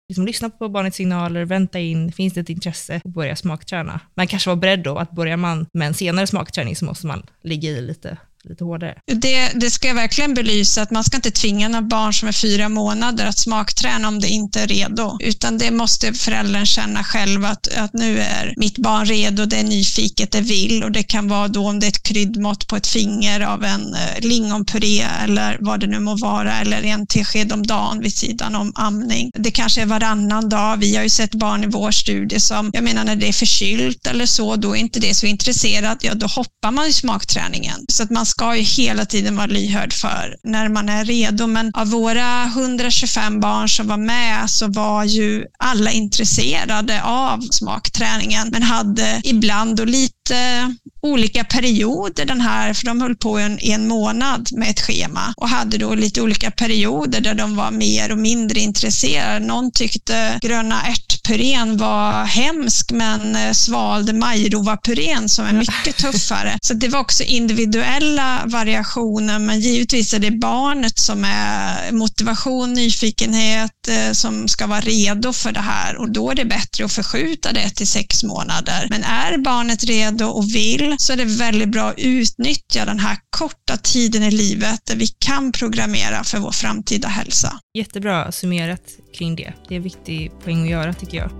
liksom 0.10 0.26
lyssna 0.26 0.50
på 0.50 0.70
barnets 0.70 0.98
signaler, 0.98 1.46
vänta 1.46 1.80
in, 1.80 2.12
finns 2.12 2.34
det 2.34 2.40
ett 2.40 2.50
intresse 2.50 3.02
och 3.04 3.12
börja 3.12 3.36
smakträna. 3.36 4.00
Man 4.16 4.28
kanske 4.28 4.50
var 4.50 4.56
beredd 4.56 4.84
då 4.84 4.98
att 4.98 5.12
börjar 5.12 5.38
man 5.38 5.66
med 5.74 5.88
en 5.88 5.94
senare 5.94 6.28
smakträning 6.28 6.76
så 6.76 6.86
måste 6.86 7.08
man 7.08 7.24
ligga 7.44 7.70
i 7.70 7.82
lite 7.82 8.18
lite 8.44 8.64
hårdare. 8.64 8.96
Det, 9.06 9.52
det 9.56 9.70
ska 9.70 9.88
jag 9.88 9.96
verkligen 9.96 10.34
belysa, 10.34 10.82
att 10.82 10.92
man 10.92 11.04
ska 11.04 11.16
inte 11.16 11.32
tvinga 11.32 11.68
några 11.68 11.82
barn 11.82 12.14
som 12.14 12.28
är 12.28 12.32
fyra 12.32 12.70
månader 12.70 13.26
att 13.26 13.38
smakträna 13.38 14.08
om 14.08 14.20
det 14.20 14.28
inte 14.28 14.62
är 14.62 14.68
redo, 14.68 15.18
utan 15.20 15.58
det 15.58 15.72
måste 15.72 16.14
föräldern 16.14 16.66
känna 16.66 17.04
själv 17.04 17.46
att, 17.46 17.68
att 17.68 17.94
nu 17.94 18.20
är 18.20 18.54
mitt 18.58 18.78
barn 18.78 19.06
redo, 19.06 19.46
det 19.46 19.58
är 19.58 19.64
nyfiket, 19.64 20.32
det 20.32 20.42
vill 20.42 20.84
och 20.84 20.92
det 20.92 21.04
kan 21.04 21.28
vara 21.28 21.48
då 21.48 21.68
om 21.68 21.80
det 21.80 21.86
är 21.86 21.90
ett 21.90 22.04
kryddmått 22.04 22.68
på 22.68 22.76
ett 22.76 22.88
finger 22.88 23.40
av 23.40 23.64
en 23.64 23.94
eh, 23.94 24.20
lingonpuré 24.20 25.06
eller 25.24 25.58
vad 25.60 25.80
det 25.80 25.88
nu 25.88 26.00
må 26.00 26.16
vara, 26.16 26.60
eller 26.60 26.84
en 26.84 27.08
tesked 27.08 27.54
om 27.54 27.68
dagen 27.68 28.00
vid 28.00 28.14
sidan 28.14 28.56
om 28.56 28.72
amning. 28.76 29.32
Det 29.34 29.52
kanske 29.52 29.82
är 29.82 29.86
varannan 29.86 30.50
dag. 30.50 30.78
Vi 30.78 30.96
har 30.96 31.04
ju 31.04 31.10
sett 31.10 31.36
barn 31.36 31.64
i 31.64 31.68
vår 31.68 31.92
studie 31.92 32.40
som, 32.40 32.70
jag 32.74 32.84
menar 32.84 33.04
när 33.04 33.16
det 33.16 33.28
är 33.28 33.34
förkylt 33.34 34.08
eller 34.08 34.26
så, 34.26 34.56
då 34.56 34.76
är 34.76 34.80
inte 34.80 35.00
det 35.00 35.14
så 35.14 35.26
intresserat, 35.26 36.04
ja 36.04 36.14
då 36.14 36.28
hoppar 36.28 36.72
man 36.72 36.88
i 36.88 36.94
smakträningen. 36.94 37.86
Så 37.90 38.04
att 38.04 38.10
man 38.10 38.26
ska 38.30 38.56
ju 38.56 38.62
hela 38.62 39.06
tiden 39.06 39.36
vara 39.36 39.48
lyhörd 39.48 39.94
för 39.94 40.36
när 40.44 40.70
man 40.70 40.90
är 40.90 41.06
redo. 41.06 41.48
Men 41.48 41.72
av 41.74 41.88
våra 41.88 42.44
125 42.44 43.40
barn 43.40 43.70
som 43.70 43.88
var 43.88 43.98
med 43.98 44.50
så 44.50 44.68
var 44.68 45.04
ju 45.04 45.46
alla 45.60 45.92
intresserade 45.92 47.04
av 47.04 47.42
smakträningen, 47.52 48.50
men 48.52 48.64
hade 48.64 49.22
ibland 49.24 49.76
då 49.76 49.86
lite 49.86 50.76
olika 51.02 51.44
perioder 51.44 52.26
den 52.26 52.42
här, 52.42 52.74
för 52.74 52.86
de 52.86 53.02
höll 53.02 53.16
på 53.16 53.38
en, 53.38 53.60
en 53.60 53.88
månad 53.88 54.50
med 54.52 54.70
ett 54.70 54.82
schema 54.82 55.34
och 55.38 55.50
hade 55.50 55.78
då 55.78 55.96
lite 55.96 56.22
olika 56.22 56.52
perioder 56.52 57.22
där 57.22 57.34
de 57.34 57.56
var 57.56 57.72
mer 57.72 58.12
och 58.12 58.18
mindre 58.18 58.60
intresserade. 58.60 59.46
Någon 59.46 59.72
tyckte 59.72 60.40
gröna 60.42 60.82
ärtpurén 60.82 61.78
var 61.78 62.26
hemsk 62.26 62.92
men 62.92 63.36
eh, 63.36 63.52
svalde 63.52 64.14
majrovapurén 64.14 65.30
som 65.30 65.46
är 65.46 65.54
mycket 65.54 65.98
tuffare. 65.98 66.58
Så 66.62 66.74
det 66.74 66.88
var 66.88 67.00
också 67.00 67.24
individuella 67.24 68.42
variationer 68.46 69.40
men 69.40 69.60
givetvis 69.60 70.14
är 70.14 70.20
det 70.20 70.32
barnet 70.32 71.00
som 71.00 71.24
är 71.26 71.92
motivation, 71.92 72.74
nyfikenhet 72.74 73.88
eh, 73.88 74.12
som 74.12 74.48
ska 74.48 74.68
vara 74.68 74.82
redo 74.82 75.34
för 75.34 75.52
det 75.52 75.60
här 75.60 75.98
och 75.98 76.12
då 76.12 76.32
är 76.32 76.36
det 76.36 76.46
bättre 76.46 76.86
att 76.86 76.92
förskjuta 76.92 77.52
det 77.52 77.70
till 77.70 77.88
sex 77.88 78.24
månader. 78.24 78.88
Men 78.90 79.04
är 79.04 79.38
barnet 79.38 79.84
redo 79.84 80.26
och 80.26 80.56
vill 80.56 80.89
så 80.98 81.14
är 81.14 81.18
det 81.18 81.26
väldigt 81.26 81.70
bra 81.70 81.90
att 81.90 82.00
utnyttja 82.00 82.86
den 82.86 83.00
här 83.00 83.18
korta 83.30 83.78
tiden 83.78 84.24
i 84.24 84.32
livet 84.32 84.86
där 84.86 84.96
vi 84.96 85.08
kan 85.08 85.52
programmera 85.52 86.24
för 86.24 86.38
vår 86.38 86.52
framtida 86.52 87.08
hälsa. 87.08 87.60
Jättebra 87.74 88.32
summerat 88.32 88.84
kring 89.14 89.36
det. 89.36 89.54
Det 89.68 89.74
är 89.74 89.78
en 89.78 89.84
viktig 89.84 90.32
poäng 90.44 90.64
att 90.64 90.70
göra 90.70 90.94
tycker 90.94 91.18
jag. 91.18 91.32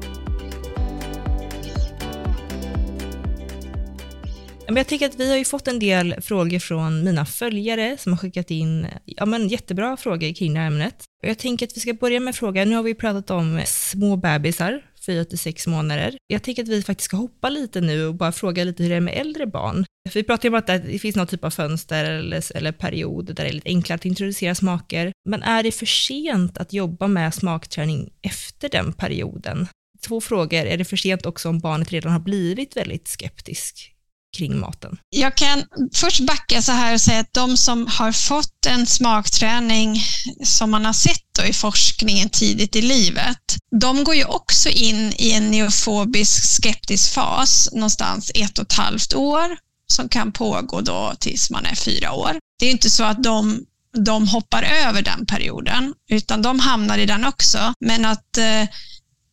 Men 4.70 4.78
jag 4.78 4.88
tänker 4.88 5.06
att 5.06 5.20
vi 5.20 5.30
har 5.30 5.38
ju 5.38 5.46
fått 5.46 5.68
en 5.68 5.80
del 5.80 6.16
frågor 6.22 6.60
från 6.60 7.04
mina 7.04 7.26
följare 7.26 7.98
som 8.00 8.12
har 8.12 8.18
skickat 8.18 8.52
in 8.52 8.88
ja, 9.06 9.26
men 9.26 9.48
jättebra 9.48 9.98
frågor 9.98 10.34
kring 10.34 10.54
det 10.54 10.60
här 10.60 10.68
ämnet. 10.68 10.96
Jag 11.22 11.38
tänker 11.38 11.68
att 11.68 11.78
vi 11.78 11.82
ska 11.82 11.94
börja 11.94 12.20
med 12.20 12.36
frågan. 12.36 12.70
Nu 12.70 12.76
har 12.76 12.84
vi 12.84 12.96
pratat 12.96 13.32
om 13.32 13.62
små 13.66 14.16
bebisar 14.16 14.82
4 15.06 15.26
till 15.26 15.40
6 15.40 15.68
månader. 15.68 16.18
Jag 16.28 16.44
tänker 16.44 16.64
att 16.64 16.70
vi 16.70 16.82
faktiskt 16.82 17.06
ska 17.06 17.18
hoppa 17.18 17.50
lite 17.50 17.82
nu 17.82 18.06
och 18.06 18.16
bara 18.16 18.32
fråga 18.32 18.64
lite 18.64 18.84
hur 18.84 18.90
det 18.90 18.96
är 18.96 19.00
med 19.00 19.18
äldre 19.18 19.48
barn. 19.48 19.86
För 20.10 20.20
vi 20.20 20.24
pratar 20.24 20.44
ju 20.44 20.50
om 20.50 20.60
att 20.60 20.68
det 20.68 21.00
finns 21.00 21.16
någon 21.16 21.28
typ 21.28 21.44
av 21.44 21.50
fönster 21.50 22.06
eller, 22.06 22.58
eller 22.58 22.72
period 22.72 23.26
där 23.26 23.34
det 23.34 23.50
är 23.50 23.54
lite 23.54 23.70
enklare 23.70 23.96
att 23.96 24.06
introducera 24.06 24.56
smaker. 24.56 25.12
Men 25.30 25.44
är 25.44 25.64
det 25.64 25.72
för 25.72 25.86
sent 25.86 26.58
att 26.58 26.74
jobba 26.74 27.08
med 27.08 27.34
smakträning 27.34 28.10
efter 28.22 28.70
den 28.70 28.94
perioden? 28.94 29.68
Två 30.08 30.22
frågor. 30.22 30.66
Är 30.66 30.78
det 30.78 30.86
för 30.86 30.98
sent 30.98 31.26
också 31.26 31.50
om 31.50 31.60
barnet 31.60 31.92
redan 31.92 32.12
har 32.12 32.20
blivit 32.20 32.78
väldigt 32.78 33.08
skeptisk 33.08 33.96
kring 34.38 34.60
maten? 34.60 34.98
Jag 35.10 35.36
kan 35.38 35.64
först 35.94 36.20
backa 36.20 36.62
så 36.62 36.72
här 36.72 36.94
och 36.94 37.02
säga 37.02 37.20
att 37.20 37.34
de 37.34 37.58
som 37.58 37.88
har 37.88 38.12
fått 38.12 38.66
en 38.66 38.86
smakträning 38.86 40.04
som 40.44 40.72
man 40.72 40.86
har 40.86 40.94
sett 40.94 41.20
i 41.50 41.54
forskningen 41.54 42.30
tidigt 42.30 42.76
i 42.76 42.82
livet, 42.82 43.58
de 43.82 44.04
går 44.04 44.16
ju 44.16 44.26
också 44.26 44.70
in 44.70 45.14
i 45.18 45.32
en 45.32 45.52
neofobisk 45.52 46.44
skeptisk 46.44 47.14
fas 47.14 47.70
någonstans 47.74 48.32
ett 48.36 48.58
och 48.58 48.66
ett 48.66 48.74
halvt 48.74 49.14
år 49.14 49.58
som 49.88 50.10
kan 50.10 50.32
pågå 50.32 50.82
då 50.82 51.14
tills 51.20 51.50
man 51.50 51.66
är 51.66 51.76
fyra 51.76 52.12
år. 52.12 52.40
Det 52.60 52.66
är 52.66 52.72
inte 52.72 52.90
så 52.90 53.04
att 53.04 53.24
de 53.24 53.66
de 54.06 54.28
hoppar 54.28 54.64
över 54.64 55.02
den 55.02 55.26
perioden, 55.26 55.94
utan 56.10 56.42
de 56.42 56.60
hamnar 56.60 56.98
i 56.98 57.06
den 57.06 57.26
också. 57.26 57.74
Men 57.80 58.06
att 58.06 58.38
eh, 58.38 58.64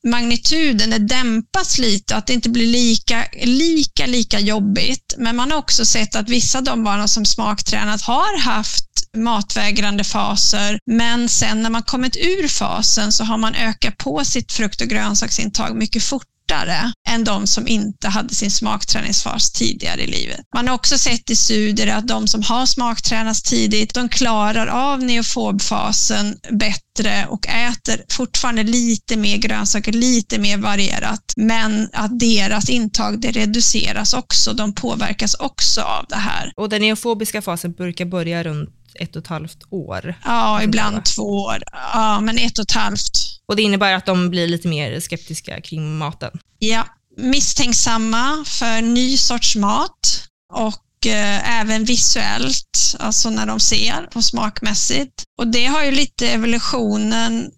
magnituden 0.06 0.90
det 0.90 0.98
dämpas 0.98 1.78
lite, 1.78 2.16
att 2.16 2.26
det 2.26 2.32
inte 2.32 2.48
blir 2.48 2.66
lika, 2.66 3.24
lika, 3.42 4.06
lika 4.06 4.40
jobbigt. 4.40 5.14
Men 5.18 5.36
man 5.36 5.50
har 5.50 5.58
också 5.58 5.84
sett 5.84 6.16
att 6.16 6.28
vissa 6.28 6.58
av 6.58 6.64
de 6.64 6.84
barn 6.84 7.08
som 7.08 7.24
smaktränat 7.24 8.02
har 8.02 8.38
haft 8.38 8.84
matvägrande 9.16 10.04
faser, 10.04 10.78
men 10.90 11.28
sen 11.28 11.62
när 11.62 11.70
man 11.70 11.82
kommit 11.82 12.16
ur 12.16 12.48
fasen 12.48 13.12
så 13.12 13.24
har 13.24 13.38
man 13.38 13.54
ökat 13.54 13.98
på 13.98 14.24
sitt 14.24 14.52
frukt 14.52 14.80
och 14.80 14.88
grönsaksintag 14.88 15.76
mycket 15.76 16.02
fort 16.02 16.26
fortare 16.46 16.92
än 17.08 17.24
de 17.24 17.46
som 17.46 17.68
inte 17.68 18.08
hade 18.08 18.34
sin 18.34 18.50
smakträningsfas 18.50 19.50
tidigare 19.50 20.02
i 20.02 20.06
livet. 20.06 20.40
Man 20.54 20.68
har 20.68 20.74
också 20.74 20.98
sett 20.98 21.30
i 21.30 21.36
studier 21.36 21.96
att 21.96 22.08
de 22.08 22.28
som 22.28 22.42
har 22.42 22.66
smaktränats 22.66 23.42
tidigt, 23.42 23.94
de 23.94 24.08
klarar 24.08 24.66
av 24.66 25.02
neofobfasen 25.02 26.36
bättre 26.50 27.26
och 27.28 27.46
äter 27.48 28.04
fortfarande 28.10 28.62
lite 28.62 29.16
mer 29.16 29.36
grönsaker, 29.36 29.92
lite 29.92 30.38
mer 30.38 30.58
varierat, 30.58 31.32
men 31.36 31.88
att 31.92 32.20
deras 32.20 32.70
intag 32.70 33.20
det 33.20 33.30
reduceras 33.30 34.14
också. 34.14 34.52
De 34.52 34.74
påverkas 34.74 35.34
också 35.34 35.80
av 35.80 36.04
det 36.08 36.16
här. 36.16 36.52
Och 36.56 36.68
den 36.68 36.80
neofobiska 36.80 37.42
fasen 37.42 37.72
brukar 37.72 38.04
börja 38.04 38.42
runt 38.42 38.70
ett 39.00 39.16
och 39.16 39.22
ett 39.22 39.28
halvt 39.28 39.58
år. 39.70 40.14
Ja, 40.24 40.62
ibland 40.62 41.04
två 41.04 41.22
år. 41.22 41.62
Ja, 41.72 42.20
men 42.20 42.38
ett 42.38 42.58
och 42.58 42.64
ett 42.64 42.72
halvt. 42.72 43.12
Och 43.46 43.56
det 43.56 43.62
innebär 43.62 43.92
att 43.92 44.06
de 44.06 44.30
blir 44.30 44.48
lite 44.48 44.68
mer 44.68 45.00
skeptiska 45.00 45.60
kring 45.60 45.98
maten? 45.98 46.30
Ja, 46.58 46.86
misstänksamma 47.16 48.44
för 48.46 48.82
ny 48.82 49.16
sorts 49.16 49.56
mat 49.56 50.28
och 50.52 51.06
eh, 51.06 51.60
även 51.60 51.84
visuellt, 51.84 52.96
alltså 52.98 53.30
när 53.30 53.46
de 53.46 53.60
ser 53.60 54.08
och 54.14 54.24
smakmässigt. 54.24 55.24
Och 55.38 55.46
det 55.46 55.66
har 55.66 55.84
ju 55.84 55.90
lite 55.90 56.28
evolutionen, 56.28 57.50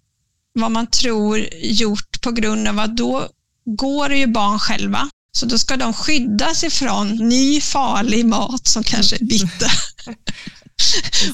vad 0.53 0.71
man 0.71 0.87
tror, 0.87 1.39
gjort 1.61 2.21
på 2.21 2.31
grund 2.31 2.67
av 2.67 2.79
att 2.79 2.97
då 2.97 3.27
går 3.65 4.13
ju 4.13 4.27
barn 4.27 4.59
själva. 4.59 5.09
Så 5.31 5.45
då 5.45 5.57
ska 5.57 5.77
de 5.77 5.93
skyddas 5.93 6.63
ifrån 6.63 7.07
ny 7.07 7.61
farlig 7.61 8.25
mat 8.25 8.67
som 8.67 8.83
kanske 8.83 9.15
är 9.15 9.25
bitter. 9.25 9.71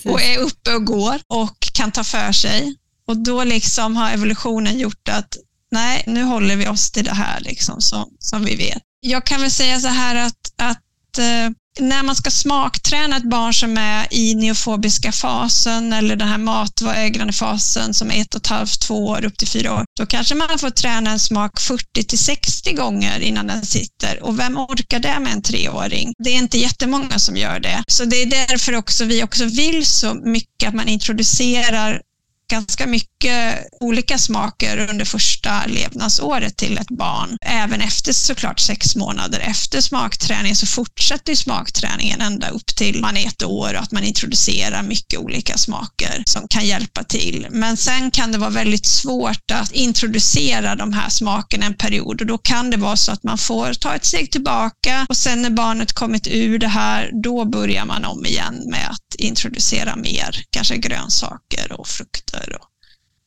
och 0.06 0.22
är 0.22 0.38
uppe 0.38 0.74
och 0.74 0.86
går 0.86 1.22
och 1.28 1.58
kan 1.74 1.92
ta 1.92 2.04
för 2.04 2.32
sig. 2.32 2.76
Och 3.08 3.18
då 3.18 3.44
liksom 3.44 3.96
har 3.96 4.12
evolutionen 4.12 4.80
gjort 4.80 5.10
att 5.10 5.38
nej, 5.72 6.04
nu 6.08 6.24
håller 6.24 6.56
vi 6.56 6.68
oss 6.68 6.92
till 6.92 7.06
det 7.06 7.14
här 7.14 7.40
liksom, 7.40 7.82
som, 7.82 8.10
som 8.20 8.46
vi 8.46 8.56
vet. 8.56 8.82
Jag 9.00 9.26
kan 9.26 9.42
väl 9.42 9.52
säga 9.52 9.80
så 9.80 9.88
här 9.88 10.16
att, 10.16 10.54
att 10.58 11.18
eh, 11.18 11.50
när 11.80 12.04
man 12.04 12.16
ska 12.16 12.32
smakträna 12.32 13.18
ett 13.18 13.30
barn 13.30 13.54
som 13.54 13.78
är 13.78 14.08
i 14.14 14.36
neofobiska 14.36 15.12
fasen 15.12 15.94
eller 15.94 16.16
den 16.16 16.28
här 16.28 16.38
matvägrande 16.38 17.34
fasen 17.34 17.94
som 17.94 18.12
är 18.12 18.22
ett 18.22 18.36
och 18.36 18.42
ett 18.42 18.48
halvt, 18.48 18.82
två 18.82 19.08
år 19.08 19.26
upp 19.26 19.38
till 19.38 19.48
fyra 19.48 19.74
år, 19.74 19.86
då 20.00 20.06
kanske 20.06 20.36
man 20.36 20.60
får 20.60 20.70
träna 20.70 21.12
en 21.12 21.20
smak 21.20 21.60
40 21.60 22.04
till 22.04 22.20
60 22.20 22.74
gånger 22.74 23.20
innan 23.20 23.48
den 23.48 23.66
sitter. 23.66 24.24
Och 24.24 24.40
vem 24.40 24.58
orkar 24.58 25.00
det 25.00 25.20
med 25.20 25.34
en 25.34 25.42
treåring? 25.42 26.14
Det 26.24 26.30
är 26.30 26.38
inte 26.38 26.58
jättemånga 26.58 27.20
som 27.20 27.38
gör 27.38 27.60
det. 27.60 27.84
Så 27.88 28.06
det 28.06 28.22
är 28.22 28.26
därför 28.26 28.76
också 28.76 29.06
vi 29.06 29.24
också 29.24 29.46
vill 29.46 29.86
så 29.86 30.14
mycket 30.14 30.68
att 30.68 30.76
man 30.76 30.88
introducerar 30.88 32.02
ganska 32.50 32.88
mycket 32.88 33.68
olika 33.80 34.18
smaker 34.18 34.90
under 34.90 35.06
första 35.06 35.66
levnadsåret 35.66 36.58
till 36.58 36.78
ett 36.78 36.90
barn. 36.90 37.38
Även 37.42 37.82
efter 37.82 38.14
såklart 38.14 38.60
sex 38.60 38.96
månader 38.96 39.40
efter 39.40 39.82
smakträning 39.82 40.56
så 40.56 40.66
fortsätter 40.66 41.36
smakträningen 41.36 42.22
ända 42.22 42.50
upp 42.50 42.76
till 42.76 43.02
man 43.02 43.18
är 43.18 43.28
ett 43.28 43.44
år 43.44 43.74
och 43.74 43.80
att 43.80 43.92
man 43.92 44.04
introducerar 44.04 44.84
mycket 44.84 45.20
olika 45.20 45.58
smaker 45.58 46.24
som 46.26 46.48
kan 46.48 46.66
hjälpa 46.66 47.04
till. 47.04 47.48
Men 47.52 47.78
sen 47.78 48.12
kan 48.12 48.32
det 48.32 48.38
vara 48.38 48.50
väldigt 48.50 48.86
svårt 48.86 49.52
att 49.52 49.72
introducera 49.72 50.76
de 50.76 50.94
här 50.94 51.10
smakerna 51.10 51.66
en 51.66 51.74
period 51.74 52.22
och 52.22 52.28
då 52.28 52.38
kan 52.38 52.70
det 52.70 52.78
vara 52.78 52.96
så 52.96 53.12
att 53.12 53.24
man 53.24 53.38
får 53.38 53.74
ta 53.74 53.96
ett 53.96 54.06
steg 54.06 54.32
tillbaka 54.32 55.06
och 55.10 55.18
sen 55.18 55.42
när 55.42 55.50
barnet 55.50 55.94
kommit 55.94 56.28
ur 56.28 56.60
det 56.60 56.68
här, 56.68 57.12
då 57.24 57.46
börjar 57.46 57.86
man 57.86 58.06
om 58.06 58.26
igen 58.26 58.64
med 58.70 58.90
att 58.90 59.16
introducera 59.16 59.96
mer, 59.96 60.44
kanske 60.50 60.78
grönsaker 60.78 61.72
och 61.72 61.88
frukter 61.88 62.35
och, 62.38 62.68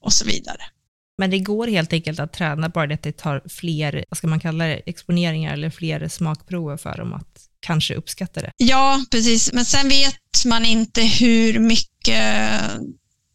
och 0.04 0.12
så 0.12 0.24
vidare. 0.24 0.62
Men 1.18 1.30
det 1.30 1.38
går 1.38 1.66
helt 1.66 1.92
enkelt 1.92 2.20
att 2.20 2.32
träna, 2.32 2.68
bara 2.68 2.86
det 2.86 2.94
att 2.94 3.02
det 3.02 3.16
tar 3.16 3.42
fler, 3.48 4.04
vad 4.08 4.18
ska 4.18 4.26
man 4.26 4.40
kalla 4.40 4.64
det, 4.64 4.82
exponeringar 4.86 5.52
eller 5.52 5.70
fler 5.70 6.08
smakprover 6.08 6.76
för 6.76 6.96
dem 6.96 7.12
att 7.12 7.48
kanske 7.60 7.94
uppskatta 7.94 8.40
det. 8.40 8.52
Ja, 8.56 9.04
precis. 9.10 9.52
Men 9.52 9.64
sen 9.64 9.88
vet 9.88 10.44
man 10.46 10.64
inte 10.64 11.02
hur 11.02 11.58
mycket 11.58 12.60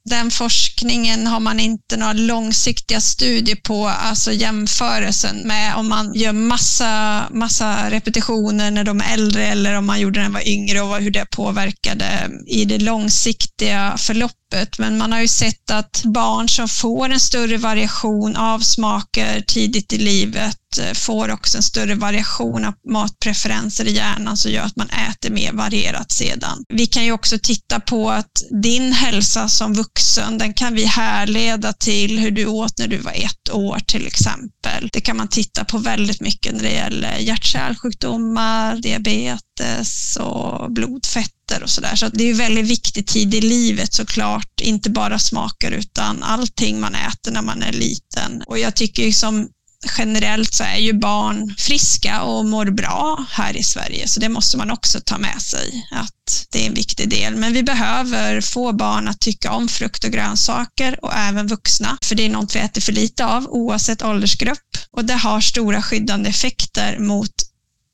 den 0.06 0.32
forskningen 0.32 1.28
har 1.28 1.40
man 1.40 1.60
inte 1.60 1.98
några 1.98 2.14
långsiktiga 2.14 3.02
studier 3.02 3.56
på, 3.56 3.88
alltså 3.88 4.32
jämförelsen 4.32 5.38
med 5.48 5.76
om 5.76 5.90
man 5.90 6.14
gör 6.14 6.34
massa, 6.34 7.24
massa 7.32 7.90
repetitioner 7.90 8.72
när 8.72 8.84
de 8.84 9.02
är 9.02 9.14
äldre 9.14 9.48
eller 9.48 9.74
om 9.74 9.86
man 9.86 10.00
gjorde 10.00 10.20
när 10.20 10.26
de 10.26 10.34
var 10.34 10.48
yngre 10.48 10.82
och 10.82 10.96
hur 10.98 11.12
det 11.12 11.26
påverkade 11.32 12.32
i 12.48 12.66
det 12.66 12.78
långsiktiga 12.78 13.96
förloppet 13.98 14.43
begreppet, 14.54 14.80
men 14.80 14.98
man 14.98 15.12
har 15.12 15.20
ju 15.20 15.28
sett 15.28 15.72
att 15.72 16.02
barn 16.04 16.50
som 16.50 16.68
får 16.68 17.10
en 17.10 17.20
större 17.20 17.58
variation 17.58 18.36
av 18.36 18.60
smaker 18.60 19.42
tidigt 19.42 19.94
i 19.94 19.98
livet 19.98 20.78
eh, 20.80 20.94
får 20.94 21.32
också 21.32 21.58
en 21.58 21.64
större 21.64 21.96
variation 21.96 22.66
av 22.66 22.74
matpreferenser 22.90 23.86
i 23.86 23.92
hjärnan 23.92 24.38
som 24.38 24.52
gör 24.52 24.64
att 24.64 24.76
man 24.76 24.90
äter 24.90 25.30
mer 25.30 25.54
varierat 25.54 26.12
sedan. 26.12 26.64
Vi 26.70 26.88
kan 26.88 27.06
ju 27.06 27.12
också 27.12 27.38
titta 27.44 27.80
på 27.80 28.12
att 28.12 28.44
din 28.64 28.94
hälsa 28.94 29.50
som 29.50 29.74
vuxen, 29.74 30.38
den 30.38 30.54
kan 30.54 30.74
vi 30.76 30.86
härleda 30.86 31.74
till 31.74 32.20
hur 32.20 32.32
du 32.32 32.46
åt 32.46 32.78
när 32.78 32.88
du 32.88 32.98
var 32.98 33.12
ett 33.12 33.54
år 33.54 33.80
till 33.88 34.08
exempel. 34.08 34.90
Det 34.94 35.02
kan 35.02 35.18
man 35.18 35.28
titta 35.28 35.66
på 35.66 35.78
väldigt 35.78 36.22
mycket 36.22 36.54
när 36.54 36.64
det 36.64 36.74
gäller 36.74 37.18
hjärt-kärlsjukdomar, 37.18 38.76
diabetes 38.76 40.18
och 40.18 40.72
blodfett 40.72 41.43
och 41.64 41.70
sådär. 41.70 41.96
Så 41.96 42.08
det 42.08 42.30
är 42.30 42.34
väldigt 42.34 42.66
viktig 42.66 43.08
tid 43.08 43.34
i 43.34 43.42
livet 43.42 43.94
såklart, 43.94 44.62
inte 44.62 44.90
bara 44.90 45.20
smaker 45.20 45.72
utan 45.72 46.24
allting 46.24 46.80
man 46.80 46.96
äter 46.96 47.32
när 47.32 47.42
man 47.42 47.64
är 47.64 47.72
liten. 47.72 48.44
Och 48.48 48.60
jag 48.60 48.76
tycker 48.76 49.12
som 49.12 49.50
generellt 49.98 50.54
så 50.54 50.64
är 50.64 50.78
ju 50.78 50.94
barn 50.94 51.56
friska 51.58 52.22
och 52.22 52.46
mår 52.46 52.66
bra 52.66 53.26
här 53.30 53.58
i 53.58 53.64
Sverige, 53.64 54.08
så 54.08 54.20
det 54.20 54.30
måste 54.30 54.58
man 54.58 54.72
också 54.72 55.00
ta 55.00 55.18
med 55.18 55.42
sig, 55.42 55.88
att 55.92 56.48
det 56.52 56.64
är 56.64 56.68
en 56.68 56.74
viktig 56.74 57.10
del. 57.10 57.36
Men 57.36 57.54
vi 57.54 57.64
behöver 57.64 58.42
få 58.42 58.72
barn 58.72 59.08
att 59.08 59.20
tycka 59.20 59.52
om 59.52 59.68
frukt 59.68 60.04
och 60.04 60.12
grönsaker 60.12 61.06
och 61.06 61.14
även 61.14 61.48
vuxna, 61.48 61.98
för 62.04 62.16
det 62.16 62.26
är 62.26 62.30
något 62.30 62.56
vi 62.56 62.60
äter 62.60 62.82
för 62.82 62.92
lite 62.92 63.26
av 63.26 63.48
oavsett 63.48 64.02
åldersgrupp 64.02 64.78
och 64.92 65.06
det 65.06 65.14
har 65.14 65.42
stora 65.42 65.82
skyddande 65.82 66.30
effekter 66.30 67.00
mot 67.00 67.32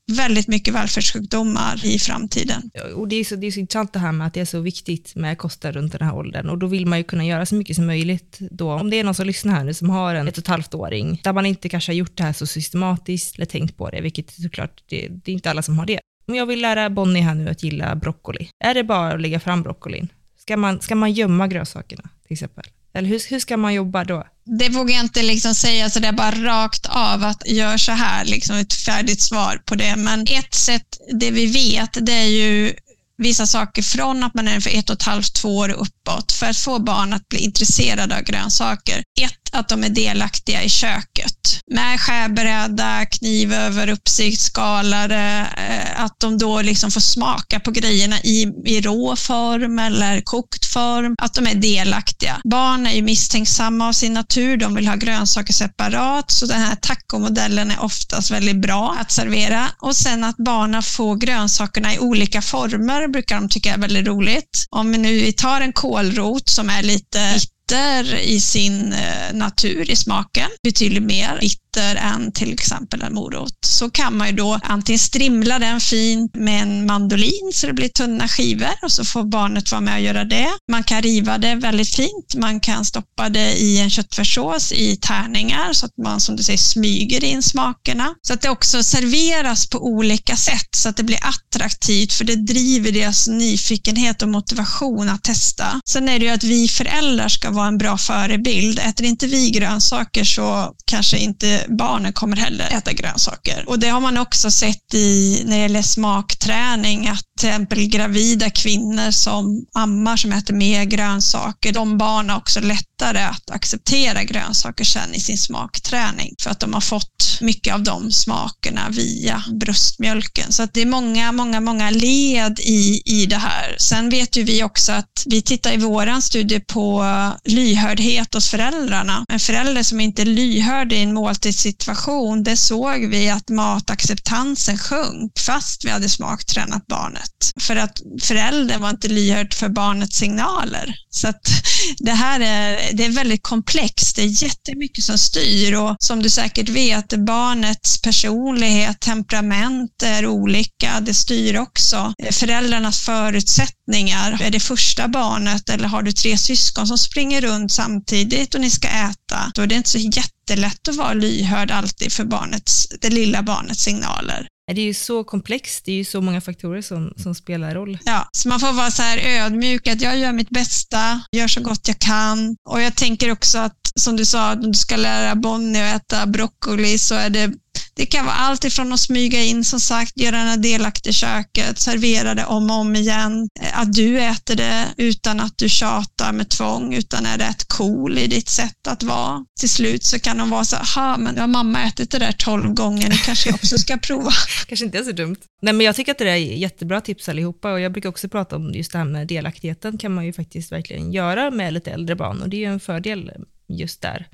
väldigt 0.09 0.47
mycket 0.47 0.73
välfärdssjukdomar 0.73 1.85
i 1.85 1.99
framtiden. 1.99 2.71
Och 2.95 3.07
det 3.07 3.15
är, 3.15 3.23
så, 3.23 3.35
det 3.35 3.47
är 3.47 3.51
så 3.51 3.59
intressant 3.59 3.93
det 3.93 3.99
här 3.99 4.11
med 4.11 4.27
att 4.27 4.33
det 4.33 4.39
är 4.39 4.45
så 4.45 4.59
viktigt 4.59 5.15
med 5.15 5.37
kosten 5.37 5.73
runt 5.73 5.91
den 5.91 6.01
här 6.01 6.15
åldern 6.15 6.49
och 6.49 6.57
då 6.57 6.67
vill 6.67 6.85
man 6.85 6.97
ju 6.97 7.03
kunna 7.03 7.25
göra 7.25 7.45
så 7.45 7.55
mycket 7.55 7.75
som 7.75 7.85
möjligt 7.85 8.37
då. 8.51 8.71
Om 8.73 8.89
det 8.89 8.99
är 8.99 9.03
någon 9.03 9.15
som 9.15 9.27
lyssnar 9.27 9.53
här 9.53 9.63
nu 9.63 9.73
som 9.73 9.89
har 9.89 10.15
en 10.15 10.27
ett 10.27 10.37
och 10.37 10.43
ett 10.43 10.47
halvt 10.47 10.73
åring 10.73 11.21
där 11.23 11.33
man 11.33 11.45
inte 11.45 11.69
kanske 11.69 11.91
har 11.91 11.95
gjort 11.95 12.17
det 12.17 12.23
här 12.23 12.33
så 12.33 12.47
systematiskt 12.47 13.35
eller 13.35 13.45
tänkt 13.45 13.77
på 13.77 13.89
det, 13.89 14.01
vilket 14.01 14.31
såklart, 14.31 14.83
det, 14.89 15.07
det 15.07 15.31
är 15.31 15.33
inte 15.33 15.49
alla 15.49 15.61
som 15.61 15.79
har 15.79 15.85
det. 15.85 15.99
Om 16.27 16.35
jag 16.35 16.45
vill 16.45 16.61
lära 16.61 16.89
Bonnie 16.89 17.21
här 17.21 17.35
nu 17.35 17.49
att 17.49 17.63
gilla 17.63 17.95
broccoli, 17.95 18.49
är 18.63 18.73
det 18.73 18.83
bara 18.83 19.13
att 19.13 19.21
lägga 19.21 19.39
fram 19.39 19.63
broccolin? 19.63 20.07
Ska 20.37 20.57
man, 20.57 20.81
ska 20.81 20.95
man 20.95 21.11
gömma 21.11 21.47
grönsakerna 21.47 22.09
till 22.27 22.33
exempel? 22.33 22.63
Eller 22.93 23.09
hur, 23.09 23.21
hur 23.29 23.39
ska 23.39 23.57
man 23.57 23.73
jobba 23.73 24.03
då? 24.03 24.23
Det 24.59 24.69
vågar 24.69 24.95
jag 24.95 25.03
inte 25.05 25.23
liksom 25.23 25.55
säga 25.55 25.89
så 25.89 25.99
det 25.99 26.07
är 26.07 26.11
bara 26.11 26.31
rakt 26.31 26.85
av 26.85 27.23
att 27.23 27.43
gör 27.47 27.77
så 27.77 27.91
här, 27.91 28.25
liksom 28.25 28.55
ett 28.55 28.73
färdigt 28.73 29.21
svar 29.21 29.61
på 29.65 29.75
det. 29.75 29.95
Men 29.95 30.21
ett 30.21 30.53
sätt, 30.53 30.97
det 31.13 31.31
vi 31.31 31.45
vet, 31.45 32.05
det 32.05 32.13
är 32.13 32.27
ju 32.27 32.73
vissa 33.17 33.47
saker 33.47 33.81
från 33.81 34.23
att 34.23 34.33
man 34.33 34.47
är 34.47 34.59
för 34.59 34.69
ett 34.69 34.89
och 34.89 34.95
ett 34.95 35.03
halvt, 35.03 35.35
två 35.35 35.57
år 35.57 35.69
uppåt 35.69 36.31
för 36.31 36.45
att 36.45 36.57
få 36.57 36.79
barn 36.79 37.13
att 37.13 37.29
bli 37.29 37.39
intresserade 37.39 38.17
av 38.17 38.23
grönsaker. 38.23 39.03
Ett, 39.21 39.38
att 39.51 39.69
de 39.69 39.83
är 39.83 39.89
delaktiga 39.89 40.63
i 40.63 40.69
köket 40.69 41.39
med 41.71 41.99
skärbräda, 41.99 43.05
kniv 43.05 43.53
över 43.53 43.89
uppsikt, 43.89 44.41
skalare, 44.41 45.41
eh, 45.41 46.03
att 46.03 46.19
de 46.19 46.37
då 46.37 46.61
liksom 46.61 46.91
får 46.91 47.01
smaka 47.01 47.59
på 47.59 47.71
grejerna 47.71 48.19
i, 48.19 48.47
i 48.65 48.81
rå 48.81 49.15
form 49.15 49.79
eller 49.79 50.21
kokt 50.21 50.65
form, 50.65 51.15
att 51.17 51.33
de 51.33 51.47
är 51.47 51.55
delaktiga. 51.55 52.41
Barn 52.43 52.87
är 52.87 52.93
ju 52.93 53.01
misstänksamma 53.01 53.87
av 53.87 53.93
sin 53.93 54.13
natur, 54.13 54.57
de 54.57 54.75
vill 54.75 54.87
ha 54.87 54.95
grönsaker 54.95 55.53
separat, 55.53 56.31
så 56.31 56.45
den 56.45 56.61
här 56.61 56.75
tacomodellen 56.75 57.71
är 57.71 57.83
oftast 57.83 58.31
väldigt 58.31 58.61
bra 58.61 58.97
att 59.01 59.11
servera. 59.11 59.67
Och 59.81 59.95
sen 59.95 60.23
att 60.23 60.37
barnen 60.37 60.83
får 60.83 61.15
grönsakerna 61.15 61.93
i 61.93 61.99
olika 61.99 62.41
former 62.41 63.07
brukar 63.07 63.35
de 63.35 63.49
tycka 63.49 63.73
är 63.73 63.77
väldigt 63.77 64.07
roligt. 64.07 64.65
Om 64.69 64.91
vi 64.91 64.97
nu 64.97 65.31
tar 65.31 65.61
en 65.61 65.73
kålrot 65.73 66.49
som 66.49 66.69
är 66.69 66.83
lite 66.83 67.19
mm 67.19 67.39
bitter 67.69 68.15
i 68.15 68.39
sin 68.39 68.93
eh, 68.93 69.33
natur 69.33 69.91
i 69.91 69.95
smaken, 69.95 70.49
betydligt 70.63 71.03
mer 71.03 71.43
bitter 71.43 71.49
än 71.77 72.31
till 72.31 72.53
exempel 72.53 73.01
en 73.01 73.13
morot, 73.13 73.57
så 73.65 73.89
kan 73.89 74.17
man 74.17 74.27
ju 74.27 74.35
då 74.35 74.59
antingen 74.63 74.99
strimla 74.99 75.59
den 75.59 75.79
fint 75.79 76.35
med 76.35 76.61
en 76.61 76.85
mandolin 76.85 77.51
så 77.53 77.67
det 77.67 77.73
blir 77.73 77.89
tunna 77.89 78.27
skivor 78.27 78.73
och 78.81 78.91
så 78.91 79.05
får 79.05 79.23
barnet 79.23 79.71
vara 79.71 79.81
med 79.81 79.93
och 79.93 80.01
göra 80.01 80.23
det. 80.23 80.49
Man 80.71 80.83
kan 80.83 81.01
riva 81.01 81.37
det 81.37 81.55
väldigt 81.55 81.95
fint. 81.95 82.35
Man 82.37 82.59
kan 82.59 82.85
stoppa 82.85 83.29
det 83.29 83.53
i 83.53 83.79
en 83.79 83.89
köttfärssås 83.89 84.71
i 84.71 84.95
tärningar 84.95 85.73
så 85.73 85.85
att 85.85 85.97
man 85.97 86.21
som 86.21 86.35
du 86.35 86.43
säger 86.43 86.59
smyger 86.59 87.23
in 87.23 87.43
smakerna. 87.43 88.15
Så 88.21 88.33
att 88.33 88.41
det 88.41 88.49
också 88.49 88.83
serveras 88.83 89.69
på 89.69 89.85
olika 89.85 90.35
sätt 90.35 90.69
så 90.75 90.89
att 90.89 90.97
det 90.97 91.03
blir 91.03 91.19
attraktivt 91.21 92.13
för 92.13 92.25
det 92.25 92.35
driver 92.35 92.91
deras 92.91 93.27
nyfikenhet 93.27 94.21
och 94.21 94.29
motivation 94.29 95.09
att 95.09 95.23
testa. 95.23 95.81
Sen 95.89 96.09
är 96.09 96.19
det 96.19 96.25
ju 96.25 96.31
att 96.31 96.43
vi 96.43 96.67
föräldrar 96.67 97.27
ska 97.27 97.51
vara 97.51 97.67
en 97.67 97.77
bra 97.77 97.97
förebild. 97.97 98.79
Äter 98.79 99.05
inte 99.05 99.27
vi 99.27 99.49
grönsaker 99.49 100.23
så 100.23 100.73
kanske 100.85 101.17
inte 101.17 101.65
barnen 101.69 102.13
kommer 102.13 102.37
heller 102.37 102.67
äta 102.71 102.93
grönsaker. 102.93 103.63
Och 103.67 103.79
det 103.79 103.87
har 103.87 104.01
man 104.01 104.17
också 104.17 104.51
sett 104.51 104.93
i, 104.93 105.41
när 105.45 105.55
det 105.55 105.61
gäller 105.61 105.81
smakträning, 105.81 107.07
att 107.07 107.23
till 107.39 107.49
exempel 107.49 107.87
gravida 107.87 108.49
kvinnor 108.49 109.11
som 109.11 109.65
ammar 109.73 110.17
som 110.17 110.31
äter 110.31 110.53
mer 110.53 110.83
grönsaker, 110.83 111.73
de 111.73 111.97
barnen 111.97 112.29
har 112.29 112.37
också 112.37 112.59
lättare 112.99 113.23
att 113.23 113.51
acceptera 113.51 114.23
grönsaker 114.23 114.83
sen 114.83 115.13
i 115.13 115.19
sin 115.19 115.37
smakträning 115.37 116.35
för 116.39 116.49
att 116.49 116.59
de 116.59 116.73
har 116.73 116.81
fått 116.81 117.37
mycket 117.41 117.73
av 117.73 117.83
de 117.83 118.11
smakerna 118.11 118.89
via 118.89 119.43
bröstmjölken. 119.59 120.51
Så 120.51 120.63
att 120.63 120.73
det 120.73 120.81
är 120.81 120.85
många, 120.85 121.31
många, 121.31 121.59
många 121.59 121.89
led 121.89 122.59
i, 122.59 123.01
i 123.05 123.25
det 123.25 123.37
här. 123.37 123.75
Sen 123.79 124.09
vet 124.09 124.35
ju 124.35 124.43
vi 124.43 124.63
också 124.63 124.91
att 124.91 125.23
vi 125.25 125.41
tittar 125.41 125.73
i 125.73 125.77
våran 125.77 126.21
studie 126.21 126.59
på 126.59 127.05
lyhördhet 127.45 128.33
hos 128.33 128.49
föräldrarna. 128.49 129.25
En 129.29 129.39
förälder 129.39 129.83
som 129.83 129.99
inte 129.99 130.21
är 130.21 130.25
lyhörd 130.25 130.93
i 130.93 130.97
en 130.97 131.13
måltidssituation, 131.13 132.43
det 132.43 132.57
såg 132.57 133.05
vi 133.05 133.29
att 133.29 133.49
matacceptansen 133.49 134.77
sjönk 134.77 135.39
fast 135.39 135.85
vi 135.85 135.89
hade 135.89 136.09
smaktränat 136.09 136.87
barnet. 136.87 137.51
För 137.59 137.75
att 137.75 138.01
föräldern 138.21 138.81
var 138.81 138.89
inte 138.89 139.07
lyhörd 139.07 139.53
för 139.53 139.69
barnets 139.69 140.17
signaler. 140.17 140.95
Så 141.09 141.27
att 141.27 141.49
det 141.97 142.11
här 142.11 142.39
är, 142.39 142.88
det 142.93 143.05
är 143.05 143.09
väldigt 143.09 143.43
komplext. 143.43 144.15
Det 144.15 144.21
är 144.21 144.43
jättemycket 144.43 145.03
som 145.03 145.17
styr 145.17 145.73
och 145.73 145.95
som 145.99 146.23
du 146.23 146.29
säkert 146.29 146.69
vet, 146.69 147.13
barnets 147.25 148.01
personlighet, 148.01 148.99
temperament 148.99 150.03
är 150.03 150.27
olika. 150.27 150.99
Det 150.99 151.13
styr 151.13 151.57
också 151.57 152.13
föräldrarnas 152.31 152.99
förutsättningar. 152.99 154.41
Är 154.41 154.49
det 154.49 154.59
första 154.59 155.07
barnet 155.07 155.69
eller 155.69 155.87
har 155.87 156.01
du 156.01 156.11
tre 156.11 156.37
syskon 156.37 156.87
som 156.87 156.97
springer 156.97 157.41
runt 157.41 157.71
samtidigt 157.71 158.55
och 158.55 158.61
ni 158.61 158.69
ska 158.69 158.87
äta, 158.87 159.51
då 159.53 159.61
är 159.61 159.67
det 159.67 159.75
inte 159.75 159.89
så 159.89 159.97
jättelätt 159.97 160.87
att 160.87 160.95
vara 160.95 161.13
lyhörd 161.13 161.71
alltid 161.71 162.13
för 162.13 162.25
barnets, 162.25 162.87
det 163.01 163.09
lilla 163.09 163.43
barnets 163.43 163.83
signaler. 163.83 164.47
Det 164.75 164.81
är 164.81 164.85
ju 164.85 164.93
så 164.93 165.23
komplext, 165.23 165.85
det 165.85 165.91
är 165.91 165.95
ju 165.95 166.05
så 166.05 166.21
många 166.21 166.41
faktorer 166.41 166.81
som, 166.81 167.13
som 167.17 167.35
spelar 167.35 167.75
roll. 167.75 167.97
Ja, 168.05 168.29
så 168.31 168.49
man 168.49 168.59
får 168.59 168.73
vara 168.73 168.91
så 168.91 169.01
här 169.01 169.17
ödmjuk, 169.17 169.87
att 169.87 170.01
jag 170.01 170.17
gör 170.17 170.31
mitt 170.31 170.49
bästa, 170.49 171.21
gör 171.31 171.47
så 171.47 171.61
gott 171.61 171.87
jag 171.87 171.99
kan. 171.99 172.55
Och 172.69 172.81
jag 172.81 172.95
tänker 172.95 173.31
också 173.31 173.57
att, 173.57 173.77
som 173.95 174.15
du 174.15 174.25
sa, 174.25 174.53
om 174.53 174.71
du 174.71 174.77
ska 174.77 174.95
lära 174.95 175.35
Bonnie 175.35 175.93
att 175.93 176.01
äta 176.01 176.25
broccoli 176.25 176.97
så 176.97 177.15
är 177.15 177.29
det 177.29 177.51
det 177.99 178.05
kan 178.05 178.25
vara 178.25 178.35
allt 178.35 178.65
ifrån 178.65 178.93
att 178.93 178.99
smyga 178.99 179.43
in, 179.43 179.63
som 179.63 179.79
sagt, 179.79 180.19
göra 180.19 180.43
den 180.43 180.61
delaktig 180.61 181.09
i 181.09 181.13
köket, 181.13 181.79
servera 181.79 182.35
det 182.35 182.45
om 182.45 182.69
och 182.69 182.75
om 182.75 182.95
igen. 182.95 183.49
Att 183.73 183.93
du 183.93 184.19
äter 184.19 184.55
det 184.55 184.85
utan 184.97 185.39
att 185.39 185.57
du 185.57 185.69
tjatar 185.69 186.31
med 186.33 186.49
tvång, 186.49 186.93
utan 186.93 187.25
är 187.25 187.37
rätt 187.37 187.67
cool 187.67 188.17
i 188.17 188.27
ditt 188.27 188.49
sätt 188.49 188.87
att 188.87 189.03
vara. 189.03 189.45
Till 189.59 189.69
slut 189.69 190.03
så 190.03 190.19
kan 190.19 190.37
de 190.37 190.49
vara 190.49 190.63
så 190.63 190.75
här, 190.75 191.17
men 191.17 191.37
har 191.37 191.47
mamma 191.47 191.83
ätit 191.83 192.11
det 192.11 192.19
där 192.19 192.31
tolv 192.31 192.73
gånger, 192.73 193.09
nu 193.09 193.15
kanske 193.15 193.49
jag 193.49 193.55
också 193.55 193.77
ska 193.77 193.97
prova. 193.97 194.31
kanske 194.67 194.85
inte 194.85 194.97
är 194.97 195.03
så 195.03 195.11
dumt. 195.11 195.37
Nej, 195.61 195.73
men 195.73 195.85
jag 195.85 195.95
tycker 195.95 196.11
att 196.11 196.17
det 196.17 196.29
är 196.29 196.35
jättebra 196.35 197.01
tips 197.01 197.29
allihopa 197.29 197.71
och 197.71 197.79
jag 197.79 197.91
brukar 197.91 198.09
också 198.09 198.29
prata 198.29 198.55
om 198.55 198.71
just 198.73 198.91
det 198.91 198.97
här 198.97 199.05
med 199.05 199.27
delaktigheten 199.27 199.97
kan 199.97 200.13
man 200.13 200.25
ju 200.25 200.33
faktiskt 200.33 200.71
verkligen 200.71 201.11
göra 201.11 201.51
med 201.51 201.73
lite 201.73 201.91
äldre 201.91 202.15
barn 202.15 202.41
och 202.41 202.49
det 202.49 202.57
är 202.57 202.61
ju 202.61 202.73
en 202.73 202.79
fördel 202.79 203.31
just 203.67 204.01
där. 204.01 204.27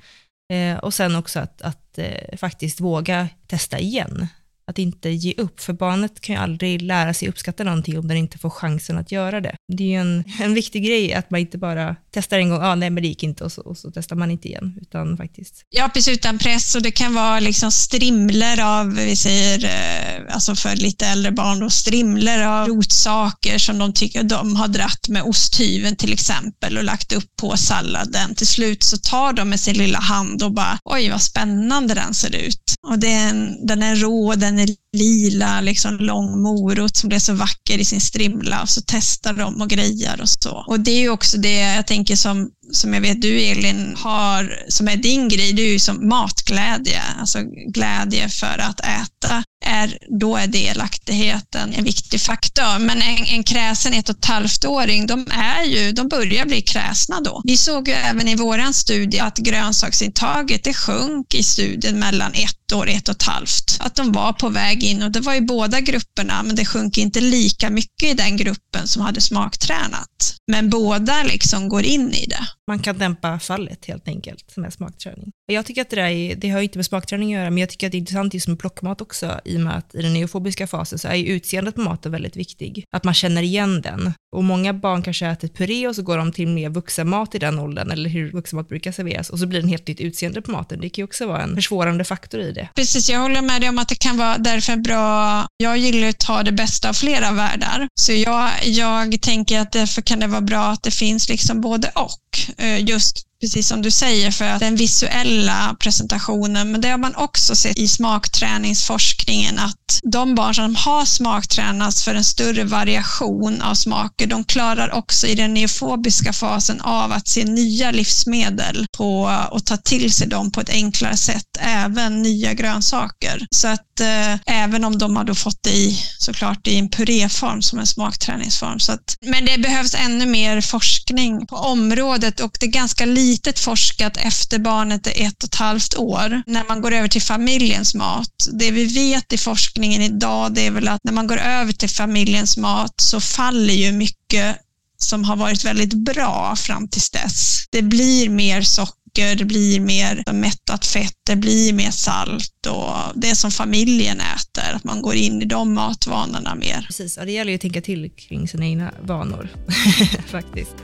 Eh, 0.54 0.78
och 0.78 0.94
sen 0.94 1.16
också 1.16 1.40
att, 1.40 1.62
att 1.62 1.98
eh, 1.98 2.38
faktiskt 2.38 2.80
våga 2.80 3.30
testa 3.48 3.80
igen. 3.80 4.28
Att 4.68 4.80
inte 4.80 5.10
ge 5.10 5.34
upp, 5.38 5.60
för 5.60 5.74
barnet 5.74 6.22
kan 6.22 6.36
ju 6.36 6.42
aldrig 6.42 6.82
lära 6.82 7.14
sig 7.14 7.30
uppskatta 7.30 7.64
någonting 7.64 8.00
om 8.00 8.08
den 8.08 8.18
inte 8.18 8.38
får 8.38 8.50
chansen 8.50 8.98
att 8.98 9.12
göra 9.12 9.42
det. 9.42 9.56
Det 9.68 9.84
är 9.84 9.88
ju 9.88 9.96
en, 9.96 10.24
en 10.40 10.54
viktig 10.54 10.86
grej 10.86 11.14
att 11.14 11.32
man 11.32 11.40
inte 11.40 11.58
bara 11.58 11.96
testar 12.14 12.38
en 12.38 12.50
gång, 12.50 12.62
ah, 12.62 12.76
nej 12.76 12.90
men 12.90 13.04
det 13.04 13.10
gick 13.10 13.24
inte 13.24 13.44
och 13.44 13.52
så, 13.52 13.62
och 13.62 13.78
så 13.78 13.92
testar 13.92 14.16
man 14.16 14.32
inte 14.32 14.48
igen, 14.48 14.78
utan 14.82 15.18
faktiskt. 15.18 15.62
Ja, 15.70 15.90
precis 15.94 16.18
utan 16.18 16.38
press 16.38 16.76
och 16.76 16.82
det 16.82 16.92
kan 16.92 17.14
vara 17.14 17.40
liksom 17.40 17.72
strimlor 17.72 18.60
av, 18.60 18.94
vi 18.94 19.16
säger, 19.16 19.66
eh, 19.66 20.36
alltså 20.36 20.56
för 20.56 20.76
lite 20.76 21.06
äldre 21.08 21.32
barn 21.32 21.60
då, 21.60 21.70
strimlor 21.70 22.42
av 22.42 22.68
rotsaker 22.68 23.58
som 23.58 23.78
de 23.78 23.94
tycker 23.94 24.24
de 24.24 24.56
har 24.56 24.68
dratt 24.68 25.10
med 25.10 25.24
osthyveln 25.24 25.96
till 25.96 26.14
exempel 26.14 26.78
och 26.78 26.84
lagt 26.84 27.14
upp 27.14 27.36
på 27.36 27.58
salladen. 27.58 28.36
Till 28.36 28.48
slut 28.48 28.84
så 28.84 28.98
tar 28.98 29.34
de 29.34 29.50
med 29.50 29.60
sin 29.60 29.78
lilla 29.78 30.00
hand 30.00 30.44
och 30.44 30.52
bara, 30.52 30.80
oj 30.86 31.10
vad 31.10 31.22
spännande 31.22 31.94
den 31.94 32.14
ser 32.14 32.36
ut. 32.36 32.76
Och 32.88 33.00
den, 33.00 33.66
den 33.68 33.84
är 33.84 33.96
rå, 33.96 34.36
den 34.36 34.60
är 34.60 34.68
lila, 34.96 35.62
liksom 35.62 35.98
lång 35.98 36.42
morot 36.42 36.96
som 36.96 37.10
blev 37.10 37.20
så 37.20 37.34
vacker 37.34 37.78
i 37.78 37.86
sin 37.86 38.02
strimla 38.02 38.62
och 38.62 38.70
så 38.70 38.82
testar 38.88 39.34
de 39.34 39.62
och 39.62 39.70
grejar 39.70 40.22
och 40.22 40.30
så. 40.30 40.66
Och 40.68 40.80
det 40.80 40.92
är 40.92 41.00
ju 41.00 41.10
också 41.10 41.38
det 41.38 41.60
jag 41.60 41.88
tänker 41.88 42.16
som, 42.16 42.50
som 42.72 42.94
jag 42.94 43.02
vet 43.02 43.22
du 43.22 43.42
Elin 43.42 43.96
har, 43.98 44.60
som 44.68 44.88
är 44.88 44.96
din 44.96 45.30
grej, 45.30 45.54
det 45.54 45.62
är 45.62 45.72
ju 45.72 45.80
som 45.80 46.08
matglädje, 46.08 47.02
alltså 47.20 47.40
glädje 47.74 48.30
för 48.30 48.58
att 48.58 48.80
äta. 48.80 49.44
Är, 49.66 49.98
då 50.20 50.38
är 50.38 50.48
delaktigheten 50.48 51.74
en 51.74 51.84
viktig 51.84 52.22
faktor. 52.22 52.80
Men 52.80 53.02
en, 53.02 53.26
en 53.26 53.44
kräsen 53.44 53.94
ett 53.94 54.10
och 54.10 54.18
ett 54.18 54.26
halvt-åring, 54.26 55.08
de, 55.08 55.28
är 55.32 55.64
ju, 55.64 55.92
de 55.92 56.08
börjar 56.08 56.46
bli 56.46 56.62
kräsna 56.62 57.22
då. 57.22 57.42
Vi 57.44 57.58
såg 57.58 57.88
ju 57.88 57.94
även 57.94 58.28
i 58.28 58.36
vår 58.36 58.74
studie 58.74 59.20
att 59.20 59.38
grönsaksintaget 59.38 60.64
det 60.64 60.74
sjönk 60.74 61.34
i 61.34 61.44
studien 61.44 62.00
mellan 62.00 62.34
ett 62.34 62.74
år 62.74 62.86
och 62.86 62.92
ett 62.92 63.10
och 63.10 63.16
ett 63.16 63.24
halvt. 63.24 63.78
Att 63.80 63.96
de 63.96 64.12
var 64.12 64.34
på 64.34 64.50
väg 64.50 64.84
in 64.84 65.04
och 65.04 65.12
det 65.12 65.20
var 65.20 65.34
i 65.34 65.42
båda 65.42 65.82
grupperna, 65.82 66.44
men 66.44 66.56
det 66.56 66.66
sjönk 66.66 66.98
inte 66.98 67.22
lika 67.22 67.70
mycket 67.70 68.10
i 68.10 68.14
den 68.14 68.38
gruppen 68.38 68.88
som 68.88 69.02
hade 69.02 69.22
smaktränat. 69.22 70.36
Men 70.48 70.70
båda 70.70 71.24
liksom 71.24 71.70
går 71.70 71.84
in 71.84 72.14
i 72.14 72.26
det. 72.26 72.48
Man 72.68 72.80
kan 72.80 72.98
dämpa 72.98 73.40
fallet 73.40 73.86
helt 73.86 74.08
enkelt 74.08 74.58
med 74.58 74.74
smakträning. 74.74 75.32
Jag 75.48 75.66
tycker 75.66 75.82
att 75.82 75.90
det 75.90 75.96
där 75.96 76.10
är, 76.10 76.36
det 76.36 76.50
har 76.50 76.62
inte 76.62 76.78
med 76.78 76.86
smakträning 76.86 77.34
att 77.34 77.40
göra, 77.40 77.50
men 77.50 77.58
jag 77.58 77.70
tycker 77.70 77.88
att 77.88 77.92
det 77.92 77.98
är 77.98 78.00
intressant 78.00 78.34
just 78.34 78.48
med 78.48 78.60
plockmat 78.60 79.02
också, 79.02 79.40
i 79.46 79.58
och 79.58 79.62
med 79.62 79.78
att 79.78 79.96
i 79.96 80.02
den 80.02 80.14
neofobiska 80.14 80.68
fasen 80.68 81.00
så 81.00 81.08
är 81.08 81.16
ju 81.16 81.26
utseendet 81.26 81.76
på 81.76 81.82
maten 81.82 82.12
väldigt 82.12 82.36
viktig. 82.36 82.86
Att 82.92 83.04
man 83.04 83.14
känner 83.14 83.42
igen 83.42 83.82
den. 83.82 84.14
Och 84.36 84.44
många 84.44 84.74
barn 84.74 85.02
kanske 85.02 85.28
äter 85.28 85.48
puré 85.48 85.88
och 85.88 85.96
så 85.96 86.02
går 86.02 86.18
de 86.18 86.32
till 86.32 86.48
mer 86.48 86.70
vuxenmat 86.70 87.36
i 87.36 87.40
den 87.40 87.60
åldern, 87.60 87.92
eller 87.92 88.10
hur 88.10 88.32
vuxenmat 88.32 88.70
brukar 88.70 88.92
serveras, 88.92 89.30
och 89.30 89.40
så 89.40 89.48
blir 89.48 89.60
det 89.60 89.66
en 89.66 89.70
helt 89.70 89.88
nytt 89.88 90.02
utseende 90.02 90.42
på 90.42 90.52
maten. 90.52 90.82
Det 90.82 90.90
kan 90.90 91.02
ju 91.02 91.06
också 91.06 91.28
vara 91.28 91.44
en 91.44 91.56
försvårande 91.56 92.04
faktor 92.04 92.40
i 92.42 92.52
det. 92.52 92.70
Precis, 92.76 93.10
jag 93.10 93.20
håller 93.20 93.42
med 93.42 93.62
dig 93.62 93.70
om 93.70 93.80
att 93.80 93.90
det 93.90 93.96
kan 94.00 94.18
vara 94.18 94.38
därför 94.38 94.76
bra. 94.76 95.48
Jag 95.58 95.78
gillar 95.78 96.08
att 96.08 96.20
ta 96.20 96.44
det 96.44 96.52
bästa 96.52 96.90
av 96.90 96.94
flera 96.94 97.32
världar, 97.32 97.88
så 98.00 98.14
jag, 98.14 98.50
jag 98.64 99.22
tänker 99.22 99.60
att 99.60 99.72
därför 99.72 100.02
kan 100.02 100.20
det 100.20 100.28
vara 100.28 100.42
bra 100.42 100.66
att 100.66 100.84
det 100.84 100.92
finns 100.92 101.30
liksom 101.30 101.62
både 101.62 101.92
och. 101.96 102.40
Eh, 102.58 102.90
just 102.90 103.26
precis 103.42 103.68
som 103.68 103.82
du 103.82 103.92
säger, 103.92 104.32
för 104.32 104.46
att 104.46 104.60
den 104.60 104.76
visuella 104.76 105.76
presentationen, 105.80 106.72
men 106.72 106.82
det 106.82 106.90
har 106.90 106.98
man 106.98 107.16
också 107.16 107.56
sett 107.56 107.78
i 107.78 107.88
smakträningsforskningen 107.88 109.60
att 109.60 110.00
de 110.04 110.36
barn 110.36 110.56
som 110.56 110.76
har 110.76 111.06
smaktränats 111.06 112.04
för 112.04 112.16
en 112.16 112.24
större 112.24 112.64
variation 112.64 113.62
av 113.62 113.76
smaker, 113.76 114.28
de 114.28 114.44
klarar 114.44 114.94
också 114.94 115.28
i 115.28 115.36
den 115.36 115.54
neofobiska 115.54 116.34
fasen 116.34 116.82
av 116.82 117.12
att 117.12 117.28
se 117.28 117.44
nya 117.44 117.92
livsmedel 117.92 118.86
på 118.98 119.38
och 119.52 119.66
ta 119.66 119.78
till 119.78 120.14
sig 120.14 120.28
dem 120.28 120.52
på 120.52 120.62
ett 120.62 120.70
enklare 120.70 121.18
sätt, 121.18 121.58
även 121.60 122.22
nya 122.22 122.54
grönsaker. 122.54 123.48
Så 123.52 123.68
att 123.68 124.00
eh, 124.00 124.36
även 124.46 124.84
om 124.84 124.98
de 124.98 125.16
har 125.16 125.24
då 125.24 125.36
fått 125.36 125.64
det 125.64 125.70
i, 125.74 126.00
såklart 126.20 126.68
i 126.68 126.78
en 126.78 126.90
puréform 126.90 127.62
som 127.62 127.80
en 127.80 127.88
smakträningsform. 127.88 128.80
Så 128.80 128.92
att, 128.92 129.18
men 129.22 129.46
det 129.46 129.58
behövs 129.58 129.96
ännu 129.96 130.26
mer 130.26 130.62
forskning 130.62 131.48
på 131.48 131.56
området 131.56 132.40
och 132.40 132.58
det 132.60 132.66
är 132.66 132.72
ganska 132.72 133.06
lite 133.06 133.26
litet 133.36 133.60
forskat 133.60 134.18
efter 134.18 134.60
barnet 134.60 135.08
är 135.08 135.28
ett 135.28 135.44
och 135.44 135.50
ett 135.50 135.56
halvt 135.56 135.96
år, 135.96 136.44
när 136.46 136.64
man 136.68 136.82
går 136.82 136.92
över 136.92 137.08
till 137.08 137.22
familjens 137.22 137.96
mat. 137.96 138.48
Det 138.54 138.72
vi 138.72 138.86
vet 138.86 139.34
i 139.34 139.38
forskningen 139.38 140.02
idag, 140.02 140.54
det 140.54 140.66
är 140.66 140.72
väl 140.72 140.88
att 140.88 141.04
när 141.04 141.14
man 141.14 141.28
går 141.28 141.38
över 141.38 141.74
till 141.74 141.90
familjens 141.90 142.58
mat 142.58 142.94
så 142.98 143.20
faller 143.20 143.74
ju 143.74 143.92
mycket 143.92 144.58
som 144.98 145.24
har 145.24 145.36
varit 145.36 145.66
väldigt 145.66 145.94
bra 145.94 146.56
fram 146.56 146.88
tills 146.88 147.10
dess. 147.10 147.66
Det 147.72 147.82
blir 147.82 148.30
mer 148.30 148.62
socker, 148.62 149.36
det 149.36 149.46
blir 149.46 149.80
mer 149.80 150.24
mättat 150.34 150.86
fett, 150.86 151.18
det 151.26 151.36
blir 151.36 151.74
mer 151.74 151.92
salt 151.92 152.66
och 152.70 152.96
det 153.16 153.36
som 153.36 153.52
familjen 153.52 154.20
äter, 154.20 154.76
att 154.76 154.84
man 154.84 155.02
går 155.02 155.16
in 155.16 155.42
i 155.42 155.46
de 155.46 155.74
matvanorna 155.74 156.56
mer. 156.56 156.86
Precis, 156.88 157.18
och 157.18 157.26
det 157.26 157.32
gäller 157.32 157.52
ju 157.52 157.56
att 157.56 157.62
tänka 157.62 157.82
till 157.82 158.12
kring 158.18 158.48
sina 158.48 158.66
egna 158.66 158.92
vanor 159.02 159.50
faktiskt. 160.28 160.76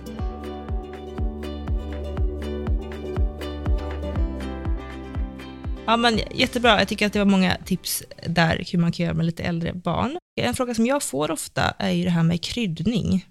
Ja, 5.85 5.97
men 5.97 6.19
jättebra. 6.35 6.79
Jag 6.79 6.87
tycker 6.87 7.05
att 7.05 7.13
det 7.13 7.19
var 7.19 7.25
många 7.25 7.57
tips 7.65 8.03
där 8.27 8.63
hur 8.71 8.79
man 8.79 8.91
kan 8.91 9.03
göra 9.03 9.15
med 9.15 9.25
lite 9.25 9.43
äldre 9.43 9.73
barn. 9.73 10.17
En 10.41 10.55
fråga 10.55 10.73
som 10.73 10.85
jag 10.85 11.03
får 11.03 11.31
ofta 11.31 11.73
är 11.79 11.89
ju 11.89 12.03
det 12.03 12.09
här 12.09 12.23
med 12.23 12.41
kryddning. 12.41 13.25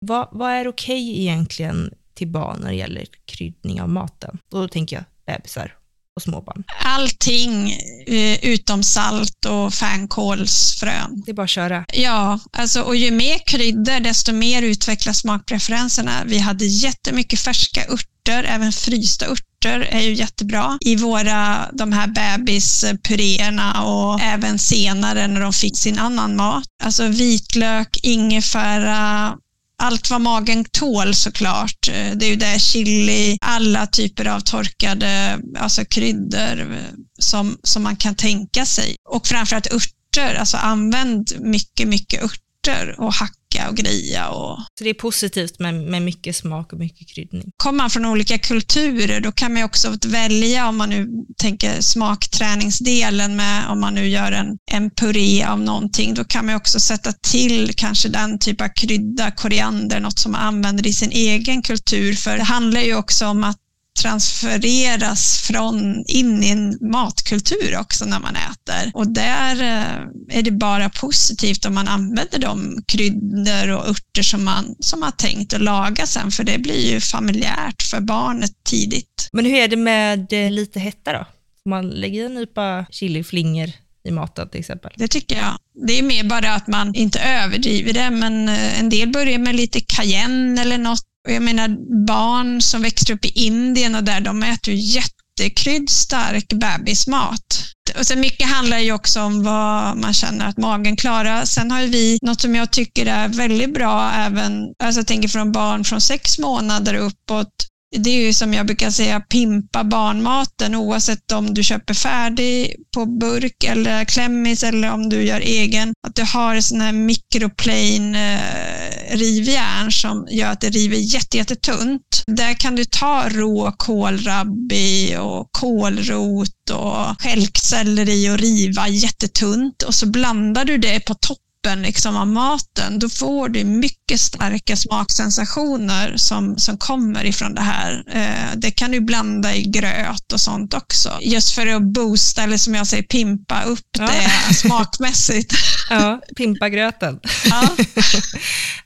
Vad, 0.00 0.28
vad 0.32 0.50
är 0.50 0.68
okej 0.68 1.10
okay 1.10 1.20
egentligen 1.20 1.94
till 2.14 2.28
barn 2.28 2.58
när 2.60 2.68
det 2.68 2.76
gäller 2.76 3.06
kryddning 3.24 3.80
av 3.80 3.88
maten? 3.88 4.38
Och 4.52 4.60
då 4.60 4.68
tänker 4.68 4.96
jag 4.96 5.04
bebisar 5.26 5.74
och 6.16 6.22
småbarn. 6.22 6.64
Allting 6.84 7.70
eh, 8.06 8.44
utom 8.44 8.82
salt 8.82 9.44
och 9.44 9.74
fänkålsfrön. 9.74 11.22
Det 11.26 11.30
är 11.30 11.34
bara 11.34 11.42
att 11.42 11.50
köra. 11.50 11.84
Ja, 11.92 12.38
alltså, 12.52 12.82
och 12.82 12.96
ju 12.96 13.10
mer 13.10 13.38
kryddor 13.46 14.00
desto 14.00 14.32
mer 14.32 14.62
utvecklas 14.62 15.18
smakpreferenserna. 15.18 16.24
Vi 16.26 16.38
hade 16.38 16.64
jättemycket 16.64 17.40
färska 17.40 17.80
örter, 17.80 18.11
även 18.28 18.72
frysta 18.72 19.26
örter 19.26 19.80
är 19.80 20.00
ju 20.00 20.14
jättebra 20.14 20.78
i 20.80 20.96
våra, 20.96 21.68
de 21.72 21.92
här 21.92 22.06
bebispuréerna 22.06 23.84
och 23.84 24.20
även 24.20 24.58
senare 24.58 25.26
när 25.26 25.40
de 25.40 25.52
fick 25.52 25.78
sin 25.78 25.98
annan 25.98 26.36
mat. 26.36 26.64
Alltså 26.82 27.06
vitlök, 27.06 27.98
ingefära, 28.02 29.36
allt 29.78 30.10
vad 30.10 30.20
magen 30.20 30.64
tål 30.64 31.14
såklart. 31.14 31.78
Det 32.14 32.26
är 32.26 32.30
ju 32.30 32.36
det, 32.36 32.60
chili, 32.60 33.38
alla 33.40 33.86
typer 33.86 34.24
av 34.24 34.40
torkade 34.40 35.38
alltså 35.58 35.84
kryddor 35.84 36.78
som, 37.18 37.58
som 37.62 37.82
man 37.82 37.96
kan 37.96 38.14
tänka 38.14 38.66
sig. 38.66 38.96
Och 39.08 39.26
framförallt 39.26 39.72
örter, 39.72 40.34
alltså 40.34 40.56
använd 40.56 41.32
mycket, 41.40 41.88
mycket 41.88 42.22
örter 42.22 42.51
och 42.98 43.14
hacka 43.14 43.68
och 43.68 43.76
greja. 43.76 44.28
Och... 44.28 44.58
Så 44.78 44.84
det 44.84 44.90
är 44.90 44.94
positivt 44.94 45.58
med, 45.58 45.74
med 45.74 46.02
mycket 46.02 46.36
smak 46.36 46.72
och 46.72 46.78
mycket 46.78 47.08
kryddning? 47.08 47.50
Kommer 47.56 47.76
man 47.76 47.90
från 47.90 48.06
olika 48.06 48.38
kulturer 48.38 49.20
då 49.20 49.32
kan 49.32 49.54
man 49.54 49.62
också 49.62 49.96
välja 50.06 50.68
om 50.68 50.76
man 50.76 50.90
nu 50.90 51.08
tänker 51.36 51.80
smakträningsdelen 51.80 53.36
med 53.36 53.68
om 53.68 53.80
man 53.80 53.94
nu 53.94 54.08
gör 54.08 54.32
en, 54.32 54.58
en 54.70 54.90
puré 54.90 55.44
av 55.44 55.60
någonting. 55.60 56.14
Då 56.14 56.24
kan 56.24 56.46
man 56.46 56.54
också 56.54 56.80
sätta 56.80 57.12
till 57.12 57.72
kanske 57.76 58.08
den 58.08 58.38
typ 58.38 58.60
av 58.60 58.68
krydda, 58.68 59.30
koriander, 59.30 60.00
något 60.00 60.18
som 60.18 60.32
man 60.32 60.40
använder 60.40 60.86
i 60.86 60.92
sin 60.92 61.10
egen 61.10 61.62
kultur. 61.62 62.14
För 62.14 62.36
det 62.36 62.42
handlar 62.42 62.80
ju 62.80 62.96
också 62.96 63.26
om 63.26 63.44
att 63.44 63.56
transfereras 64.00 65.40
från 65.40 66.04
in 66.06 66.42
i 66.42 66.48
en 66.48 66.78
matkultur 66.80 67.78
också 67.80 68.04
när 68.04 68.20
man 68.20 68.36
äter. 68.36 68.90
Och 68.94 69.12
där 69.12 69.62
eh, 69.62 70.38
är 70.38 70.42
det 70.42 70.50
bara 70.50 70.88
positivt 70.88 71.64
om 71.64 71.74
man 71.74 71.88
använder 71.88 72.38
de 72.38 72.82
kryddor 72.86 73.70
och 73.70 73.88
örter 73.88 74.22
som 74.22 74.44
man 74.44 74.76
som 74.80 75.02
har 75.02 75.10
tänkt 75.10 75.54
att 75.54 75.60
laga 75.60 76.06
sen, 76.06 76.30
för 76.30 76.44
det 76.44 76.58
blir 76.58 76.92
ju 76.92 77.00
familjärt 77.00 77.82
för 77.82 78.00
barnet 78.00 78.64
tidigt. 78.64 79.28
Men 79.32 79.44
hur 79.44 79.54
är 79.54 79.68
det 79.68 79.76
med 79.76 80.32
eh, 80.32 80.50
lite 80.50 80.80
hetta 80.80 81.12
då? 81.12 81.26
Man 81.64 81.88
lägger 81.88 82.26
en 82.26 82.34
nypa 82.34 82.86
chiliflingor 82.90 83.70
i 84.04 84.10
maten 84.10 84.48
till 84.48 84.60
exempel? 84.60 84.92
Det 84.96 85.08
tycker 85.08 85.36
jag. 85.36 85.58
Det 85.86 85.98
är 85.98 86.02
mer 86.02 86.24
bara 86.24 86.54
att 86.54 86.66
man 86.66 86.94
inte 86.94 87.20
överdriver 87.20 87.92
det, 87.92 88.10
men 88.10 88.48
eh, 88.48 88.80
en 88.80 88.88
del 88.88 89.08
börjar 89.08 89.38
med 89.38 89.54
lite 89.54 89.80
cayenne 89.80 90.60
eller 90.60 90.78
något. 90.78 91.02
Och 91.28 91.32
jag 91.32 91.42
menar 91.42 91.68
barn 92.06 92.62
som 92.62 92.82
växer 92.82 93.14
upp 93.14 93.24
i 93.24 93.28
Indien 93.28 93.94
och 93.94 94.04
där, 94.04 94.20
de 94.20 94.42
äter 94.42 94.74
ju 94.74 94.80
jättekryddstark 94.80 96.52
bebismat. 96.52 97.72
Och 97.98 98.06
sen 98.06 98.20
mycket 98.20 98.48
handlar 98.48 98.78
ju 98.78 98.92
också 98.92 99.20
om 99.20 99.42
vad 99.42 99.96
man 99.96 100.14
känner 100.14 100.46
att 100.46 100.56
magen 100.56 100.96
klarar. 100.96 101.44
Sen 101.44 101.70
har 101.70 101.82
vi 101.82 102.18
något 102.22 102.40
som 102.40 102.54
jag 102.54 102.70
tycker 102.70 103.06
är 103.06 103.28
väldigt 103.28 103.74
bra 103.74 104.10
även, 104.12 104.66
alltså 104.82 104.98
jag 105.00 105.06
tänker 105.06 105.28
från 105.28 105.52
barn 105.52 105.84
från 105.84 106.00
sex 106.00 106.38
månader 106.38 106.94
uppåt, 106.94 107.52
det 107.98 108.10
är 108.10 108.26
ju 108.26 108.32
som 108.32 108.54
jag 108.54 108.66
brukar 108.66 108.90
säga, 108.90 109.20
pimpa 109.20 109.84
barnmaten 109.84 110.74
oavsett 110.74 111.32
om 111.32 111.54
du 111.54 111.62
köper 111.62 111.94
färdig 111.94 112.74
på 112.94 113.06
burk 113.06 113.64
eller 113.64 114.04
klämmis 114.04 114.62
eller 114.62 114.92
om 114.92 115.08
du 115.08 115.22
gör 115.22 115.40
egen. 115.40 115.92
Att 116.06 116.14
du 116.14 116.22
har 116.22 116.60
sån 116.60 116.80
här 116.80 116.92
microplane 116.92 118.34
eh, 118.34 119.16
rivjärn 119.16 119.92
som 119.92 120.26
gör 120.30 120.50
att 120.50 120.60
det 120.60 120.70
river 120.70 120.96
jättetunt. 121.34 122.22
Där 122.26 122.54
kan 122.54 122.76
du 122.76 122.84
ta 122.84 123.28
rå 123.28 123.72
kålrabbi 123.76 125.16
och 125.20 125.48
kålrot 125.50 126.70
och 126.72 127.22
stjälkselleri 127.22 128.30
och 128.30 128.38
riva 128.38 128.88
jättetunt 128.88 129.82
och 129.82 129.94
så 129.94 130.06
blandar 130.06 130.64
du 130.64 130.78
det 130.78 131.00
på 131.00 131.14
toppen 131.14 131.41
toppen 131.62 131.82
liksom 131.82 132.16
av 132.16 132.26
maten, 132.26 132.98
då 132.98 133.08
får 133.08 133.48
du 133.48 133.64
mycket 133.64 134.20
starka 134.20 134.76
smaksensationer 134.76 136.16
som, 136.16 136.58
som 136.58 136.78
kommer 136.78 137.24
ifrån 137.24 137.54
det 137.54 137.60
här. 137.60 138.04
Eh, 138.12 138.56
det 138.56 138.70
kan 138.70 138.90
du 138.90 139.00
blanda 139.00 139.54
i 139.54 139.62
gröt 139.62 140.32
och 140.32 140.40
sånt 140.40 140.74
också. 140.74 141.18
Just 141.20 141.50
för 141.50 141.66
att 141.66 141.82
boosta, 141.82 142.42
eller 142.42 142.56
som 142.56 142.74
jag 142.74 142.86
säger, 142.86 143.02
pimpa 143.02 143.62
upp 143.62 143.86
ja. 143.98 144.06
det 144.06 144.54
smakmässigt. 144.54 145.54
Ja, 145.90 146.20
pimpa 146.36 146.68
gröten. 146.68 147.20
Ja. 147.50 147.68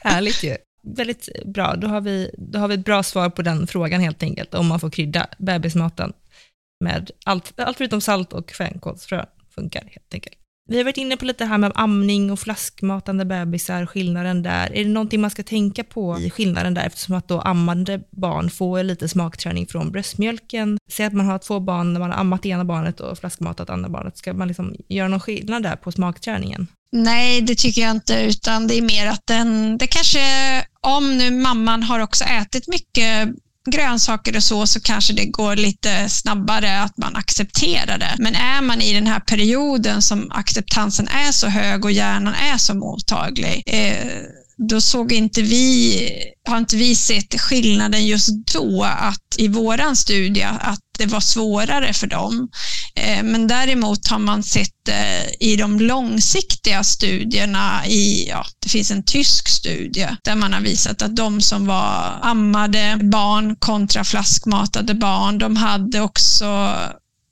Härligt 0.10 0.42
ju. 0.42 0.56
Väldigt 0.96 1.28
bra. 1.44 1.76
Då 1.76 1.88
har, 1.88 2.00
vi, 2.00 2.30
då 2.38 2.58
har 2.58 2.68
vi 2.68 2.74
ett 2.74 2.84
bra 2.84 3.02
svar 3.02 3.30
på 3.30 3.42
den 3.42 3.66
frågan 3.66 4.00
helt 4.00 4.22
enkelt, 4.22 4.54
om 4.54 4.66
man 4.66 4.80
får 4.80 4.90
krydda 4.90 5.26
bebismaten 5.38 6.12
med 6.84 7.10
allt, 7.24 7.60
allt 7.60 7.76
förutom 7.76 8.00
salt 8.00 8.32
och 8.32 8.52
fänkålsfrö 8.52 9.24
funkar 9.54 9.80
helt 9.80 10.14
enkelt. 10.14 10.36
Vi 10.68 10.76
har 10.76 10.84
varit 10.84 10.96
inne 10.96 11.16
på 11.16 11.24
lite 11.24 11.44
här 11.44 11.58
med 11.58 11.72
amning 11.74 12.32
och 12.32 12.38
flaskmatande 12.38 13.24
bebisar, 13.24 13.86
skillnaden 13.86 14.42
där. 14.42 14.76
Är 14.76 14.84
det 14.84 14.90
någonting 14.90 15.20
man 15.20 15.30
ska 15.30 15.42
tänka 15.42 15.84
på 15.84 16.18
i 16.18 16.30
skillnaden 16.30 16.74
där, 16.74 16.86
eftersom 16.86 17.14
att 17.14 17.28
då 17.28 17.40
ammande 17.40 18.00
barn 18.10 18.50
får 18.50 18.82
lite 18.82 19.08
smakträning 19.08 19.66
från 19.66 19.92
bröstmjölken? 19.92 20.78
Säg 20.90 21.06
att 21.06 21.12
man 21.12 21.26
har 21.26 21.38
två 21.38 21.60
barn, 21.60 21.92
när 21.92 22.00
man 22.00 22.10
har 22.10 22.18
ammat 22.18 22.46
ena 22.46 22.64
barnet 22.64 23.00
och 23.00 23.18
flaskmatat 23.18 23.70
andra 23.70 23.88
barnet. 23.88 24.18
Ska 24.18 24.32
man 24.32 24.48
liksom 24.48 24.74
göra 24.88 25.08
någon 25.08 25.20
skillnad 25.20 25.62
där 25.62 25.76
på 25.76 25.92
smakträningen? 25.92 26.66
Nej, 26.92 27.40
det 27.40 27.54
tycker 27.54 27.82
jag 27.82 27.90
inte, 27.90 28.22
utan 28.22 28.66
det 28.66 28.78
är 28.78 28.82
mer 28.82 29.06
att 29.06 29.26
den, 29.26 29.78
det 29.78 29.86
kanske, 29.86 30.20
om 30.80 31.18
nu 31.18 31.30
mamman 31.30 31.82
har 31.82 32.00
också 32.00 32.24
ätit 32.24 32.68
mycket 32.68 33.28
grönsaker 33.70 34.36
och 34.36 34.42
så, 34.42 34.66
så 34.66 34.80
kanske 34.80 35.12
det 35.12 35.24
går 35.24 35.56
lite 35.56 36.08
snabbare 36.08 36.80
att 36.80 36.98
man 36.98 37.16
accepterar 37.16 37.98
det. 37.98 38.14
Men 38.18 38.34
är 38.34 38.62
man 38.62 38.82
i 38.82 38.92
den 38.92 39.06
här 39.06 39.20
perioden 39.20 40.02
som 40.02 40.30
acceptansen 40.30 41.08
är 41.08 41.32
så 41.32 41.46
hög 41.46 41.84
och 41.84 41.92
hjärnan 41.92 42.34
är 42.34 42.58
så 42.58 42.74
mottaglig, 42.74 43.62
eh, 43.66 44.22
då 44.58 44.80
såg 44.80 45.12
inte 45.12 45.42
vi, 45.42 46.08
har 46.48 46.58
inte 46.58 46.76
vi 46.76 46.94
sett 46.96 47.40
skillnaden 47.40 48.06
just 48.06 48.28
då 48.54 48.84
att 48.84 49.36
i 49.36 49.48
våran 49.48 49.96
studie 49.96 50.42
att 50.42 50.80
det 50.98 51.06
var 51.06 51.20
svårare 51.20 51.92
för 51.92 52.06
dem. 52.06 52.48
Eh, 52.94 53.22
men 53.22 53.46
däremot 53.46 54.08
har 54.08 54.18
man 54.18 54.42
sett 54.42 54.88
eh, 54.88 55.48
i 55.48 55.56
de 55.56 55.80
långsiktiga 55.80 56.84
studierna, 56.84 57.86
i, 57.86 58.28
ja, 58.28 58.46
det 58.58 58.68
finns 58.68 58.90
en 58.90 59.04
tysk 59.04 59.48
studie 59.48 60.08
där 60.24 60.36
man 60.36 60.52
har 60.52 60.60
visat 60.60 61.02
att 61.02 61.16
de 61.16 61.40
som 61.40 61.66
var 61.66 62.18
ammade 62.22 62.98
barn 63.02 63.56
kontra 63.56 64.04
flaskmatade 64.04 64.94
barn, 64.94 65.38
de 65.38 65.56
hade 65.56 66.00
också 66.00 66.70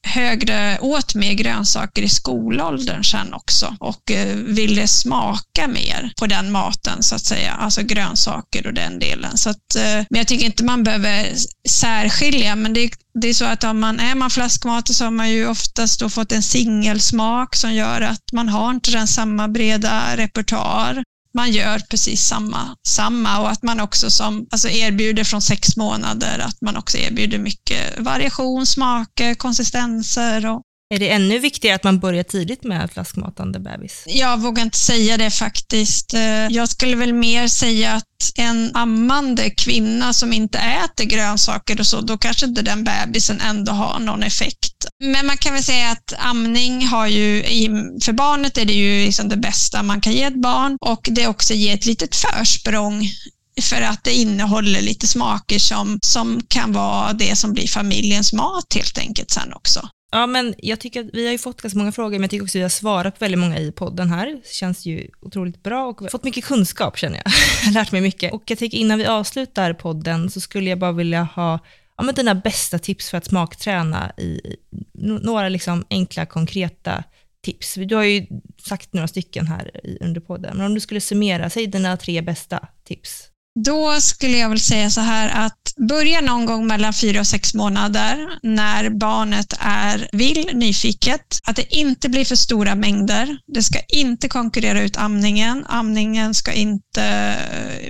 högre, 0.05 0.79
åt 0.81 1.15
mer 1.15 1.33
grönsaker 1.33 2.03
i 2.03 2.09
skolåldern 2.09 3.05
sen 3.05 3.35
också. 3.35 3.77
Och 3.81 4.11
eh, 4.11 4.37
ville 4.37 4.89
smaka 4.89 5.69
mer 5.69 6.13
på 6.19 6.27
den 6.27 6.53
maten 6.53 7.03
så 7.03 7.15
att 7.15 7.25
säga, 7.25 7.53
alltså 7.53 7.83
grönsaker 7.83 8.67
och 8.67 8.75
den 8.75 8.99
delen. 8.99 9.39
Så 9.39 9.51
att, 9.51 9.77
eh, 9.77 9.83
men 9.83 10.19
jag 10.19 10.27
tycker 10.27 10.47
inte 10.47 10.65
man 10.65 10.85
behöver 10.85 11.27
särskilja, 11.69 12.57
men 12.57 12.73
det, 12.73 12.91
det 13.21 13.29
är 13.29 13.35
så 13.35 13.45
att 13.45 13.65
om 13.65 13.81
man 13.81 14.01
är 14.01 14.15
man 14.15 14.31
flaskmat 14.31 14.95
så 14.95 15.05
har 15.05 15.11
man 15.11 15.31
ju 15.31 15.49
oftast 15.49 16.01
då 16.01 16.11
fått 16.11 16.33
en 16.33 16.43
singelsmak 16.43 17.57
som 17.57 17.75
gör 17.75 18.01
att 18.01 18.33
man 18.33 18.49
har 18.49 18.71
inte 18.71 18.91
den 18.91 19.09
samma 19.09 19.49
breda 19.49 20.17
repertoar 20.17 21.03
man 21.35 21.53
gör 21.53 21.79
precis 21.79 22.27
samma, 22.27 22.77
samma 22.87 23.41
och 23.41 23.51
att 23.51 23.63
man 23.63 23.81
också 23.81 24.11
som, 24.11 24.47
alltså 24.51 24.69
erbjuder 24.69 25.25
från 25.25 25.43
sex 25.43 25.77
månader, 25.77 26.39
att 26.39 26.61
man 26.61 26.77
också 26.77 26.99
erbjuder 26.99 27.39
mycket 27.39 27.99
variation, 27.99 28.67
smaker, 28.67 29.35
konsistenser 29.35 30.47
och 30.47 30.63
är 30.91 30.99
det 30.99 31.11
ännu 31.11 31.39
viktigare 31.39 31.77
att 31.77 31.85
man 31.85 31.99
börjar 31.99 32.23
tidigt 32.23 32.65
med 32.65 32.91
flaskmatande 32.91 33.59
bebis? 33.59 34.05
Jag 34.07 34.41
vågar 34.41 34.63
inte 34.63 34.79
säga 34.79 35.17
det 35.17 35.31
faktiskt. 35.31 36.15
Eh, 36.15 36.47
jag 36.51 36.69
skulle 36.69 36.97
väl 36.97 37.13
mer 37.13 37.49
säga 37.49 37.93
att 37.93 38.05
en 38.35 38.71
ammande 38.77 39.51
kvinna 39.51 40.13
som 40.13 40.33
inte 40.33 40.59
äter 40.59 41.05
grönsaker 41.05 41.81
och 41.81 41.87
så, 41.87 42.01
då 42.01 42.19
kanske 42.19 42.47
inte 42.47 42.63
den 42.63 42.85
bebisen 42.85 43.41
ändå 43.41 43.73
har 43.73 43.99
någon 43.99 44.23
effekt. 44.23 44.87
Men 45.05 45.27
man 45.27 45.37
kan 45.37 45.55
väl 45.55 45.63
säga 45.63 45.91
att 45.91 46.15
amning 46.19 46.87
har 46.87 47.07
ju, 47.07 47.43
för 48.05 48.13
barnet 48.13 48.59
är 48.59 48.65
det 48.65 48.73
ju 48.73 49.07
liksom 49.07 49.29
det 49.29 49.37
bästa 49.37 49.83
man 49.83 50.01
kan 50.01 50.13
ge 50.13 50.23
ett 50.23 50.43
barn 50.43 50.77
och 50.81 51.09
det 51.11 51.27
också 51.27 51.55
ger 51.55 51.75
ett 51.75 51.87
litet 51.87 52.17
försprång 52.17 53.09
för 53.63 53.83
att 53.83 54.05
det 54.05 54.13
innehåller 54.13 54.81
lite 54.81 55.07
smaker 55.07 55.59
som, 55.59 55.99
som 56.03 56.41
kan 56.49 56.73
vara 56.73 57.13
det 57.13 57.37
som 57.37 57.53
blir 57.53 57.67
familjens 57.67 58.33
mat 58.33 58.75
helt 58.75 58.99
enkelt 58.99 59.31
sen 59.31 59.53
också. 59.53 59.89
Ja, 60.15 60.27
men 60.27 60.55
jag 60.59 60.81
tycker 60.81 61.01
att 61.01 61.11
vi 61.13 61.25
har 61.25 61.33
ju 61.33 61.39
fått 61.39 61.63
ganska 61.63 61.79
många 61.79 61.93
frågor, 61.93 62.11
men 62.11 62.23
jag 62.23 62.31
tycker 62.31 62.45
också 62.45 62.59
att 62.59 62.61
vi 62.61 62.63
har 62.63 62.69
svarat 62.69 63.19
på 63.19 63.25
väldigt 63.25 63.41
många 63.41 63.59
i 63.59 63.73
podden 63.73 64.11
här. 64.11 64.27
Det 64.27 64.49
känns 64.49 64.87
ju 64.87 65.09
otroligt 65.21 65.63
bra 65.63 65.87
och 65.87 66.11
fått 66.11 66.25
mycket 66.25 66.45
kunskap 66.45 66.99
känner 66.99 67.17
jag. 67.17 67.33
jag 67.61 67.67
har 67.67 67.73
lärt 67.73 67.93
mig 67.93 68.01
mycket. 68.01 68.33
Och 68.33 68.43
jag 68.47 68.59
tänker 68.59 68.79
innan 68.79 68.99
vi 68.99 69.07
avslutar 69.07 69.73
podden 69.73 70.31
så 70.31 70.41
skulle 70.41 70.71
jag 70.71 70.79
bara 70.79 70.93
vilja 70.93 71.23
ha 71.23 71.59
ja, 71.97 72.05
men 72.05 72.15
dina 72.15 72.35
bästa 72.35 72.79
tips 72.79 73.11
för 73.11 73.19
att 73.19 73.25
smakträna 73.25 74.13
i 74.19 74.41
några 75.23 75.49
liksom 75.49 75.85
enkla, 75.91 76.27
konkreta 76.27 77.05
tips. 77.45 77.75
Du 77.75 77.97
har 77.97 78.05
ju 78.05 78.27
sagt 78.59 78.93
några 78.93 79.09
stycken 79.09 79.47
här 79.47 79.71
under 80.01 80.21
podden, 80.21 80.57
men 80.57 80.67
om 80.67 80.75
du 80.75 80.81
skulle 80.81 81.01
summera, 81.01 81.51
säg 81.51 81.67
dina 81.67 81.97
tre 81.97 82.23
bästa 82.23 82.69
tips. 82.85 83.31
Då 83.65 84.01
skulle 84.01 84.39
jag 84.39 84.49
väl 84.49 84.61
säga 84.61 84.91
så 84.91 85.01
här 85.01 85.47
att 85.47 85.75
börja 85.89 86.21
någon 86.21 86.47
gång 86.47 86.67
mellan 86.67 86.93
fyra 86.93 87.21
och 87.21 87.27
sex 87.27 87.55
månader 87.55 88.29
när 88.43 88.91
barnet 88.91 89.55
är 89.59 90.09
vill, 90.13 90.51
nyfiket. 90.55 91.41
Att 91.45 91.57
det 91.57 91.75
inte 91.75 92.09
blir 92.09 92.25
för 92.25 92.37
stora 92.37 92.75
mängder. 92.75 93.39
Det 93.55 93.63
ska 93.63 93.79
inte 93.89 94.29
konkurrera 94.29 94.83
ut 94.83 94.97
amningen. 94.97 95.67
Amningen 95.69 96.35
ska 96.35 96.53
inte 96.53 97.37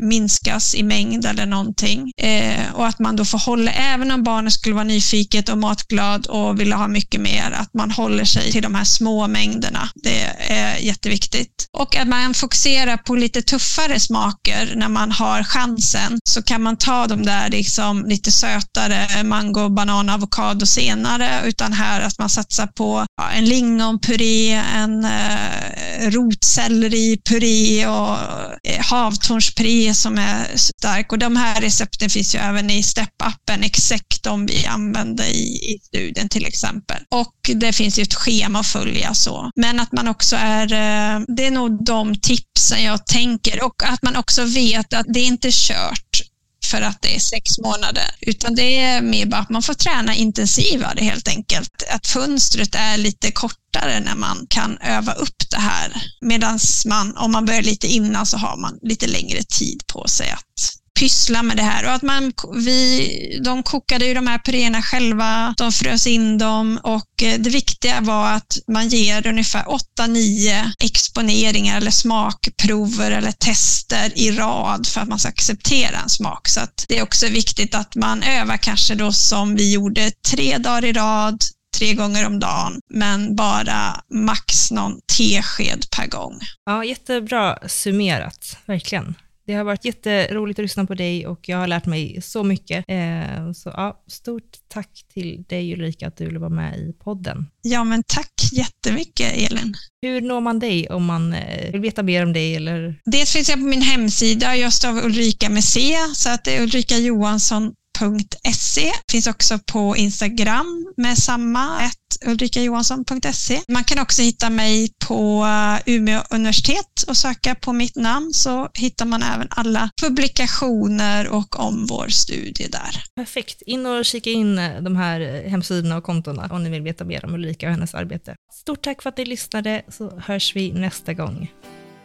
minskas 0.00 0.74
i 0.74 0.82
mängd 0.82 1.26
eller 1.26 1.46
någonting. 1.46 2.12
Eh, 2.16 2.74
och 2.74 2.86
att 2.86 2.98
man 2.98 3.16
då 3.16 3.24
får 3.24 3.38
hålla, 3.38 3.72
även 3.72 4.10
om 4.10 4.22
barnet 4.22 4.52
skulle 4.52 4.74
vara 4.74 4.84
nyfiket 4.84 5.48
och 5.48 5.58
matglad 5.58 6.26
och 6.26 6.60
vill 6.60 6.72
ha 6.72 6.88
mycket 6.88 7.20
mer, 7.20 7.50
att 7.50 7.74
man 7.74 7.90
håller 7.90 8.24
sig 8.24 8.52
till 8.52 8.62
de 8.62 8.74
här 8.74 8.84
små 8.84 9.28
mängderna. 9.28 9.88
Det 9.94 10.22
är 10.38 10.76
jätteviktigt. 10.76 11.68
Och 11.72 11.96
att 11.96 12.08
man 12.08 12.34
fokuserar 12.34 12.96
på 12.96 13.16
lite 13.16 13.42
tuffare 13.42 14.00
smaker 14.00 14.72
när 14.76 14.88
man 14.88 15.12
har 15.12 15.42
chansen 15.54 16.18
så 16.24 16.42
kan 16.42 16.62
man 16.62 16.76
ta 16.76 17.06
de 17.06 17.22
där 17.22 17.50
liksom 17.50 18.04
lite 18.06 18.32
sötare 18.32 19.22
mango, 19.24 19.68
banan, 19.68 20.08
avokado 20.08 20.66
senare 20.66 21.40
utan 21.44 21.72
här 21.72 22.00
att 22.00 22.18
man 22.18 22.28
satsar 22.28 22.66
på 22.66 23.06
ja, 23.16 23.30
en 23.30 23.44
lingonpuré, 23.44 24.52
en 24.52 25.04
eh, 25.04 26.10
rotselleripuré 26.10 27.86
och 27.86 28.16
eh, 28.62 28.80
havtornspuré 28.80 29.94
som 29.94 30.18
är 30.18 30.56
stark 30.56 31.12
och 31.12 31.18
de 31.18 31.36
här 31.36 31.60
recepten 31.60 32.10
finns 32.10 32.34
ju 32.34 32.38
även 32.38 32.70
i 32.70 32.82
Step-appen, 32.82 33.64
exakt 33.64 34.22
de 34.22 34.46
vi 34.46 34.66
använde 34.66 35.26
i, 35.26 35.74
i 35.74 35.78
studien 35.82 36.28
till 36.28 36.46
exempel. 36.46 37.02
Och 37.10 37.50
det 37.54 37.72
finns 37.72 37.98
ju 37.98 38.02
ett 38.02 38.14
schema 38.14 38.60
att 38.60 38.66
följa 38.66 39.14
så. 39.14 39.50
Men 39.56 39.80
att 39.80 39.92
man 39.92 40.08
också 40.08 40.36
är, 40.36 40.72
eh, 40.72 41.20
det 41.36 41.46
är 41.46 41.50
nog 41.50 41.84
de 41.84 42.14
tipsen 42.20 42.82
jag 42.82 43.06
tänker 43.06 43.64
och 43.64 43.82
att 43.84 44.02
man 44.02 44.16
också 44.16 44.44
vet 44.44 44.94
att 44.94 45.06
det 45.08 45.20
är 45.20 45.26
inte 45.44 45.56
kört 45.56 46.22
för 46.70 46.82
att 46.82 47.02
det 47.02 47.14
är 47.14 47.20
sex 47.20 47.58
månader, 47.58 48.10
utan 48.20 48.54
det 48.54 48.80
är 48.80 49.02
mer 49.02 49.26
bara 49.26 49.40
att 49.40 49.50
man 49.50 49.62
får 49.62 49.74
träna 49.74 50.14
intensivare 50.14 51.04
helt 51.04 51.28
enkelt. 51.28 51.82
Att 51.90 52.06
fönstret 52.06 52.74
är 52.74 52.96
lite 52.96 53.30
kortare 53.30 54.00
när 54.00 54.14
man 54.14 54.46
kan 54.50 54.78
öva 54.78 55.12
upp 55.12 55.50
det 55.50 55.60
här. 55.60 55.92
Medan 56.20 56.58
man, 56.86 57.16
om 57.16 57.32
man 57.32 57.44
börjar 57.44 57.62
lite 57.62 57.86
innan 57.86 58.26
så 58.26 58.36
har 58.36 58.56
man 58.56 58.78
lite 58.82 59.06
längre 59.06 59.42
tid 59.42 59.82
på 59.86 60.08
sig 60.08 60.30
att 60.30 60.83
pyssla 60.98 61.42
med 61.42 61.56
det 61.56 61.62
här. 61.62 61.84
Och 61.84 61.92
att 61.92 62.02
man, 62.02 62.32
vi, 62.54 63.40
de 63.44 63.62
kokade 63.62 64.06
ju 64.06 64.14
de 64.14 64.26
här 64.26 64.38
puréerna 64.38 64.82
själva, 64.82 65.54
de 65.56 65.72
frös 65.72 66.06
in 66.06 66.38
dem 66.38 66.80
och 66.82 67.22
eh, 67.22 67.38
det 67.38 67.50
viktiga 67.50 68.00
var 68.00 68.32
att 68.32 68.58
man 68.68 68.88
ger 68.88 69.26
ungefär 69.26 69.64
8-9 69.98 70.72
exponeringar 70.80 71.76
eller 71.76 71.90
smakprover 71.90 73.10
eller 73.10 73.32
tester 73.32 74.18
i 74.18 74.30
rad 74.30 74.86
för 74.86 75.00
att 75.00 75.08
man 75.08 75.18
ska 75.18 75.28
acceptera 75.28 75.96
en 76.02 76.08
smak. 76.08 76.48
Så 76.48 76.60
det 76.88 76.98
är 76.98 77.02
också 77.02 77.26
viktigt 77.26 77.74
att 77.74 77.94
man 77.94 78.22
övar 78.22 78.56
kanske 78.56 78.94
då 78.94 79.12
som 79.12 79.54
vi 79.54 79.72
gjorde 79.72 80.10
tre 80.30 80.58
dagar 80.58 80.84
i 80.84 80.92
rad, 80.92 81.40
tre 81.78 81.94
gånger 81.94 82.26
om 82.26 82.40
dagen, 82.40 82.80
men 82.90 83.36
bara 83.36 84.00
max 84.14 84.70
någon 84.70 85.00
tesked 85.16 85.86
per 85.96 86.06
gång. 86.06 86.40
Ja, 86.66 86.84
jättebra 86.84 87.58
summerat, 87.68 88.56
verkligen. 88.66 89.14
Det 89.46 89.54
har 89.54 89.64
varit 89.64 89.84
jätteroligt 89.84 90.58
att 90.58 90.62
lyssna 90.62 90.86
på 90.86 90.94
dig 90.94 91.26
och 91.26 91.48
jag 91.48 91.58
har 91.58 91.66
lärt 91.66 91.86
mig 91.86 92.22
så 92.22 92.44
mycket. 92.44 92.84
Eh, 92.88 93.52
så 93.52 93.68
ja, 93.68 94.04
stort 94.06 94.56
tack 94.68 95.04
till 95.14 95.44
dig 95.48 95.72
Ulrika 95.72 96.08
att 96.08 96.16
du 96.16 96.24
ville 96.26 96.38
vara 96.38 96.50
med 96.50 96.78
i 96.78 96.92
podden. 96.92 97.46
Ja, 97.62 97.84
men 97.84 98.02
tack 98.02 98.32
jättemycket 98.52 99.32
Elin. 99.32 99.74
Hur 100.02 100.20
når 100.20 100.40
man 100.40 100.58
dig 100.58 100.88
om 100.88 101.04
man 101.04 101.32
eh, 101.32 101.72
vill 101.72 101.80
veta 101.80 102.02
mer 102.02 102.22
om 102.22 102.32
dig? 102.32 102.56
Eller? 102.56 103.00
Dels 103.04 103.32
finns 103.32 103.48
jag 103.48 103.58
på 103.58 103.64
min 103.64 103.82
hemsida, 103.82 104.56
just 104.56 104.84
av 104.84 104.96
Ulrika 104.96 105.48
med 105.48 105.64
C, 105.64 105.80
så 106.14 106.30
att 106.30 106.44
det 106.44 106.56
är 106.56 106.62
Ulrika 106.62 106.98
Johansson 106.98 107.74
ulrikajohansson.se. 108.02 108.92
Finns 109.10 109.26
också 109.26 109.58
på 109.72 109.96
Instagram 109.96 110.94
med 110.96 111.18
samma, 111.18 111.90
ulrikajohansson.se. 112.26 113.60
Man 113.68 113.84
kan 113.84 113.98
också 113.98 114.22
hitta 114.22 114.50
mig 114.50 114.88
på 115.08 115.44
eh, 115.44 115.94
Umeå 115.94 116.22
universitet 116.30 117.04
och 117.08 117.16
söka 117.16 117.54
på 117.54 117.72
mitt 117.72 117.96
namn 117.96 118.32
så 118.32 118.68
hittar 118.74 119.06
man 119.06 119.22
även 119.22 119.48
alla 119.50 119.90
publikationer 120.02 121.28
och 121.28 121.60
om 121.60 121.86
vår 121.86 122.08
studie 122.08 122.68
där. 122.68 123.04
Perfekt. 123.16 123.62
In 123.62 123.86
och 123.86 124.04
kika 124.04 124.30
in 124.30 124.58
eh, 124.58 124.82
de 124.82 124.96
här 124.96 125.20
eh, 125.20 125.50
hemsidorna 125.50 125.96
och 125.96 126.04
kontona 126.04 126.48
om 126.50 126.64
ni 126.64 126.70
vill 126.70 126.82
veta 126.82 127.04
mer 127.04 127.24
om 127.24 127.34
Ulrika 127.34 127.66
och 127.66 127.72
hennes 127.72 127.94
arbete. 127.94 128.36
Stort 128.52 128.82
tack 128.82 129.02
för 129.02 129.10
att 129.10 129.18
ni 129.18 129.24
lyssnade 129.24 129.82
så 129.88 130.20
hörs 130.20 130.56
vi 130.56 130.72
nästa 130.72 131.14
gång. 131.14 131.52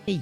Hej! 0.06 0.22